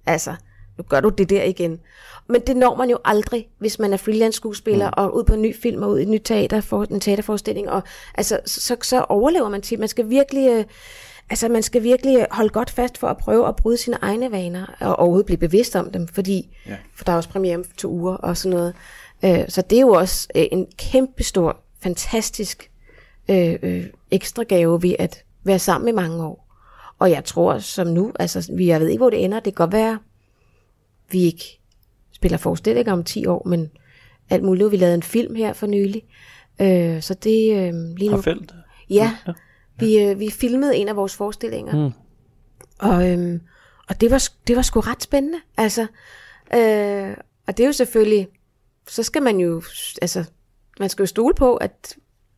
altså, 0.05 0.35
nu 0.78 0.84
gør 0.89 0.99
du 0.99 1.09
det 1.09 1.30
der 1.30 1.43
igen. 1.43 1.80
Men 2.28 2.41
det 2.47 2.57
når 2.57 2.76
man 2.76 2.89
jo 2.89 2.97
aldrig, 3.05 3.47
hvis 3.59 3.80
man 3.80 3.93
er 3.93 3.97
freelance 3.97 4.36
skuespiller 4.36 4.88
mm. 4.88 4.93
og 4.97 5.15
ud 5.15 5.24
på 5.24 5.34
en 5.34 5.41
ny 5.41 5.55
film 5.55 5.84
og 5.84 5.89
ud 5.89 5.99
i 5.99 6.03
en 6.03 6.11
ny 6.11 6.21
teater, 6.24 6.61
for, 6.61 6.84
en 6.84 6.99
teaterforestilling. 6.99 7.69
Og, 7.69 7.84
altså, 8.15 8.39
så, 8.45 8.78
så 8.82 9.05
overlever 9.09 9.49
man 9.49 9.61
til. 9.61 9.80
Man 9.80 9.88
skal 9.88 10.09
virkelig... 10.09 10.49
Øh, 10.49 10.65
altså 11.30 11.49
man 11.49 11.63
skal 11.63 11.84
virkelig 11.84 12.26
holde 12.32 12.49
godt 12.49 12.69
fast 12.69 12.97
for 12.97 13.07
at 13.07 13.17
prøve 13.17 13.47
at 13.47 13.55
bryde 13.55 13.78
sine 13.78 13.97
egne 14.01 14.32
vaner, 14.32 14.65
og 14.80 14.95
overhovedet 14.95 15.26
blive 15.26 15.38
bevidst 15.38 15.76
om 15.76 15.91
dem, 15.91 16.07
fordi 16.07 16.57
ja. 16.67 16.76
for 16.95 17.03
der 17.03 17.11
er 17.11 17.15
også 17.15 17.30
premiere 17.30 17.55
om 17.55 17.63
to 17.78 17.89
uger 17.89 18.15
og 18.15 18.38
sådan 18.38 18.57
noget. 18.57 18.76
Øh, 19.26 19.49
så 19.49 19.61
det 19.61 19.76
er 19.76 19.82
jo 19.82 19.89
også 19.89 20.28
øh, 20.36 20.45
en 20.51 20.67
kæmpe 20.78 21.24
stor, 21.24 21.57
fantastisk 21.84 22.71
øh, 23.30 23.55
øh, 23.63 23.86
ekstra 24.11 24.43
gave 24.43 24.84
ved 24.84 24.95
at 24.99 25.24
være 25.43 25.59
sammen 25.59 25.88
i 25.88 25.91
mange 25.91 26.24
år. 26.24 26.49
Og 26.99 27.11
jeg 27.11 27.26
tror, 27.26 27.57
som 27.57 27.88
nu, 27.88 28.11
altså 28.19 28.51
vi, 28.55 28.67
jeg 28.67 28.80
ved 28.80 28.88
ikke, 28.88 29.01
hvor 29.01 29.09
det 29.09 29.24
ender, 29.24 29.39
det 29.39 29.55
kan 29.55 29.65
godt 29.65 29.71
være, 29.71 29.99
vi 31.12 31.22
ikke 31.22 31.60
spiller 32.12 32.38
forestillinger 32.38 32.93
om 32.93 33.04
10 33.04 33.26
år, 33.26 33.47
men 33.47 33.72
alt 34.30 34.43
muligt. 34.43 34.72
Vi 34.72 34.78
lavede 34.78 34.95
en 34.95 35.04
film 35.04 35.36
her 35.36 35.54
for 35.54 35.68
nylig. 35.68 36.04
Øh, 36.62 37.01
så 37.01 37.14
det 37.14 37.56
øh, 37.58 37.74
lige 37.97 38.12
nu... 38.12 38.22
Felt? 38.22 38.54
Ja, 38.89 39.18
ja. 39.28 39.34
Vi, 39.80 39.99
øh, 39.99 40.20
vi 40.20 40.30
filmede 40.30 40.76
en 40.76 40.88
af 40.88 40.95
vores 40.95 41.16
forestillinger. 41.16 41.88
Mm. 41.88 41.93
Og, 42.80 43.10
øh, 43.10 43.39
og 43.89 44.01
det 44.01 44.12
var, 44.12 44.24
det 44.47 44.56
var 44.56 44.62
sgu 44.62 44.80
ret 44.80 45.04
spændende. 45.04 45.38
Altså, 45.58 45.82
øh, 46.54 47.18
og 47.47 47.58
det 47.58 47.64
er 47.64 47.68
jo 47.68 47.74
selvfølgelig, 47.74 48.28
så 48.88 49.04
skal 49.04 49.24
man 49.24 49.39
jo, 49.39 49.64
altså, 50.01 50.24
man 50.80 50.89
skal 50.89 51.04
jo 51.04 51.08
stole 51.08 51.36
på, 51.36 51.56
at 51.56 51.97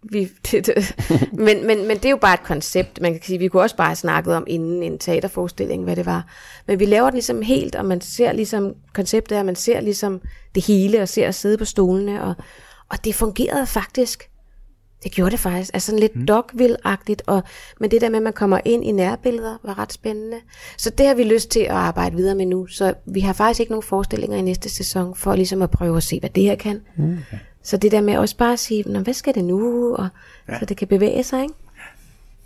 vi, 0.10 0.30
det, 0.52 0.66
det. 0.66 0.96
Men, 1.34 1.68
men, 1.68 1.88
men 1.88 1.98
det 1.98 2.06
er 2.06 2.10
jo 2.10 2.18
bare 2.18 2.34
et 2.34 2.44
koncept. 2.44 3.02
Man 3.02 3.14
kan 3.14 3.22
sige, 3.24 3.40
vi 3.40 3.48
kunne 3.48 3.64
også 3.64 3.76
bare 3.76 3.88
have 3.88 3.96
snakket 3.96 4.36
om 4.36 4.44
inden 4.48 4.84
en 4.84 5.00
teaterforestilling, 5.00 5.84
hvad 5.84 5.96
det 5.96 6.06
var. 6.06 6.26
Men 6.68 6.80
vi 6.80 6.86
laver 6.86 7.06
den 7.06 7.14
ligesom 7.14 7.42
helt, 7.42 7.76
og 7.76 7.86
man 7.86 8.02
ser 8.02 8.32
ligesom, 8.32 8.74
konceptet 8.94 9.36
at 9.36 9.46
man 9.46 9.56
ser 9.56 9.82
ligesom 9.82 10.22
det 10.56 10.66
hele, 10.66 11.02
og 11.02 11.10
ser 11.10 11.28
at 11.28 11.36
sidde 11.36 11.58
på 11.58 11.66
stolene, 11.66 12.24
og, 12.24 12.34
og 12.90 13.06
det 13.06 13.16
fungerede 13.16 13.66
faktisk. 13.66 14.30
Det 15.04 15.12
gjorde 15.12 15.32
det 15.32 15.40
faktisk. 15.40 15.72
Altså 15.74 15.86
sådan 15.86 16.00
lidt 16.00 16.16
mm. 16.16 16.26
dogville-agtigt, 16.26 17.22
og, 17.28 17.44
men 17.80 17.92
det 17.92 18.02
der 18.02 18.10
med, 18.10 18.18
at 18.18 18.24
man 18.24 18.34
kommer 18.34 18.60
ind 18.66 18.86
i 18.86 18.92
nærbilleder, 18.92 19.58
var 19.64 19.80
ret 19.80 19.94
spændende. 19.94 20.38
Så 20.78 20.90
det 20.90 21.08
har 21.08 21.14
vi 21.14 21.24
lyst 21.24 21.50
til 21.50 21.60
at 21.60 21.70
arbejde 21.70 22.16
videre 22.16 22.36
med 22.36 22.46
nu. 22.46 22.68
Så 22.68 22.94
vi 23.06 23.20
har 23.20 23.34
faktisk 23.34 23.60
ikke 23.60 23.72
nogen 23.72 23.84
forestillinger 23.84 24.38
i 24.38 24.42
næste 24.42 24.70
sæson, 24.70 25.16
for 25.16 25.36
ligesom 25.36 25.62
at 25.62 25.72
prøve 25.72 25.98
at 25.98 26.04
se, 26.04 26.20
hvad 26.20 26.30
det 26.30 26.44
her 26.44 26.56
kan. 26.56 26.82
Mm. 26.98 27.18
Okay. 27.28 27.38
Så 27.66 27.78
det 27.78 27.92
der 27.92 28.02
med 28.02 28.18
også 28.18 28.38
bare 28.38 28.54
at 28.54 28.60
sige, 28.60 28.84
Nå, 28.84 29.00
hvad 29.00 29.14
skal 29.14 29.36
det 29.36 29.44
nu? 29.44 29.96
Og, 29.96 30.08
ja. 30.50 30.60
Så 30.60 30.66
det 30.66 30.78
kan 30.78 30.88
bevæge 30.88 31.24
sig, 31.24 31.42
ikke? 31.42 31.54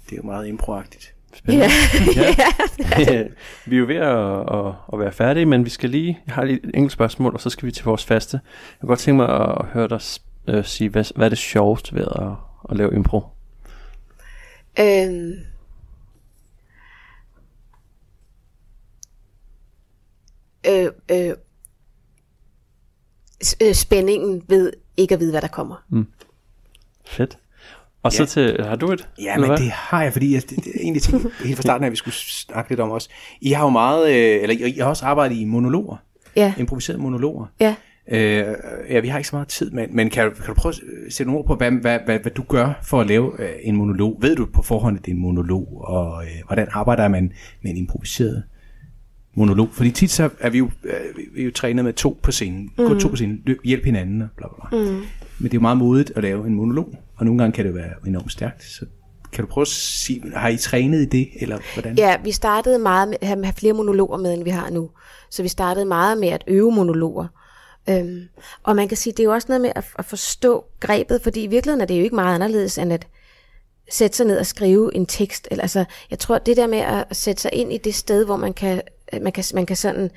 Det 0.06 0.12
er 0.12 0.18
jo 0.18 0.24
meget 0.24 0.48
improagtigt. 0.48 1.14
Spændende. 1.34 1.66
Ja. 2.16 3.14
ja. 3.14 3.24
vi 3.66 3.76
er 3.76 3.80
jo 3.80 3.86
ved 3.86 3.96
at, 3.96 4.58
at, 4.60 4.74
at 4.94 5.00
være 5.00 5.12
færdige, 5.12 5.46
men 5.46 5.66
vi 5.66 5.70
skal 5.70 5.90
lige, 5.90 6.20
jeg 6.28 6.36
har 6.36 6.44
lige 6.44 6.60
et 6.64 6.72
enkelt 6.74 6.92
spørgsmål, 6.92 7.34
og 7.34 7.42
så 7.42 7.50
skal 7.50 7.66
vi 7.66 7.72
til 7.72 7.86
vores 7.86 8.06
faste. 8.06 8.40
Jeg 8.44 8.80
kunne 8.80 8.88
godt 8.88 9.00
tænke 9.00 9.18
mig 9.18 9.30
at 9.30 9.66
høre 9.66 9.88
dig 9.88 10.02
øh, 10.48 10.66
sige, 10.66 10.90
hvad, 10.90 11.06
hvad 11.16 11.26
er 11.26 11.30
det 11.30 11.38
sjovest 11.38 11.96
ved 11.96 12.06
at, 12.16 12.32
at 12.70 12.78
lave 12.78 12.96
impro? 12.96 13.24
Øhm, 14.80 15.34
øh, 20.68 20.92
øh, 21.12 21.34
øh, 23.62 23.74
spændingen 23.74 24.44
ved 24.48 24.74
ikke 25.00 25.14
at 25.14 25.20
vide, 25.20 25.32
hvad 25.32 25.42
der 25.42 25.48
kommer. 25.48 25.76
Mm. 25.90 26.06
Fedt. 27.08 27.38
Og 28.04 28.14
så 28.14 28.26
til, 28.26 28.66
har 28.66 28.76
du 28.76 28.92
et? 28.92 29.08
Ja, 29.22 29.38
men 29.38 29.50
det 29.50 29.72
har 29.72 30.04
jeg, 30.04 30.14
fordi 30.14 30.34
jeg, 30.34 30.42
det, 30.42 30.66
det, 30.66 30.72
egentlig 30.82 31.02
tænkte 31.02 31.32
helt 31.46 31.56
fra 31.56 31.62
starten, 31.62 31.86
at 31.86 31.92
vi 31.92 31.96
skulle 31.96 32.14
snakke 32.16 32.70
lidt 32.70 32.80
om 32.80 32.92
os. 32.92 33.10
I 33.42 33.52
har 33.52 33.64
jo 33.64 33.70
meget, 33.70 34.10
øh, 34.10 34.42
eller 34.42 34.68
I 34.68 34.72
har 34.72 34.86
også 34.86 35.06
arbejdet 35.06 35.36
i 35.36 35.46
monologer. 35.46 35.98
Ja. 36.36 36.54
Improviserede 36.58 37.02
monologer. 37.02 37.46
Ja. 37.60 37.76
Øh, 38.12 38.56
ja, 38.90 39.00
vi 39.00 39.08
har 39.08 39.18
ikke 39.18 39.30
så 39.30 39.36
meget 39.36 39.48
tid, 39.48 39.72
men, 39.72 39.96
men 39.96 40.10
kan, 40.10 40.32
kan 40.32 40.46
du 40.48 40.54
prøve 40.54 40.74
at 40.74 41.14
sætte 41.14 41.32
nogle 41.32 41.40
ord 41.40 41.48
på, 41.48 41.56
hvad, 41.56 41.72
hvad, 41.72 42.00
hvad, 42.06 42.20
hvad 42.20 42.32
du 42.32 42.44
gør 42.44 42.74
for 42.84 43.02
at 43.02 43.08
lave 43.08 43.42
øh, 43.42 43.50
en 43.62 43.76
monolog? 43.76 44.18
Ved 44.22 44.36
du 44.36 44.46
på 44.46 44.62
forhånd, 44.62 44.98
at 44.98 45.06
det 45.06 45.12
er 45.12 45.16
en 45.16 45.22
monolog, 45.22 45.82
og 45.82 46.24
øh, 46.24 46.30
hvordan 46.48 46.68
arbejder 46.72 47.08
man 47.08 47.32
med 47.62 47.72
en 47.72 47.78
improviseret 47.78 48.44
monolog? 49.40 49.70
Fordi 49.72 49.92
tit 49.92 50.12
så 50.12 50.30
er 50.40 50.50
vi 50.50 50.58
jo, 50.58 50.70
øh, 50.84 50.94
vi 51.36 51.42
er 51.42 51.46
jo 51.46 51.52
trænet 51.52 51.86
med 51.86 51.94
to 51.94 52.20
på 52.24 52.32
scenen. 52.32 52.72
Mm. 52.78 52.88
Gå 52.88 53.00
to 53.00 53.08
på 53.08 53.16
scenen, 53.16 53.44
hjælp 53.66 53.86
hinanden 53.86 54.22
og 54.22 54.28
bla 54.38 54.48
bla 54.48 54.68
bla. 54.70 54.80
Mm. 54.80 54.96
Men 55.40 55.44
det 55.44 55.54
er 55.54 55.58
jo 55.58 55.62
meget 55.62 55.78
modigt 55.78 56.12
at 56.16 56.24
lave 56.24 56.48
en 56.48 56.56
monolog, 56.56 56.96
og 57.16 57.26
nogle 57.26 57.40
gange 57.40 57.54
kan 57.54 57.66
det 57.66 57.76
være 57.76 57.92
enormt 58.08 58.32
stærkt. 58.32 58.64
Så 58.64 58.86
kan 59.32 59.46
du 59.46 59.52
prøve 59.52 59.64
at 59.64 59.68
sige, 59.68 60.32
har 60.36 60.50
I 60.50 60.58
trænet 60.58 61.02
i 61.02 61.06
det, 61.06 61.30
eller 61.42 61.60
hvordan? 61.74 61.98
Ja, 61.98 62.18
vi 62.24 62.32
startede 62.32 62.80
meget 62.80 63.08
med 63.10 63.18
at 63.22 63.28
have 63.28 63.54
flere 63.58 63.74
monologer 63.74 64.18
med, 64.18 64.34
end 64.34 64.44
vi 64.44 64.50
har 64.50 64.70
nu. 64.70 64.90
Så 65.30 65.42
vi 65.42 65.48
startede 65.48 65.86
meget 65.86 66.18
med 66.18 66.28
at 66.28 66.44
øve 66.48 66.72
monologer. 66.72 67.28
Øhm, 67.90 68.22
og 68.64 68.76
man 68.76 68.88
kan 68.88 68.98
sige, 68.98 69.14
det 69.14 69.20
er 69.20 69.24
jo 69.24 69.34
også 69.34 69.46
noget 69.48 69.62
med 69.62 69.72
at, 69.76 69.86
at 70.00 70.06
forstå 70.06 70.66
grebet, 70.80 71.22
fordi 71.22 71.44
i 71.44 71.48
virkeligheden 71.48 71.82
er 71.82 71.86
det 71.86 71.98
jo 71.98 72.04
ikke 72.04 72.16
meget 72.16 72.36
anderledes 72.36 72.78
end 72.78 72.94
at 72.94 73.08
sætte 73.92 74.18
sig 74.18 74.26
ned 74.26 74.38
og 74.38 74.46
skrive 74.46 74.96
en 74.96 75.06
tekst. 75.06 75.48
Eller, 75.52 75.62
altså, 75.62 75.86
jeg 76.10 76.20
tror, 76.20 76.38
det 76.38 76.58
der 76.58 76.68
med 76.68 76.78
at 76.78 77.06
sætte 77.12 77.42
sig 77.42 77.54
ind 77.54 77.74
i 77.74 77.78
det 77.78 77.96
sted, 77.96 78.26
hvor 78.26 78.38
man 78.38 78.54
kan, 78.54 78.82
man 79.22 79.32
kan, 79.32 79.44
man 79.54 79.66
kan 79.66 79.76
sådan 79.76 80.12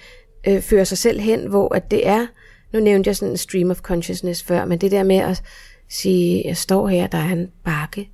øh, 0.48 0.62
føre 0.62 0.84
sig 0.84 0.98
selv 0.98 1.20
hen, 1.20 1.46
hvor 1.46 1.74
at 1.74 1.90
det 1.90 2.06
er, 2.08 2.26
nu 2.72 2.80
nævnte 2.80 3.08
jeg 3.08 3.16
sådan 3.16 3.32
en 3.32 3.36
stream 3.36 3.70
of 3.70 3.80
consciousness 3.80 4.42
før, 4.42 4.64
men 4.64 4.78
det 4.78 4.90
der 4.90 5.02
med 5.02 5.16
at 5.16 5.42
sige, 5.88 6.42
jeg 6.44 6.56
står 6.56 6.88
her, 6.88 7.06
der 7.06 7.18
er 7.18 7.32
en 7.32 7.50
bakke, 7.64 8.10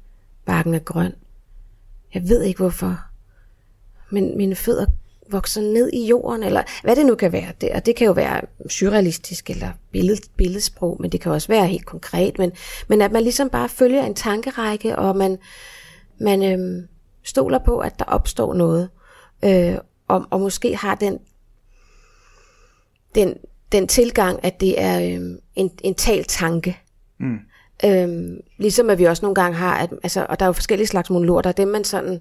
bakken 0.46 0.74
er 0.74 0.78
grøn. 0.78 1.12
Jeg 2.14 2.28
ved 2.28 2.42
ikke 2.42 2.58
hvorfor, 2.58 3.00
men 4.10 4.36
mine 4.36 4.54
fødder 4.54 4.86
vokser 5.30 5.60
ned 5.60 5.90
i 5.92 6.06
jorden, 6.06 6.42
eller 6.42 6.62
hvad 6.82 6.96
det 6.96 7.06
nu 7.06 7.14
kan 7.14 7.32
være. 7.32 7.52
Det, 7.60 7.70
og 7.70 7.86
det 7.86 7.96
kan 7.96 8.06
jo 8.06 8.12
være 8.12 8.40
surrealistisk 8.68 9.50
eller 9.50 9.70
billed, 9.92 10.18
billedsprog, 10.36 10.96
men 11.00 11.12
det 11.12 11.20
kan 11.20 11.32
også 11.32 11.48
være 11.48 11.66
helt 11.66 11.86
konkret. 11.86 12.38
Men, 12.38 12.52
men 12.88 13.02
at 13.02 13.12
man 13.12 13.22
ligesom 13.22 13.50
bare 13.50 13.68
følger 13.68 14.04
en 14.04 14.14
tankerække, 14.14 14.96
og 14.96 15.16
man, 15.16 15.38
man 16.20 16.42
øhm, 16.42 16.88
stoler 17.22 17.58
på, 17.58 17.78
at 17.78 17.98
der 17.98 18.04
opstår 18.04 18.54
noget. 18.54 18.88
Øh, 19.44 19.74
og, 20.08 20.26
og 20.30 20.40
måske 20.40 20.76
har 20.76 20.94
den, 20.94 21.18
den, 23.14 23.34
den 23.72 23.88
tilgang, 23.88 24.44
at 24.44 24.60
det 24.60 24.80
er 24.80 25.14
øhm, 25.14 25.38
en, 25.54 25.70
en 25.84 25.94
tal 25.94 26.24
tanke. 26.24 26.78
Mm. 27.18 27.38
Øhm, 27.84 28.40
ligesom 28.58 28.90
at 28.90 28.98
vi 28.98 29.04
også 29.04 29.24
nogle 29.24 29.34
gange 29.34 29.56
har, 29.56 29.74
at, 29.78 29.90
altså, 30.02 30.26
og 30.28 30.40
der 30.40 30.44
er 30.44 30.48
jo 30.48 30.52
forskellige 30.52 30.86
slags 30.86 31.10
monologer, 31.10 31.42
der 31.42 31.48
er 31.48 31.52
dem, 31.52 31.68
man 31.68 31.84
sådan 31.84 32.20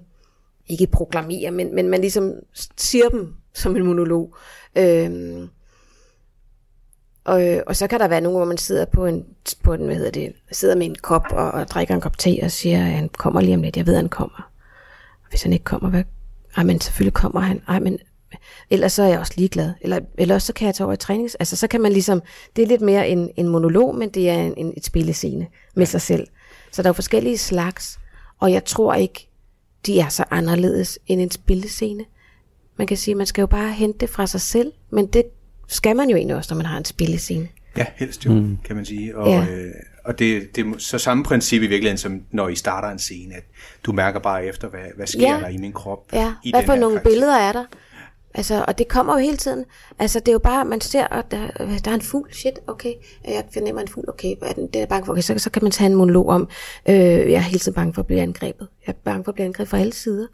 ikke 0.66 0.86
proklamerer, 0.86 1.50
men, 1.50 1.74
men 1.74 1.88
man 1.88 2.00
ligesom 2.00 2.32
siger 2.76 3.08
dem 3.08 3.34
som 3.54 3.76
en 3.76 3.86
monolog. 3.86 4.36
Øhm, 4.76 5.48
og, 7.24 7.62
og 7.66 7.76
så 7.76 7.86
kan 7.86 8.00
der 8.00 8.08
være 8.08 8.20
nogle, 8.20 8.38
hvor 8.38 8.46
man 8.46 8.58
sidder 8.58 8.84
på 8.84 9.06
en, 9.06 9.24
på 9.62 9.74
en 9.74 9.84
hvad 9.84 9.96
hedder 9.96 10.10
det, 10.10 10.32
sidder 10.52 10.76
med 10.76 10.86
en 10.86 10.96
kop 11.02 11.24
og, 11.30 11.50
og 11.50 11.68
drikker 11.68 11.94
en 11.94 12.00
kop 12.00 12.18
te 12.18 12.38
og 12.42 12.50
siger, 12.50 12.78
at 12.78 12.92
han 12.92 13.08
kommer 13.08 13.40
lige 13.40 13.54
om 13.54 13.62
lidt, 13.62 13.76
jeg 13.76 13.86
ved, 13.86 13.94
at 13.94 14.00
han 14.00 14.08
kommer. 14.08 14.50
Og 15.22 15.28
hvis 15.28 15.42
han 15.42 15.52
ikke 15.52 15.64
kommer, 15.64 15.90
hvad? 15.90 16.04
Ej, 16.58 16.64
men 16.64 16.80
selvfølgelig 16.80 17.14
kommer 17.14 17.40
han. 17.40 17.62
Ej, 17.68 17.78
men 17.78 17.98
ellers 18.70 18.92
så 18.92 19.02
er 19.02 19.08
jeg 19.08 19.18
også 19.18 19.32
ligeglad. 19.36 19.72
Eller, 19.80 20.00
eller 20.18 20.38
så 20.38 20.52
kan 20.52 20.66
jeg 20.66 20.74
tage 20.74 20.84
over 20.84 20.94
i 20.94 20.96
trænings. 20.96 21.34
Altså, 21.34 21.56
så 21.56 21.66
kan 21.66 21.80
man 21.80 21.92
ligesom, 21.92 22.22
det 22.56 22.62
er 22.62 22.66
lidt 22.66 22.80
mere 22.80 23.08
en, 23.08 23.30
en 23.36 23.48
monolog, 23.48 23.94
men 23.94 24.08
det 24.08 24.28
er 24.30 24.34
en, 24.34 24.54
en, 24.56 24.72
et 24.76 24.84
spillescene 24.84 25.46
med 25.76 25.86
sig 25.86 26.00
selv. 26.00 26.26
Så 26.72 26.82
der 26.82 26.86
er 26.86 26.90
jo 26.90 26.94
forskellige 26.94 27.38
slags, 27.38 27.98
og 28.38 28.52
jeg 28.52 28.64
tror 28.64 28.94
ikke, 28.94 29.28
de 29.86 30.00
er 30.00 30.08
så 30.08 30.24
anderledes 30.30 30.98
end 31.06 31.20
en 31.20 31.30
spillescene. 31.30 32.04
Man 32.78 32.86
kan 32.86 32.96
sige, 32.96 33.12
at 33.12 33.16
man 33.18 33.26
skal 33.26 33.42
jo 33.42 33.46
bare 33.46 33.72
hente 33.72 33.98
det 33.98 34.10
fra 34.10 34.26
sig 34.26 34.40
selv, 34.40 34.72
men 34.92 35.06
det 35.06 35.22
skal 35.68 35.96
man 35.96 36.10
jo 36.10 36.16
egentlig 36.16 36.36
også, 36.36 36.54
når 36.54 36.56
man 36.56 36.66
har 36.66 36.78
en 36.78 36.84
spillescene. 36.84 37.48
Ja, 37.76 37.84
helst 37.96 38.26
jo, 38.26 38.32
mm. 38.32 38.58
kan 38.64 38.76
man 38.76 38.84
sige. 38.84 39.18
Og, 39.18 39.28
ja. 39.28 39.46
øh, 39.50 39.74
og 40.08 40.18
det, 40.18 40.56
det 40.56 40.66
er 40.66 40.78
så 40.78 40.98
samme 40.98 41.24
princip 41.24 41.62
i 41.62 41.66
virkeligheden, 41.66 41.98
som 41.98 42.22
når 42.30 42.48
I 42.48 42.54
starter 42.54 42.88
en 42.88 42.98
scene, 42.98 43.34
at 43.34 43.44
du 43.84 43.92
mærker 43.92 44.20
bare 44.20 44.44
efter, 44.44 44.68
hvad, 44.68 44.80
hvad 44.96 45.06
sker 45.06 45.34
ja. 45.34 45.40
der 45.40 45.48
i 45.48 45.56
min 45.56 45.72
krop. 45.72 46.12
Ja, 46.12 46.32
i 46.44 46.50
hvad 46.50 46.64
for 46.64 46.74
nogle 46.74 46.96
karakter. 46.96 47.10
billeder 47.10 47.36
er 47.36 47.52
der? 47.52 47.64
Altså, 48.34 48.64
og 48.68 48.78
det 48.78 48.88
kommer 48.88 49.12
jo 49.12 49.18
hele 49.18 49.36
tiden. 49.36 49.64
Altså, 49.98 50.20
det 50.20 50.28
er 50.28 50.32
jo 50.32 50.38
bare, 50.38 50.64
man 50.64 50.80
ser, 50.80 51.06
at 51.06 51.30
der, 51.30 51.48
der 51.84 51.90
er 51.90 51.94
en 51.94 52.00
fugl. 52.00 52.28
Shit, 52.32 52.58
okay. 52.66 52.92
Jeg 53.24 53.44
fornemmer 53.52 53.82
en 53.82 53.88
fugl. 53.88 54.04
Okay, 54.08 54.34
hvad 54.38 54.48
er 54.48 54.52
den? 54.52 54.66
Det 54.66 54.82
er 54.82 54.86
bange 54.86 55.06
for. 55.06 55.12
Okay, 55.12 55.22
så, 55.22 55.38
så 55.38 55.50
kan 55.50 55.62
man 55.62 55.72
tage 55.72 55.90
en 55.90 55.96
monolog 55.96 56.28
om, 56.28 56.48
øh, 56.88 56.94
jeg 56.96 57.32
er 57.32 57.38
hele 57.38 57.58
tiden 57.58 57.74
bange 57.74 57.94
for 57.94 58.02
at 58.02 58.06
blive 58.06 58.20
angrebet. 58.20 58.68
Jeg 58.86 58.92
er 58.92 58.96
bange 59.04 59.24
for 59.24 59.30
at 59.30 59.34
blive 59.34 59.46
angrebet 59.46 59.70
fra 59.70 59.78
alle 59.78 59.92
sider. 59.92 60.26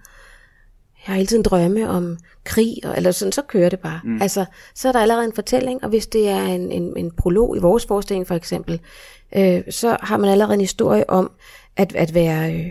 Jeg 1.06 1.12
har 1.12 1.14
hele 1.14 1.26
tiden 1.26 1.42
drømme 1.42 1.88
om 1.88 2.18
krig, 2.44 2.76
og, 2.84 2.96
eller 2.96 3.10
sådan, 3.10 3.32
så 3.32 3.42
kører 3.42 3.68
det 3.68 3.80
bare. 3.80 4.00
Mm. 4.04 4.22
Altså, 4.22 4.44
så 4.74 4.88
er 4.88 4.92
der 4.92 5.00
allerede 5.00 5.24
en 5.24 5.32
fortælling, 5.32 5.84
og 5.84 5.88
hvis 5.88 6.06
det 6.06 6.28
er 6.28 6.44
en, 6.44 6.72
en, 6.72 6.96
en 6.96 7.10
prolog 7.10 7.56
i 7.56 7.60
vores 7.60 7.86
forestilling 7.86 8.26
for 8.26 8.34
eksempel, 8.34 8.80
øh, 9.36 9.62
så 9.70 9.96
har 10.00 10.16
man 10.16 10.30
allerede 10.30 10.54
en 10.54 10.60
historie 10.60 11.10
om 11.10 11.30
at, 11.76 11.94
at 11.94 12.14
være... 12.14 12.54
Øh, 12.54 12.70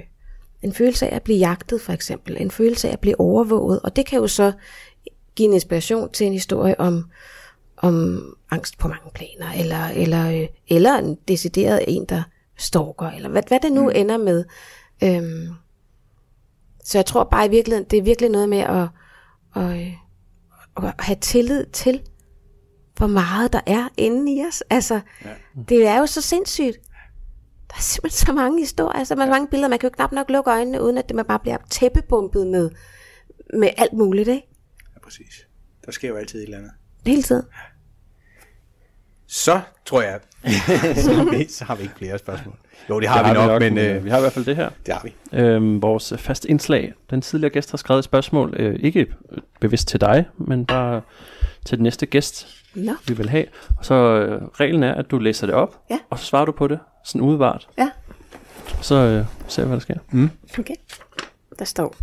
en 0.63 0.73
følelse 0.73 1.07
af 1.07 1.15
at 1.15 1.21
blive 1.21 1.38
jagtet 1.38 1.81
for 1.81 1.93
eksempel, 1.93 2.38
en 2.39 2.51
følelse 2.51 2.88
af 2.88 2.93
at 2.93 2.99
blive 2.99 3.19
overvåget, 3.19 3.79
og 3.84 3.95
det 3.95 4.05
kan 4.05 4.19
jo 4.19 4.27
så 4.27 4.51
give 5.36 5.47
en 5.47 5.53
inspiration 5.53 6.11
til 6.11 6.27
en 6.27 6.34
historie 6.34 6.79
om, 6.79 7.05
om 7.77 8.23
angst 8.51 8.77
på 8.77 8.88
mange 8.88 9.11
planer, 9.15 9.51
eller, 9.59 9.88
eller, 9.88 10.41
øh, 10.41 10.47
eller 10.67 10.97
en 10.97 11.17
decideret 11.27 11.79
en, 11.88 12.05
der 12.09 12.23
stalker, 12.57 13.11
eller 13.11 13.29
hvad, 13.29 13.43
hvad 13.47 13.59
det 13.59 13.71
nu 13.71 13.84
mm. 13.84 13.91
ender 13.95 14.17
med. 14.17 14.45
Øhm, 15.03 15.47
så 16.84 16.97
jeg 16.97 17.05
tror 17.05 17.23
bare 17.23 17.45
i 17.45 17.49
virkeligheden, 17.49 17.89
det 17.89 17.99
er 17.99 18.03
virkelig 18.03 18.29
noget 18.29 18.49
med 18.49 18.57
at, 18.57 18.88
at, 19.55 19.79
øh, 19.79 19.93
at 20.77 20.93
have 20.99 21.17
tillid 21.21 21.65
til, 21.65 22.01
hvor 22.97 23.07
meget 23.07 23.53
der 23.53 23.61
er 23.65 23.89
inde 23.97 24.36
i 24.36 24.45
os. 24.47 24.63
Altså, 24.69 24.99
ja. 25.25 25.29
det 25.69 25.88
er 25.88 25.97
jo 25.97 26.05
så 26.05 26.21
sindssygt. 26.21 26.77
Der 27.69 27.77
er 27.77 27.81
simpelthen 27.81 28.25
så 28.27 28.34
mange 28.34 28.59
historier, 28.59 29.03
så 29.03 29.15
mange 29.15 29.47
billeder, 29.47 29.69
man 29.69 29.79
kan 29.79 29.89
jo 29.89 29.93
knap 29.95 30.11
nok 30.11 30.29
lukke 30.29 30.51
øjnene, 30.51 30.81
uden 30.81 30.97
at 30.97 31.07
det 31.07 31.15
man 31.15 31.25
bare 31.25 31.39
bliver 31.39 31.57
tæppebumpet 31.69 32.47
med, 32.47 32.69
med 33.53 33.69
alt 33.77 33.93
muligt, 33.93 34.27
ikke? 34.27 34.47
præcis. 35.03 35.47
Der 35.86 35.91
sker 35.91 36.09
jo 36.09 36.15
altid 36.15 36.39
et 36.39 36.43
eller 36.43 36.57
andet. 36.57 36.71
Hele 37.05 37.23
tiden. 37.23 37.43
Så 39.27 39.61
tror 39.86 40.01
jeg, 40.01 40.19
så 41.57 41.65
har 41.65 41.75
vi 41.75 41.84
ikke 41.84 41.95
flere 41.95 42.17
spørgsmål. 42.17 42.57
Jo, 42.89 42.99
det 42.99 43.09
har, 43.09 43.23
det 43.23 43.23
vi, 43.23 43.39
har 43.39 43.47
nok, 43.47 43.61
vi 43.61 43.69
nok, 43.69 43.75
men... 43.75 43.86
Øh, 43.86 44.05
vi 44.05 44.09
har 44.09 44.17
i 44.17 44.21
hvert 44.21 44.34
fald 44.34 44.45
det 44.45 44.55
her. 44.55 44.69
Det 44.86 44.93
har 44.93 45.01
vi. 45.03 45.38
Øhm, 45.38 45.81
vores 45.81 46.13
fast 46.17 46.45
indslag. 46.45 46.93
Den 47.09 47.21
tidligere 47.21 47.53
gæst 47.53 47.71
har 47.71 47.77
skrevet 47.77 47.99
et 47.99 48.05
spørgsmål, 48.05 48.53
øh, 48.59 48.79
ikke 48.79 49.07
bevidst 49.59 49.88
til 49.88 50.01
dig, 50.01 50.25
men 50.38 50.65
bare 50.65 51.01
til 51.65 51.77
den 51.77 51.84
næste 51.84 52.05
gæst, 52.05 52.47
no. 52.75 52.93
vi 53.07 53.13
vil 53.13 53.29
have. 53.29 53.45
Og 53.77 53.86
så 53.86 53.93
øh, 53.93 54.41
reglen 54.41 54.84
er, 54.84 54.93
at 54.95 55.11
du 55.11 55.19
læser 55.19 55.47
det 55.47 55.55
op, 55.55 55.81
ja. 55.89 55.99
og 56.09 56.19
så 56.19 56.25
svarer 56.25 56.45
du 56.45 56.51
på 56.51 56.67
det, 56.67 56.79
sådan 57.03 57.21
udvart. 57.21 57.67
Ja. 57.77 57.89
Så 58.81 58.95
øh, 58.95 59.25
ser 59.47 59.61
vi, 59.61 59.67
hvad 59.67 59.77
der 59.77 59.81
sker. 59.81 59.97
Mm. 60.11 60.29
Okay. 60.59 60.75
Der 61.59 61.65
står, 61.65 61.95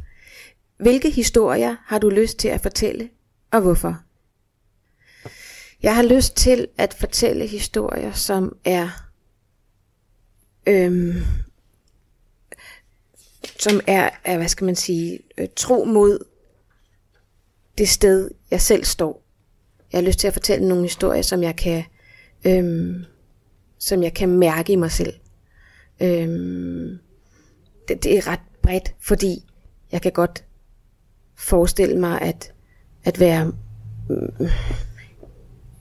hvilke 0.79 1.11
historier 1.11 1.77
har 1.87 1.99
du 1.99 2.09
lyst 2.09 2.39
til 2.39 2.49
at 2.49 2.61
fortælle, 2.61 3.09
og 3.53 3.61
hvorfor? 3.61 3.97
Jeg 5.83 5.97
har 5.97 6.03
lyst 6.03 6.37
til 6.37 6.67
at 6.79 6.95
fortælle 6.95 7.47
historier, 7.47 8.13
som 8.13 8.57
er 8.65 8.89
øhm, 10.67 11.15
som 13.59 13.81
er, 13.87 14.11
er, 14.25 14.37
hvad 14.37 14.49
skal 14.49 14.65
man 14.65 14.77
sige, 14.77 15.21
øh, 15.39 15.49
tro 15.57 15.85
mod 15.85 16.25
det 17.79 17.89
sted, 17.89 18.31
jeg 18.51 18.61
selv 18.61 18.85
står. 18.85 19.23
Jeg 19.93 20.01
har 20.01 20.07
lyst 20.07 20.19
til 20.19 20.27
at 20.27 20.33
fortælle 20.33 20.69
nogle 20.69 20.85
historier, 20.85 21.23
som 21.23 21.43
jeg 21.43 21.57
kan, 21.57 21.85
øhm, 22.45 23.05
som 23.79 24.03
jeg 24.03 24.15
kan 24.15 24.29
mærke 24.29 24.73
i 24.73 24.77
mig 24.77 24.91
selv. 24.91 25.15
Øhm, 26.01 26.99
det, 27.89 28.05
det 28.05 28.19
er 28.19 28.27
ret 28.27 28.41
bredt, 28.63 28.95
fordi 29.01 29.45
jeg 29.93 30.03
kan 30.03 30.13
godt 30.13 30.45
forestille 31.35 31.99
mig, 31.99 32.23
at, 32.23 32.53
at 33.05 33.21
være 33.21 33.53
øh, 34.11 34.51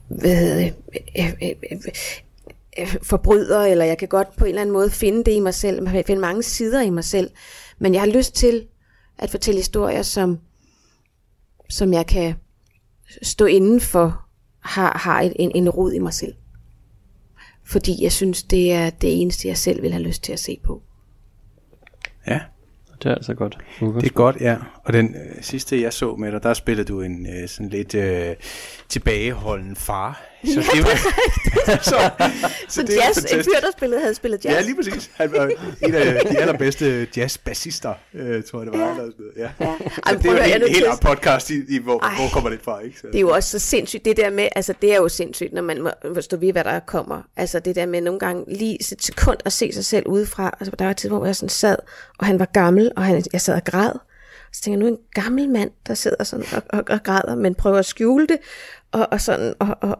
hvad 0.07 0.35
hedder 0.35 0.55
det, 0.55 0.73
øh, 1.17 1.25
øh, 1.25 1.33
øh, 1.43 1.55
øh, 1.71 1.93
forbryder, 2.87 3.59
eller 3.61 3.85
jeg 3.85 3.97
kan 3.97 4.07
godt 4.07 4.35
på 4.35 4.45
en 4.45 4.49
eller 4.49 4.61
anden 4.61 4.73
måde 4.73 4.89
finde 4.89 5.23
det 5.23 5.31
i 5.31 5.39
mig 5.39 5.53
selv, 5.53 5.83
man 5.83 5.93
kan 5.93 6.03
finde 6.07 6.21
mange 6.21 6.43
sider 6.43 6.81
i 6.81 6.89
mig 6.89 7.03
selv, 7.03 7.29
men 7.79 7.93
jeg 7.93 8.01
har 8.01 8.07
lyst 8.07 8.35
til 8.35 8.67
at 9.17 9.29
fortælle 9.29 9.57
historier, 9.57 10.01
som, 10.01 10.39
som 11.69 11.93
jeg 11.93 12.07
kan 12.07 12.35
stå 13.21 13.45
inden 13.45 13.81
for, 13.81 14.25
har, 14.59 14.97
har 14.97 15.21
et, 15.21 15.33
en, 15.35 15.51
en 15.55 15.69
rod 15.69 15.93
i 15.93 15.99
mig 15.99 16.13
selv. 16.13 16.33
Fordi 17.63 18.03
jeg 18.03 18.11
synes, 18.11 18.43
det 18.43 18.71
er 18.73 18.89
det 18.89 19.21
eneste, 19.21 19.47
jeg 19.47 19.57
selv 19.57 19.81
vil 19.81 19.91
have 19.91 20.03
lyst 20.03 20.23
til 20.23 20.33
at 20.33 20.39
se 20.39 20.59
på. 20.63 20.81
Ja, 22.27 22.39
Det 23.03 23.09
er 23.11 23.15
altså 23.15 23.33
godt. 23.33 23.57
det 23.79 24.05
er 24.05 24.13
godt, 24.13 24.35
ja. 24.41 24.57
Og 24.83 24.93
den 24.93 25.15
øh, 25.15 25.43
sidste, 25.43 25.81
jeg 25.81 25.93
så 25.93 26.15
med 26.15 26.31
dig, 26.31 26.43
der 26.43 26.53
spillede 26.53 26.87
du 26.87 27.01
en 27.01 27.27
øh, 27.27 27.49
sådan 27.49 27.69
lidt 27.69 27.95
øh, 27.95 28.35
tilbageholden 28.89 29.75
far. 29.75 30.21
Så 30.45 30.63
det 30.73 30.83
var, 30.83 30.95
så, 31.91 32.09
Så, 32.69 32.81
det 32.81 32.95
jazz, 32.95 33.17
en 33.17 33.43
fyr, 33.43 33.59
der 33.61 33.71
spillede, 33.77 34.01
havde 34.01 34.15
spillet 34.15 34.45
jazz. 34.45 34.55
Ja, 34.55 34.61
lige 34.61 34.75
præcis. 34.75 35.11
Han 35.13 35.31
var 35.31 35.51
en 35.81 35.95
af 35.95 36.25
de 36.25 36.37
allerbedste 36.37 37.07
jazzbassister, 37.17 37.93
øh, 38.13 38.43
tror 38.43 38.59
jeg 38.63 38.71
det 38.71 38.79
var. 38.79 38.85
Ja. 38.85 38.91
Eller 38.91 39.03
sådan 39.05 39.13
noget. 39.17 39.33
ja. 39.59 39.65
Ja. 39.65 39.73
Ej, 40.05 40.13
det 40.13 40.25
er 40.25 40.31
jo 40.31 40.65
en 40.65 40.71
helt 40.73 40.85
anden 40.85 40.99
podcast, 41.01 41.49
i, 41.49 41.55
i 41.69 41.79
hvor, 41.79 41.99
Ej. 42.03 42.15
hvor 42.15 42.29
kommer 42.33 42.49
det 42.49 42.59
fra, 42.63 42.79
ikke? 42.79 42.99
Så, 42.99 43.07
Det 43.07 43.15
er 43.15 43.19
jo 43.19 43.29
også 43.29 43.59
så 43.59 43.59
sindssygt, 43.59 44.05
det 44.05 44.17
der 44.17 44.29
med, 44.29 44.47
altså 44.55 44.73
det 44.81 44.91
er 44.91 44.97
jo 44.97 45.09
sindssygt, 45.09 45.53
når 45.53 45.61
man 45.61 45.81
må 45.81 45.91
forstå 46.13 46.37
ved, 46.37 46.51
hvad 46.51 46.63
der 46.63 46.79
kommer. 46.79 47.21
Altså 47.37 47.59
det 47.59 47.75
der 47.75 47.85
med 47.85 48.01
nogle 48.01 48.19
gange 48.19 48.45
lige 48.47 48.75
et 48.75 49.03
sekund 49.03 49.37
at 49.45 49.53
se 49.53 49.73
sig 49.73 49.85
selv 49.85 50.07
udefra. 50.07 50.57
Altså 50.59 50.75
der 50.79 50.85
var 50.85 50.91
et 50.91 50.97
tidspunkt, 50.97 51.19
hvor 51.19 51.25
jeg 51.25 51.35
sådan 51.35 51.49
sad, 51.49 51.75
og 52.19 52.25
han 52.25 52.39
var 52.39 52.45
gammel, 52.53 52.91
og 52.97 53.03
han, 53.03 53.23
jeg 53.33 53.41
sad 53.41 53.55
og 53.55 53.63
græd. 53.63 53.91
Så 54.53 54.61
tænker 54.61 54.77
jeg, 54.77 54.79
nu 54.79 54.85
er 54.95 54.97
en 54.97 55.23
gammel 55.23 55.49
mand, 55.49 55.71
der 55.87 55.93
sidder 55.93 56.23
sådan 56.23 56.45
og, 56.55 56.63
og, 56.69 56.83
og 56.89 57.03
græder, 57.03 57.35
men 57.35 57.55
prøver 57.55 57.77
at 57.79 57.85
skjule 57.85 58.27
det. 58.27 58.37
Og, 58.91 59.07
og 59.11 59.21
sådan, 59.21 59.53
og, 59.59 59.77
og, 59.81 59.99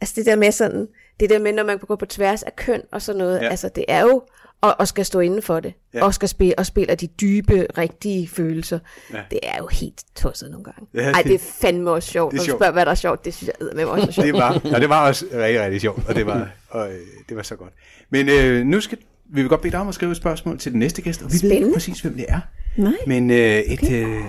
altså 0.00 0.14
det 0.16 0.26
der 0.26 0.36
med 0.36 0.52
sådan, 0.52 0.86
det 1.20 1.30
der 1.30 1.38
med, 1.38 1.52
når 1.52 1.64
man 1.64 1.78
går 1.78 1.96
på 1.96 2.06
tværs 2.06 2.42
af 2.42 2.56
køn 2.56 2.82
og 2.92 3.02
sådan 3.02 3.18
noget, 3.18 3.40
Ja. 3.42 3.48
altså 3.48 3.68
det 3.74 3.84
er 3.88 4.00
jo, 4.02 4.22
og, 4.60 4.74
og 4.80 4.88
skal 4.88 5.04
stå 5.04 5.20
inden 5.20 5.42
for 5.42 5.60
det, 5.60 5.72
Ja. 5.94 6.04
og 6.04 6.14
skal 6.14 6.28
spille, 6.28 6.58
og 6.58 6.66
spiller 6.66 6.94
de 6.94 7.06
dybe, 7.06 7.66
rigtige 7.78 8.28
følelser. 8.28 8.78
Ja. 9.12 9.18
Det 9.30 9.38
er 9.42 9.56
jo 9.58 9.66
helt 9.66 10.02
tosset 10.16 10.50
nogle 10.50 10.64
gange. 10.64 10.86
Ja, 10.94 10.98
det- 11.08 11.14
Ej, 11.14 11.22
det 11.22 11.34
er 11.34 11.38
fandme 11.38 11.90
også 11.90 12.10
sjovt. 12.10 12.32
det 12.32 12.38
er 12.38 12.42
er 12.42 12.44
sjovt. 12.44 12.58
spørger, 12.58 12.72
hvad 12.72 12.84
der 12.84 12.90
er 12.90 12.94
sjovt, 12.94 13.24
det 13.24 13.34
synes 13.34 13.50
jeg 13.60 13.68
med 13.76 13.84
også 13.84 14.06
er 14.06 14.10
sjovt. 14.12 14.26
det 14.26 14.34
var, 14.34 14.60
og 14.74 14.80
det 14.80 14.88
var 14.88 15.06
også 15.08 15.24
rigtig, 15.34 15.60
rigtig 15.60 15.80
sjovt, 15.80 16.08
og 16.08 16.14
det 16.14 16.26
var, 16.26 16.50
og, 16.68 16.88
øh, 16.92 16.98
det 17.28 17.36
var 17.36 17.42
så 17.42 17.56
godt. 17.56 17.72
Men 18.10 18.28
øh, 18.28 18.66
nu 18.66 18.80
skal 18.80 18.98
vi 19.28 19.40
vil 19.40 19.48
godt 19.48 19.60
bede 19.60 19.72
dig 19.72 19.80
om 19.80 19.88
at 19.88 19.94
skrive 19.94 20.10
et 20.10 20.16
spørgsmål 20.16 20.58
til 20.58 20.72
den 20.72 20.78
næste 20.78 21.02
gæst, 21.02 21.22
og 21.22 21.28
vi 21.28 21.32
ved 21.32 21.42
ikke 21.42 21.48
Spændende. 21.54 21.74
præcis, 21.74 22.00
hvem 22.00 22.14
det 22.14 22.24
er. 22.28 22.40
Nej. 22.76 22.92
Men 23.06 23.30
øh, 23.30 23.36
et, 23.58 23.82
okay. 23.82 24.04
øh, 24.06 24.20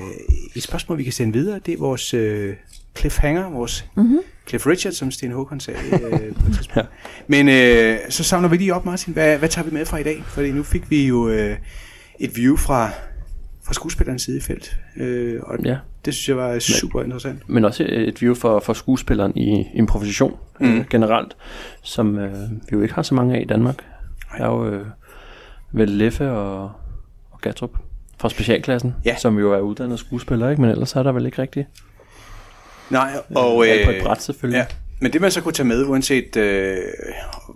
et 0.55 0.63
spørgsmål, 0.63 0.97
vi 0.97 1.03
kan 1.03 1.13
sende 1.13 1.33
videre, 1.33 1.59
det 1.65 1.73
er 1.73 1.77
vores 1.77 2.13
øh, 2.13 2.55
cliffhanger, 2.97 3.49
vores 3.49 3.85
mm-hmm. 3.95 4.19
Cliff 4.47 4.67
Richard, 4.67 4.93
som 4.93 5.11
Sten 5.11 5.31
Håkon 5.31 5.59
sagde 5.59 5.79
øh, 5.93 5.99
på 5.99 6.15
et 6.15 6.35
tidspunkt. 6.55 6.75
Ja. 6.75 6.81
Men 7.27 7.49
øh, 7.49 7.97
så 8.09 8.23
savner 8.23 8.47
vi 8.49 8.57
lige 8.57 8.73
op, 8.73 8.85
Martin. 8.85 9.13
Hvad, 9.13 9.37
hvad 9.37 9.49
tager 9.49 9.65
vi 9.65 9.71
med 9.73 9.85
fra 9.85 9.97
i 9.97 10.03
dag? 10.03 10.23
Fordi 10.25 10.51
nu 10.51 10.63
fik 10.63 10.89
vi 10.89 11.07
jo 11.07 11.29
øh, 11.29 11.57
et 12.19 12.31
view 12.35 12.55
fra, 12.55 12.89
fra 13.65 13.73
skuespillerens 13.73 14.21
side 14.21 14.37
i 14.37 14.41
felt. 14.41 14.77
Øh, 14.97 15.39
og 15.43 15.57
Ja. 15.65 15.77
det 16.05 16.13
synes 16.13 16.29
jeg 16.29 16.37
var 16.37 16.59
super 16.59 17.03
interessant. 17.03 17.49
Men 17.49 17.65
også 17.65 17.85
et 17.89 18.21
view 18.21 18.33
for, 18.35 18.59
for 18.59 18.73
skuespilleren 18.73 19.37
i 19.37 19.65
improvisation 19.73 20.37
mm. 20.59 20.77
øh, 20.77 20.85
generelt, 20.89 21.35
som 21.83 22.17
øh, 22.19 22.33
vi 22.51 22.57
jo 22.71 22.81
ikke 22.81 22.93
har 22.93 23.01
så 23.01 23.15
mange 23.15 23.35
af 23.37 23.41
i 23.41 23.45
Danmark. 23.45 23.75
Der 24.37 24.43
er 24.43 24.47
jo 24.47 24.69
øh, 24.69 24.85
vel 25.73 25.89
Leffe 25.89 26.31
og, 26.31 26.71
og 27.31 27.41
Gatrup 27.41 27.71
fra 28.19 28.29
specialklassen, 28.29 28.93
Ja. 29.05 29.15
som 29.17 29.39
jo 29.39 29.53
er 29.53 29.59
uddannet 29.59 29.99
skuespiller, 29.99 30.49
ikke? 30.49 30.61
men 30.61 30.71
ellers 30.71 30.95
er 30.95 31.03
der 31.03 31.11
vel 31.11 31.25
ikke 31.25 31.41
rigtigt. 31.41 31.67
Nej, 32.89 33.11
og... 33.35 33.67
Øh, 33.67 33.85
på 33.85 33.91
et 33.91 34.03
bræt 34.03 34.21
selvfølgelig. 34.21 34.57
Ja, 34.57 34.65
men 34.99 35.13
det 35.13 35.21
man 35.21 35.31
så 35.31 35.41
kunne 35.41 35.53
tage 35.53 35.67
med, 35.67 35.85
uanset 35.85 36.35
øh, 36.35 36.77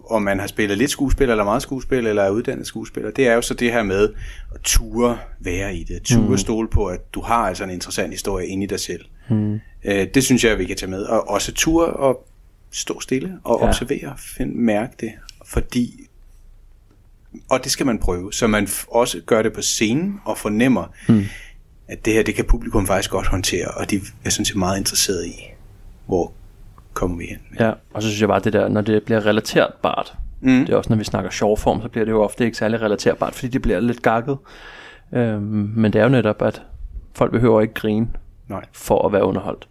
om 0.09 0.21
man 0.21 0.39
har 0.39 0.47
spillet 0.47 0.77
lidt 0.77 0.91
skuespil, 0.91 1.29
eller 1.29 1.43
meget 1.43 1.61
skuespil, 1.61 2.07
eller 2.07 2.23
er 2.23 2.29
uddannet 2.29 2.67
skuespiller, 2.67 3.11
det 3.11 3.27
er 3.27 3.33
jo 3.33 3.41
så 3.41 3.53
det 3.53 3.71
her 3.71 3.83
med 3.83 4.09
at 4.55 4.61
ture 4.63 5.17
være 5.39 5.75
i 5.75 5.83
det. 5.83 6.01
Ture 6.03 6.29
mm. 6.29 6.37
stole 6.37 6.67
på, 6.67 6.85
at 6.85 7.13
du 7.13 7.21
har 7.21 7.35
altså 7.47 7.63
en 7.63 7.69
interessant 7.69 8.13
historie 8.13 8.47
inde 8.47 8.63
i 8.63 8.67
dig 8.67 8.79
selv. 8.79 9.05
Mm. 9.29 9.59
Øh, 9.83 10.07
det 10.13 10.23
synes 10.23 10.43
jeg, 10.43 10.59
vi 10.59 10.65
kan 10.65 10.77
tage 10.77 10.89
med. 10.89 11.03
Og 11.03 11.29
også 11.29 11.51
ture 11.53 11.85
og 11.85 12.27
stå 12.71 12.99
stille 12.99 13.37
og 13.43 13.59
Ja. 13.61 13.67
observere, 13.67 14.13
find, 14.17 14.55
mærke 14.55 14.93
det. 14.99 15.11
Fordi 15.45 16.07
og 17.49 17.63
det 17.63 17.71
skal 17.71 17.85
man 17.85 17.99
prøve, 17.99 18.33
så 18.33 18.47
man 18.47 18.67
også 18.87 19.21
gør 19.25 19.41
det 19.41 19.53
på 19.53 19.61
scenen 19.61 20.19
og 20.25 20.37
fornemmer, 20.37 20.85
mm. 21.09 21.25
At 21.91 22.05
det 22.05 22.13
her, 22.13 22.23
det 22.23 22.35
kan 22.35 22.45
publikum 22.45 22.87
faktisk 22.87 23.11
godt 23.11 23.27
håndtere, 23.27 23.67
og 23.67 23.89
de 23.91 23.95
er 24.25 24.29
sådan 24.29 24.45
set 24.45 24.55
meget 24.55 24.77
interesseret 24.77 25.25
i, 25.25 25.33
hvor 26.05 26.31
kommer 26.93 27.17
vi 27.17 27.25
hen. 27.25 27.39
Ja, 27.59 27.71
og 27.93 28.01
så 28.01 28.07
synes 28.07 28.21
jeg 28.21 28.27
bare, 28.29 28.39
det 28.39 28.53
der, 28.53 28.67
når 28.67 28.81
det 28.81 29.03
bliver 29.03 29.25
relaterbart, 29.25 30.13
mm. 30.41 30.65
det 30.65 30.69
er 30.69 30.77
også, 30.77 30.89
når 30.89 30.97
vi 30.97 31.03
snakker 31.03 31.29
sjovform, 31.31 31.81
så 31.81 31.87
bliver 31.87 32.05
det 32.05 32.11
jo 32.11 32.23
ofte 32.23 32.45
ikke 32.45 32.57
særlig 32.57 32.81
relaterbart, 32.81 33.35
fordi 33.35 33.47
det 33.47 33.61
bliver 33.61 33.79
lidt 33.79 34.01
gakket. 34.01 34.37
Øhm, 35.13 35.41
men 35.75 35.93
det 35.93 35.99
er 35.99 36.03
jo 36.03 36.09
netop, 36.09 36.41
at 36.41 36.61
folk 37.15 37.31
behøver 37.31 37.61
ikke 37.61 37.73
grine 37.73 38.07
Nej, 38.47 38.65
for 38.73 39.05
at 39.05 39.13
være 39.13 39.23
underholdt. 39.25 39.67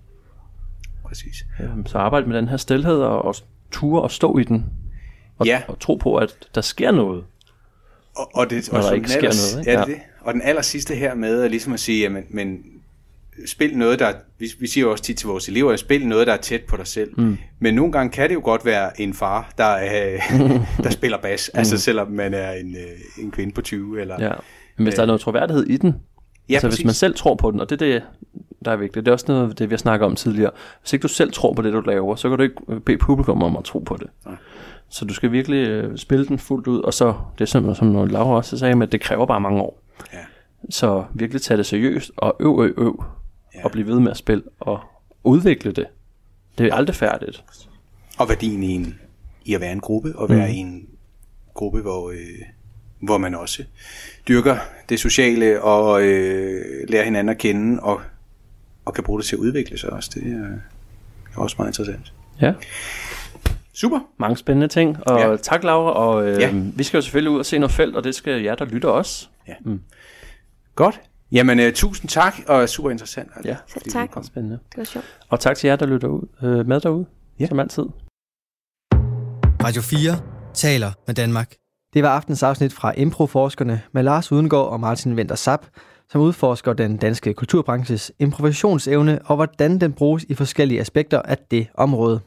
præcis. 1.04 1.44
Øhm, 1.60 1.86
så 1.86 1.98
arbejde 1.98 2.26
med 2.26 2.36
den 2.36 2.48
her 2.48 2.56
stilhed 2.56 2.96
og, 2.96 3.24
og 3.24 3.34
ture 3.70 4.02
og 4.02 4.10
stå 4.10 4.38
i 4.38 4.44
den. 4.44 4.66
Og, 5.38 5.46
Ja. 5.46 5.62
og 5.68 5.78
tro 5.80 5.94
på, 5.94 6.16
at 6.16 6.34
der 6.54 6.60
sker 6.60 6.90
noget. 6.90 7.24
Og, 8.16 8.30
og 8.34 8.50
det, 8.50 8.68
Når 8.72 8.78
og 8.78 8.84
der 8.84 8.92
ikke 8.92 9.08
sker 9.08 9.20
allers- 9.28 9.54
noget, 9.54 9.66
ikke? 9.66 9.78
Ja, 9.78 9.84
det, 9.84 9.90
er 9.92 9.94
det. 9.94 10.02
Og 10.20 10.34
den 10.34 10.42
aller 10.44 10.62
sidste 10.62 10.94
her 10.94 11.14
med 11.14 11.42
at 11.42 11.50
ligesom 11.50 11.72
at 11.72 11.80
sige, 11.80 12.00
jamen, 12.00 12.24
men 12.30 12.58
spil 13.46 13.76
noget, 13.78 13.98
der, 13.98 14.12
vi, 14.38 14.46
vi 14.60 14.66
siger 14.66 14.84
jo 14.84 14.90
også 14.90 15.04
tit 15.04 15.16
til 15.16 15.28
vores 15.28 15.48
elever, 15.48 15.76
spil 15.76 16.06
noget, 16.06 16.26
der 16.26 16.32
er 16.32 16.36
tæt 16.36 16.60
på 16.64 16.76
dig 16.76 16.86
selv. 16.86 17.10
Mm. 17.20 17.36
Men 17.58 17.74
nogle 17.74 17.92
gange 17.92 18.10
kan 18.10 18.28
det 18.28 18.34
jo 18.34 18.40
godt 18.44 18.64
være 18.64 19.00
en 19.00 19.14
far, 19.14 19.52
der, 19.58 19.76
øh, 19.76 20.20
der 20.84 20.90
spiller 20.90 21.18
bas, 21.18 21.48
altså 21.48 21.78
selvom 21.78 22.10
man 22.10 22.34
er 22.34 22.52
en, 22.52 22.76
øh, 22.76 23.24
en 23.24 23.30
kvinde 23.30 23.52
på 23.54 23.62
20. 23.62 24.00
Eller, 24.00 24.16
Mm. 24.16 24.22
Ja. 24.24 24.32
Men 24.76 24.84
hvis 24.84 24.94
der 24.94 25.02
er 25.02 25.06
noget 25.06 25.20
troværdighed 25.20 25.64
i 25.66 25.76
den, 25.76 25.94
Ja, 26.48 26.54
altså 26.54 26.66
præcis. 26.68 26.78
hvis 26.78 26.84
man 26.86 26.94
selv 26.94 27.14
tror 27.14 27.34
på 27.34 27.50
den, 27.50 27.60
og 27.60 27.70
det 27.70 27.82
er 27.82 27.86
det, 27.92 28.02
der 28.64 28.70
er 28.72 28.76
vigtigt, 28.76 29.04
det 29.06 29.10
er 29.10 29.12
også 29.12 29.24
noget 29.28 29.58
det, 29.58 29.70
vi 29.70 29.72
har 29.72 29.78
snakket 29.78 30.06
om 30.06 30.16
tidligere. 30.16 30.50
Hvis 30.82 30.92
ikke 30.92 31.02
du 31.02 31.08
selv 31.08 31.32
tror 31.32 31.52
på 31.52 31.62
det, 31.62 31.72
du 31.72 31.80
laver, 31.80 32.16
så 32.16 32.28
kan 32.28 32.38
du 32.38 32.42
ikke 32.42 32.54
øh, 32.68 32.80
bede 32.80 32.98
publikum 32.98 33.42
om 33.42 33.56
at 33.56 33.64
tro 33.64 33.78
på 33.78 33.96
det. 33.96 34.06
Nej. 34.26 34.34
Så 34.90 35.04
du 35.04 35.14
skal 35.14 35.32
virkelig 35.32 35.68
øh, 35.68 35.98
spille 35.98 36.26
den 36.26 36.38
fuldt 36.38 36.66
ud, 36.66 36.80
og 36.80 36.94
så, 36.94 37.14
det 37.38 37.44
er 37.44 37.46
som, 37.46 37.74
som 37.74 37.86
noget 37.86 38.12
Laura 38.12 38.36
også 38.36 38.58
sagde, 38.58 38.82
at 38.82 38.92
det 38.92 39.00
kræver 39.00 39.26
bare 39.26 39.40
mange 39.40 39.60
år. 39.60 39.82
Ja. 40.12 40.18
Så 40.70 41.04
virkelig 41.14 41.42
tage 41.42 41.58
det 41.58 41.66
seriøst, 41.66 42.10
og 42.16 42.36
øv, 42.40 42.60
øv, 42.64 42.74
øv, 42.78 43.04
ja. 43.54 43.64
og 43.64 43.70
blive 43.70 43.86
ved 43.86 44.00
med 44.00 44.10
at 44.10 44.16
spille, 44.16 44.42
og 44.60 44.80
udvikle 45.24 45.72
det. 45.72 45.86
Det 46.58 46.66
er 46.66 46.74
aldrig 46.74 46.96
færdigt. 46.96 47.44
Og 48.18 48.28
værdien 48.28 48.62
i, 48.62 48.74
en, 48.74 48.98
i 49.44 49.54
at 49.54 49.60
være 49.60 49.72
en 49.72 49.80
gruppe, 49.80 50.12
og 50.16 50.28
være 50.28 50.48
mm. 50.48 50.54
i 50.54 50.56
en 50.56 50.88
gruppe, 51.54 51.80
hvor, 51.80 52.10
øh, 52.10 52.42
hvor 53.00 53.18
man 53.18 53.34
også 53.34 53.64
dyrker 54.28 54.56
det 54.88 55.00
sociale, 55.00 55.62
og 55.62 56.02
øh, 56.02 56.88
lærer 56.88 57.04
hinanden 57.04 57.28
at 57.28 57.38
kende, 57.38 57.82
og, 57.82 58.00
og 58.84 58.94
kan 58.94 59.04
bruge 59.04 59.20
det 59.20 59.26
til 59.26 59.36
at 59.36 59.40
udvikle 59.40 59.78
sig 59.78 59.90
også. 59.90 60.10
Det 60.14 60.32
er, 60.32 60.46
er 61.34 61.40
også 61.40 61.56
meget 61.58 61.68
interessant. 61.68 62.12
Ja, 62.40 62.52
Super. 63.80 64.00
mange 64.18 64.36
spændende 64.36 64.68
ting, 64.68 64.96
og 65.06 65.18
Ja. 65.18 65.30
ja. 65.30 65.36
tak 65.36 65.64
Laura, 65.64 65.90
og 65.92 66.26
øh, 66.28 66.40
Ja. 66.40 66.46
ja. 66.46 66.62
vi 66.76 66.82
skal 66.84 66.98
jo 66.98 67.02
selvfølgelig 67.02 67.30
ud 67.30 67.38
og 67.38 67.46
se 67.46 67.58
noget 67.58 67.72
felt, 67.72 67.96
og 67.96 68.04
det 68.04 68.14
skal 68.14 68.42
jer, 68.42 68.54
der 68.54 68.64
lytter 68.64 68.88
også. 68.88 69.28
Godt. 70.74 71.00
Jamen, 71.32 71.60
uh, 71.60 71.72
tusind 71.74 72.08
tak, 72.08 72.34
og 72.48 72.68
super 72.68 72.90
interessant. 72.90 73.28
Ja. 73.44 73.56
fordi 73.68 73.90
Selv 73.90 73.92
tak. 74.00 74.10
kom. 74.10 74.22
Spændende. 74.24 74.58
Det 74.70 74.78
var 74.78 74.84
sjovt. 74.84 75.06
Og 75.28 75.40
tak 75.40 75.56
til 75.56 75.68
jer, 75.68 75.76
der 75.76 75.86
lytter 75.86 76.08
ud, 76.08 76.28
øh, 76.42 76.66
med 76.66 76.80
derude, 76.80 77.06
Ja. 77.38 77.44
ja. 77.44 77.48
som 77.48 77.60
altid. 77.60 77.82
Radio 79.64 79.82
4 79.82 80.18
taler 80.54 80.90
med 81.06 81.14
Danmark. 81.14 81.54
Det 81.94 82.02
var 82.02 82.08
aftens 82.08 82.42
afsnit 82.42 82.72
fra 82.72 82.92
Improforskerne 82.96 83.82
med 83.92 84.02
Lars 84.02 84.32
Udengård 84.32 84.68
og 84.72 84.80
Martin 84.80 85.16
Venter 85.16 85.34
Sap, 85.34 85.66
som 86.10 86.20
udforsker 86.20 86.72
den 86.72 86.96
danske 86.96 87.34
kulturbranches 87.34 88.12
improvisationsevne 88.18 89.18
og 89.24 89.36
hvordan 89.36 89.80
den 89.80 89.92
bruges 89.92 90.24
i 90.28 90.34
forskellige 90.34 90.80
aspekter 90.80 91.22
af 91.22 91.38
det 91.50 91.66
område. 91.74 92.20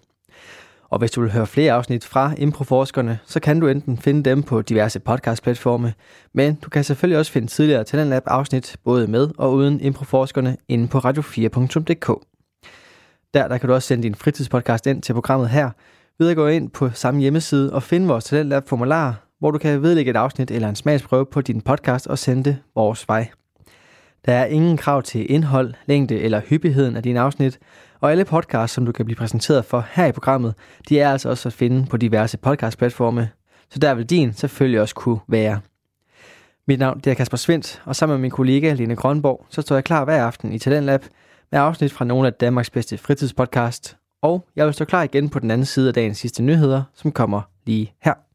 Og 0.94 1.00
hvis 1.00 1.12
du 1.12 1.22
vil 1.22 1.32
høre 1.32 1.48
flere 1.48 1.74
afsnit 1.74 2.06
fra 2.06 2.34
Improforskerne, 2.38 3.20
så 3.26 3.40
kan 3.40 3.60
du 3.60 3.68
enten 3.68 3.98
finde 3.98 4.30
dem 4.30 4.44
på 4.44 4.62
diverse 4.62 5.00
podcastplatforme, 5.00 5.94
men 6.34 6.56
du 6.56 6.70
kan 6.70 6.84
selvfølgelig 6.84 7.20
også 7.20 7.32
finde 7.32 7.48
tidligere 7.48 7.84
Talentlab 7.84 8.24
afsnit 8.26 8.76
både 8.84 9.08
med 9.08 9.30
og 9.38 9.54
uden 9.54 9.80
Improforskerne 9.80 10.58
inde 10.68 10.88
på 10.88 10.98
radio4.dk. 10.98 12.08
Der, 13.34 13.48
der 13.48 13.58
kan 13.58 13.70
du 13.70 13.74
også 13.74 13.88
sende 13.88 14.04
din 14.04 14.16
fritidspodcast 14.16 14.88
ind 14.88 15.02
til 15.02 15.14
programmet 15.14 15.50
her, 15.50 15.70
ved 16.20 16.30
at 16.30 16.36
gå 16.36 16.48
ind 16.48 16.70
på 16.70 16.90
samme 16.90 17.22
hjemmeside 17.22 17.74
og 17.74 17.84
finde 17.84 18.08
vores 18.08 18.26
Talentlab 18.26 18.68
formular, 18.68 19.28
hvor 19.40 19.52
du 19.52 19.58
kan 19.58 19.82
vedlægge 19.82 20.12
et 20.12 20.18
afsnit 20.18 20.52
eller 20.52 20.70
en 20.70 20.76
smagsprøve 20.76 21.26
på 21.26 21.42
din 21.42 21.62
podcast 21.62 22.08
og 22.08 22.18
sende 22.18 22.44
det 22.44 22.58
vores 22.76 23.08
vej. 23.08 23.30
Der 24.26 24.34
er 24.34 24.46
ingen 24.46 24.78
krav 24.78 25.04
til 25.04 25.32
indhold, 25.32 25.74
længde 25.86 26.20
eller 26.20 26.42
hyppigheden 26.50 26.96
af 26.96 27.04
dine 27.04 27.20
afsnit, 27.20 27.60
og 28.04 28.12
alle 28.12 28.26
podcasts, 28.26 28.76
som 28.76 28.86
du 28.86 28.92
kan 28.92 29.06
blive 29.06 29.16
præsenteret 29.16 29.66
for 29.66 29.86
her 29.92 30.06
i 30.06 30.12
programmet, 30.12 30.54
de 30.90 31.00
er 31.00 31.12
altså 31.12 31.30
også 31.30 31.50
at 31.50 31.54
finde 31.54 31.86
på 31.86 31.98
diverse 31.98 32.38
podcastplatforme, 32.38 33.30
så 33.70 33.80
der 33.80 33.94
vil 33.94 34.06
din 34.06 34.34
selvfølgelig 34.34 34.82
også 34.82 34.96
kunne 34.96 35.20
være. 35.28 35.60
Mit 36.68 36.80
navn 36.80 37.00
det 37.00 37.12
er 37.12 37.14
Kasper 37.14 37.38
Svendt, 37.38 37.82
og 37.86 37.96
sammen 37.96 38.16
med 38.16 38.22
min 38.22 38.32
kollega 38.32 38.74
Lene 38.74 38.96
Grønborg, 38.96 39.46
så 39.50 39.62
står 39.62 39.76
jeg 39.76 39.84
klar 39.84 40.06
hver 40.06 40.26
aften 40.26 40.54
i 40.54 40.60
Talentlab 40.60 41.06
med 41.52 41.60
afsnit 41.60 41.92
fra 41.92 42.06
nogle 42.06 42.28
af 42.28 42.34
Danmarks 42.34 42.70
bedste 42.70 42.98
fritidspodcast, 42.98 43.98
og 44.22 44.48
jeg 44.56 44.66
vil 44.66 44.74
stå 44.74 44.86
klar 44.86 45.04
igen 45.04 45.30
på 45.30 45.40
den 45.40 45.52
anden 45.52 45.66
side 45.66 45.88
af 45.88 45.94
dagens 45.94 46.18
sidste 46.18 46.44
nyheder, 46.44 46.84
som 46.94 47.12
kommer 47.12 47.42
lige 47.66 47.94
her. 48.02 48.33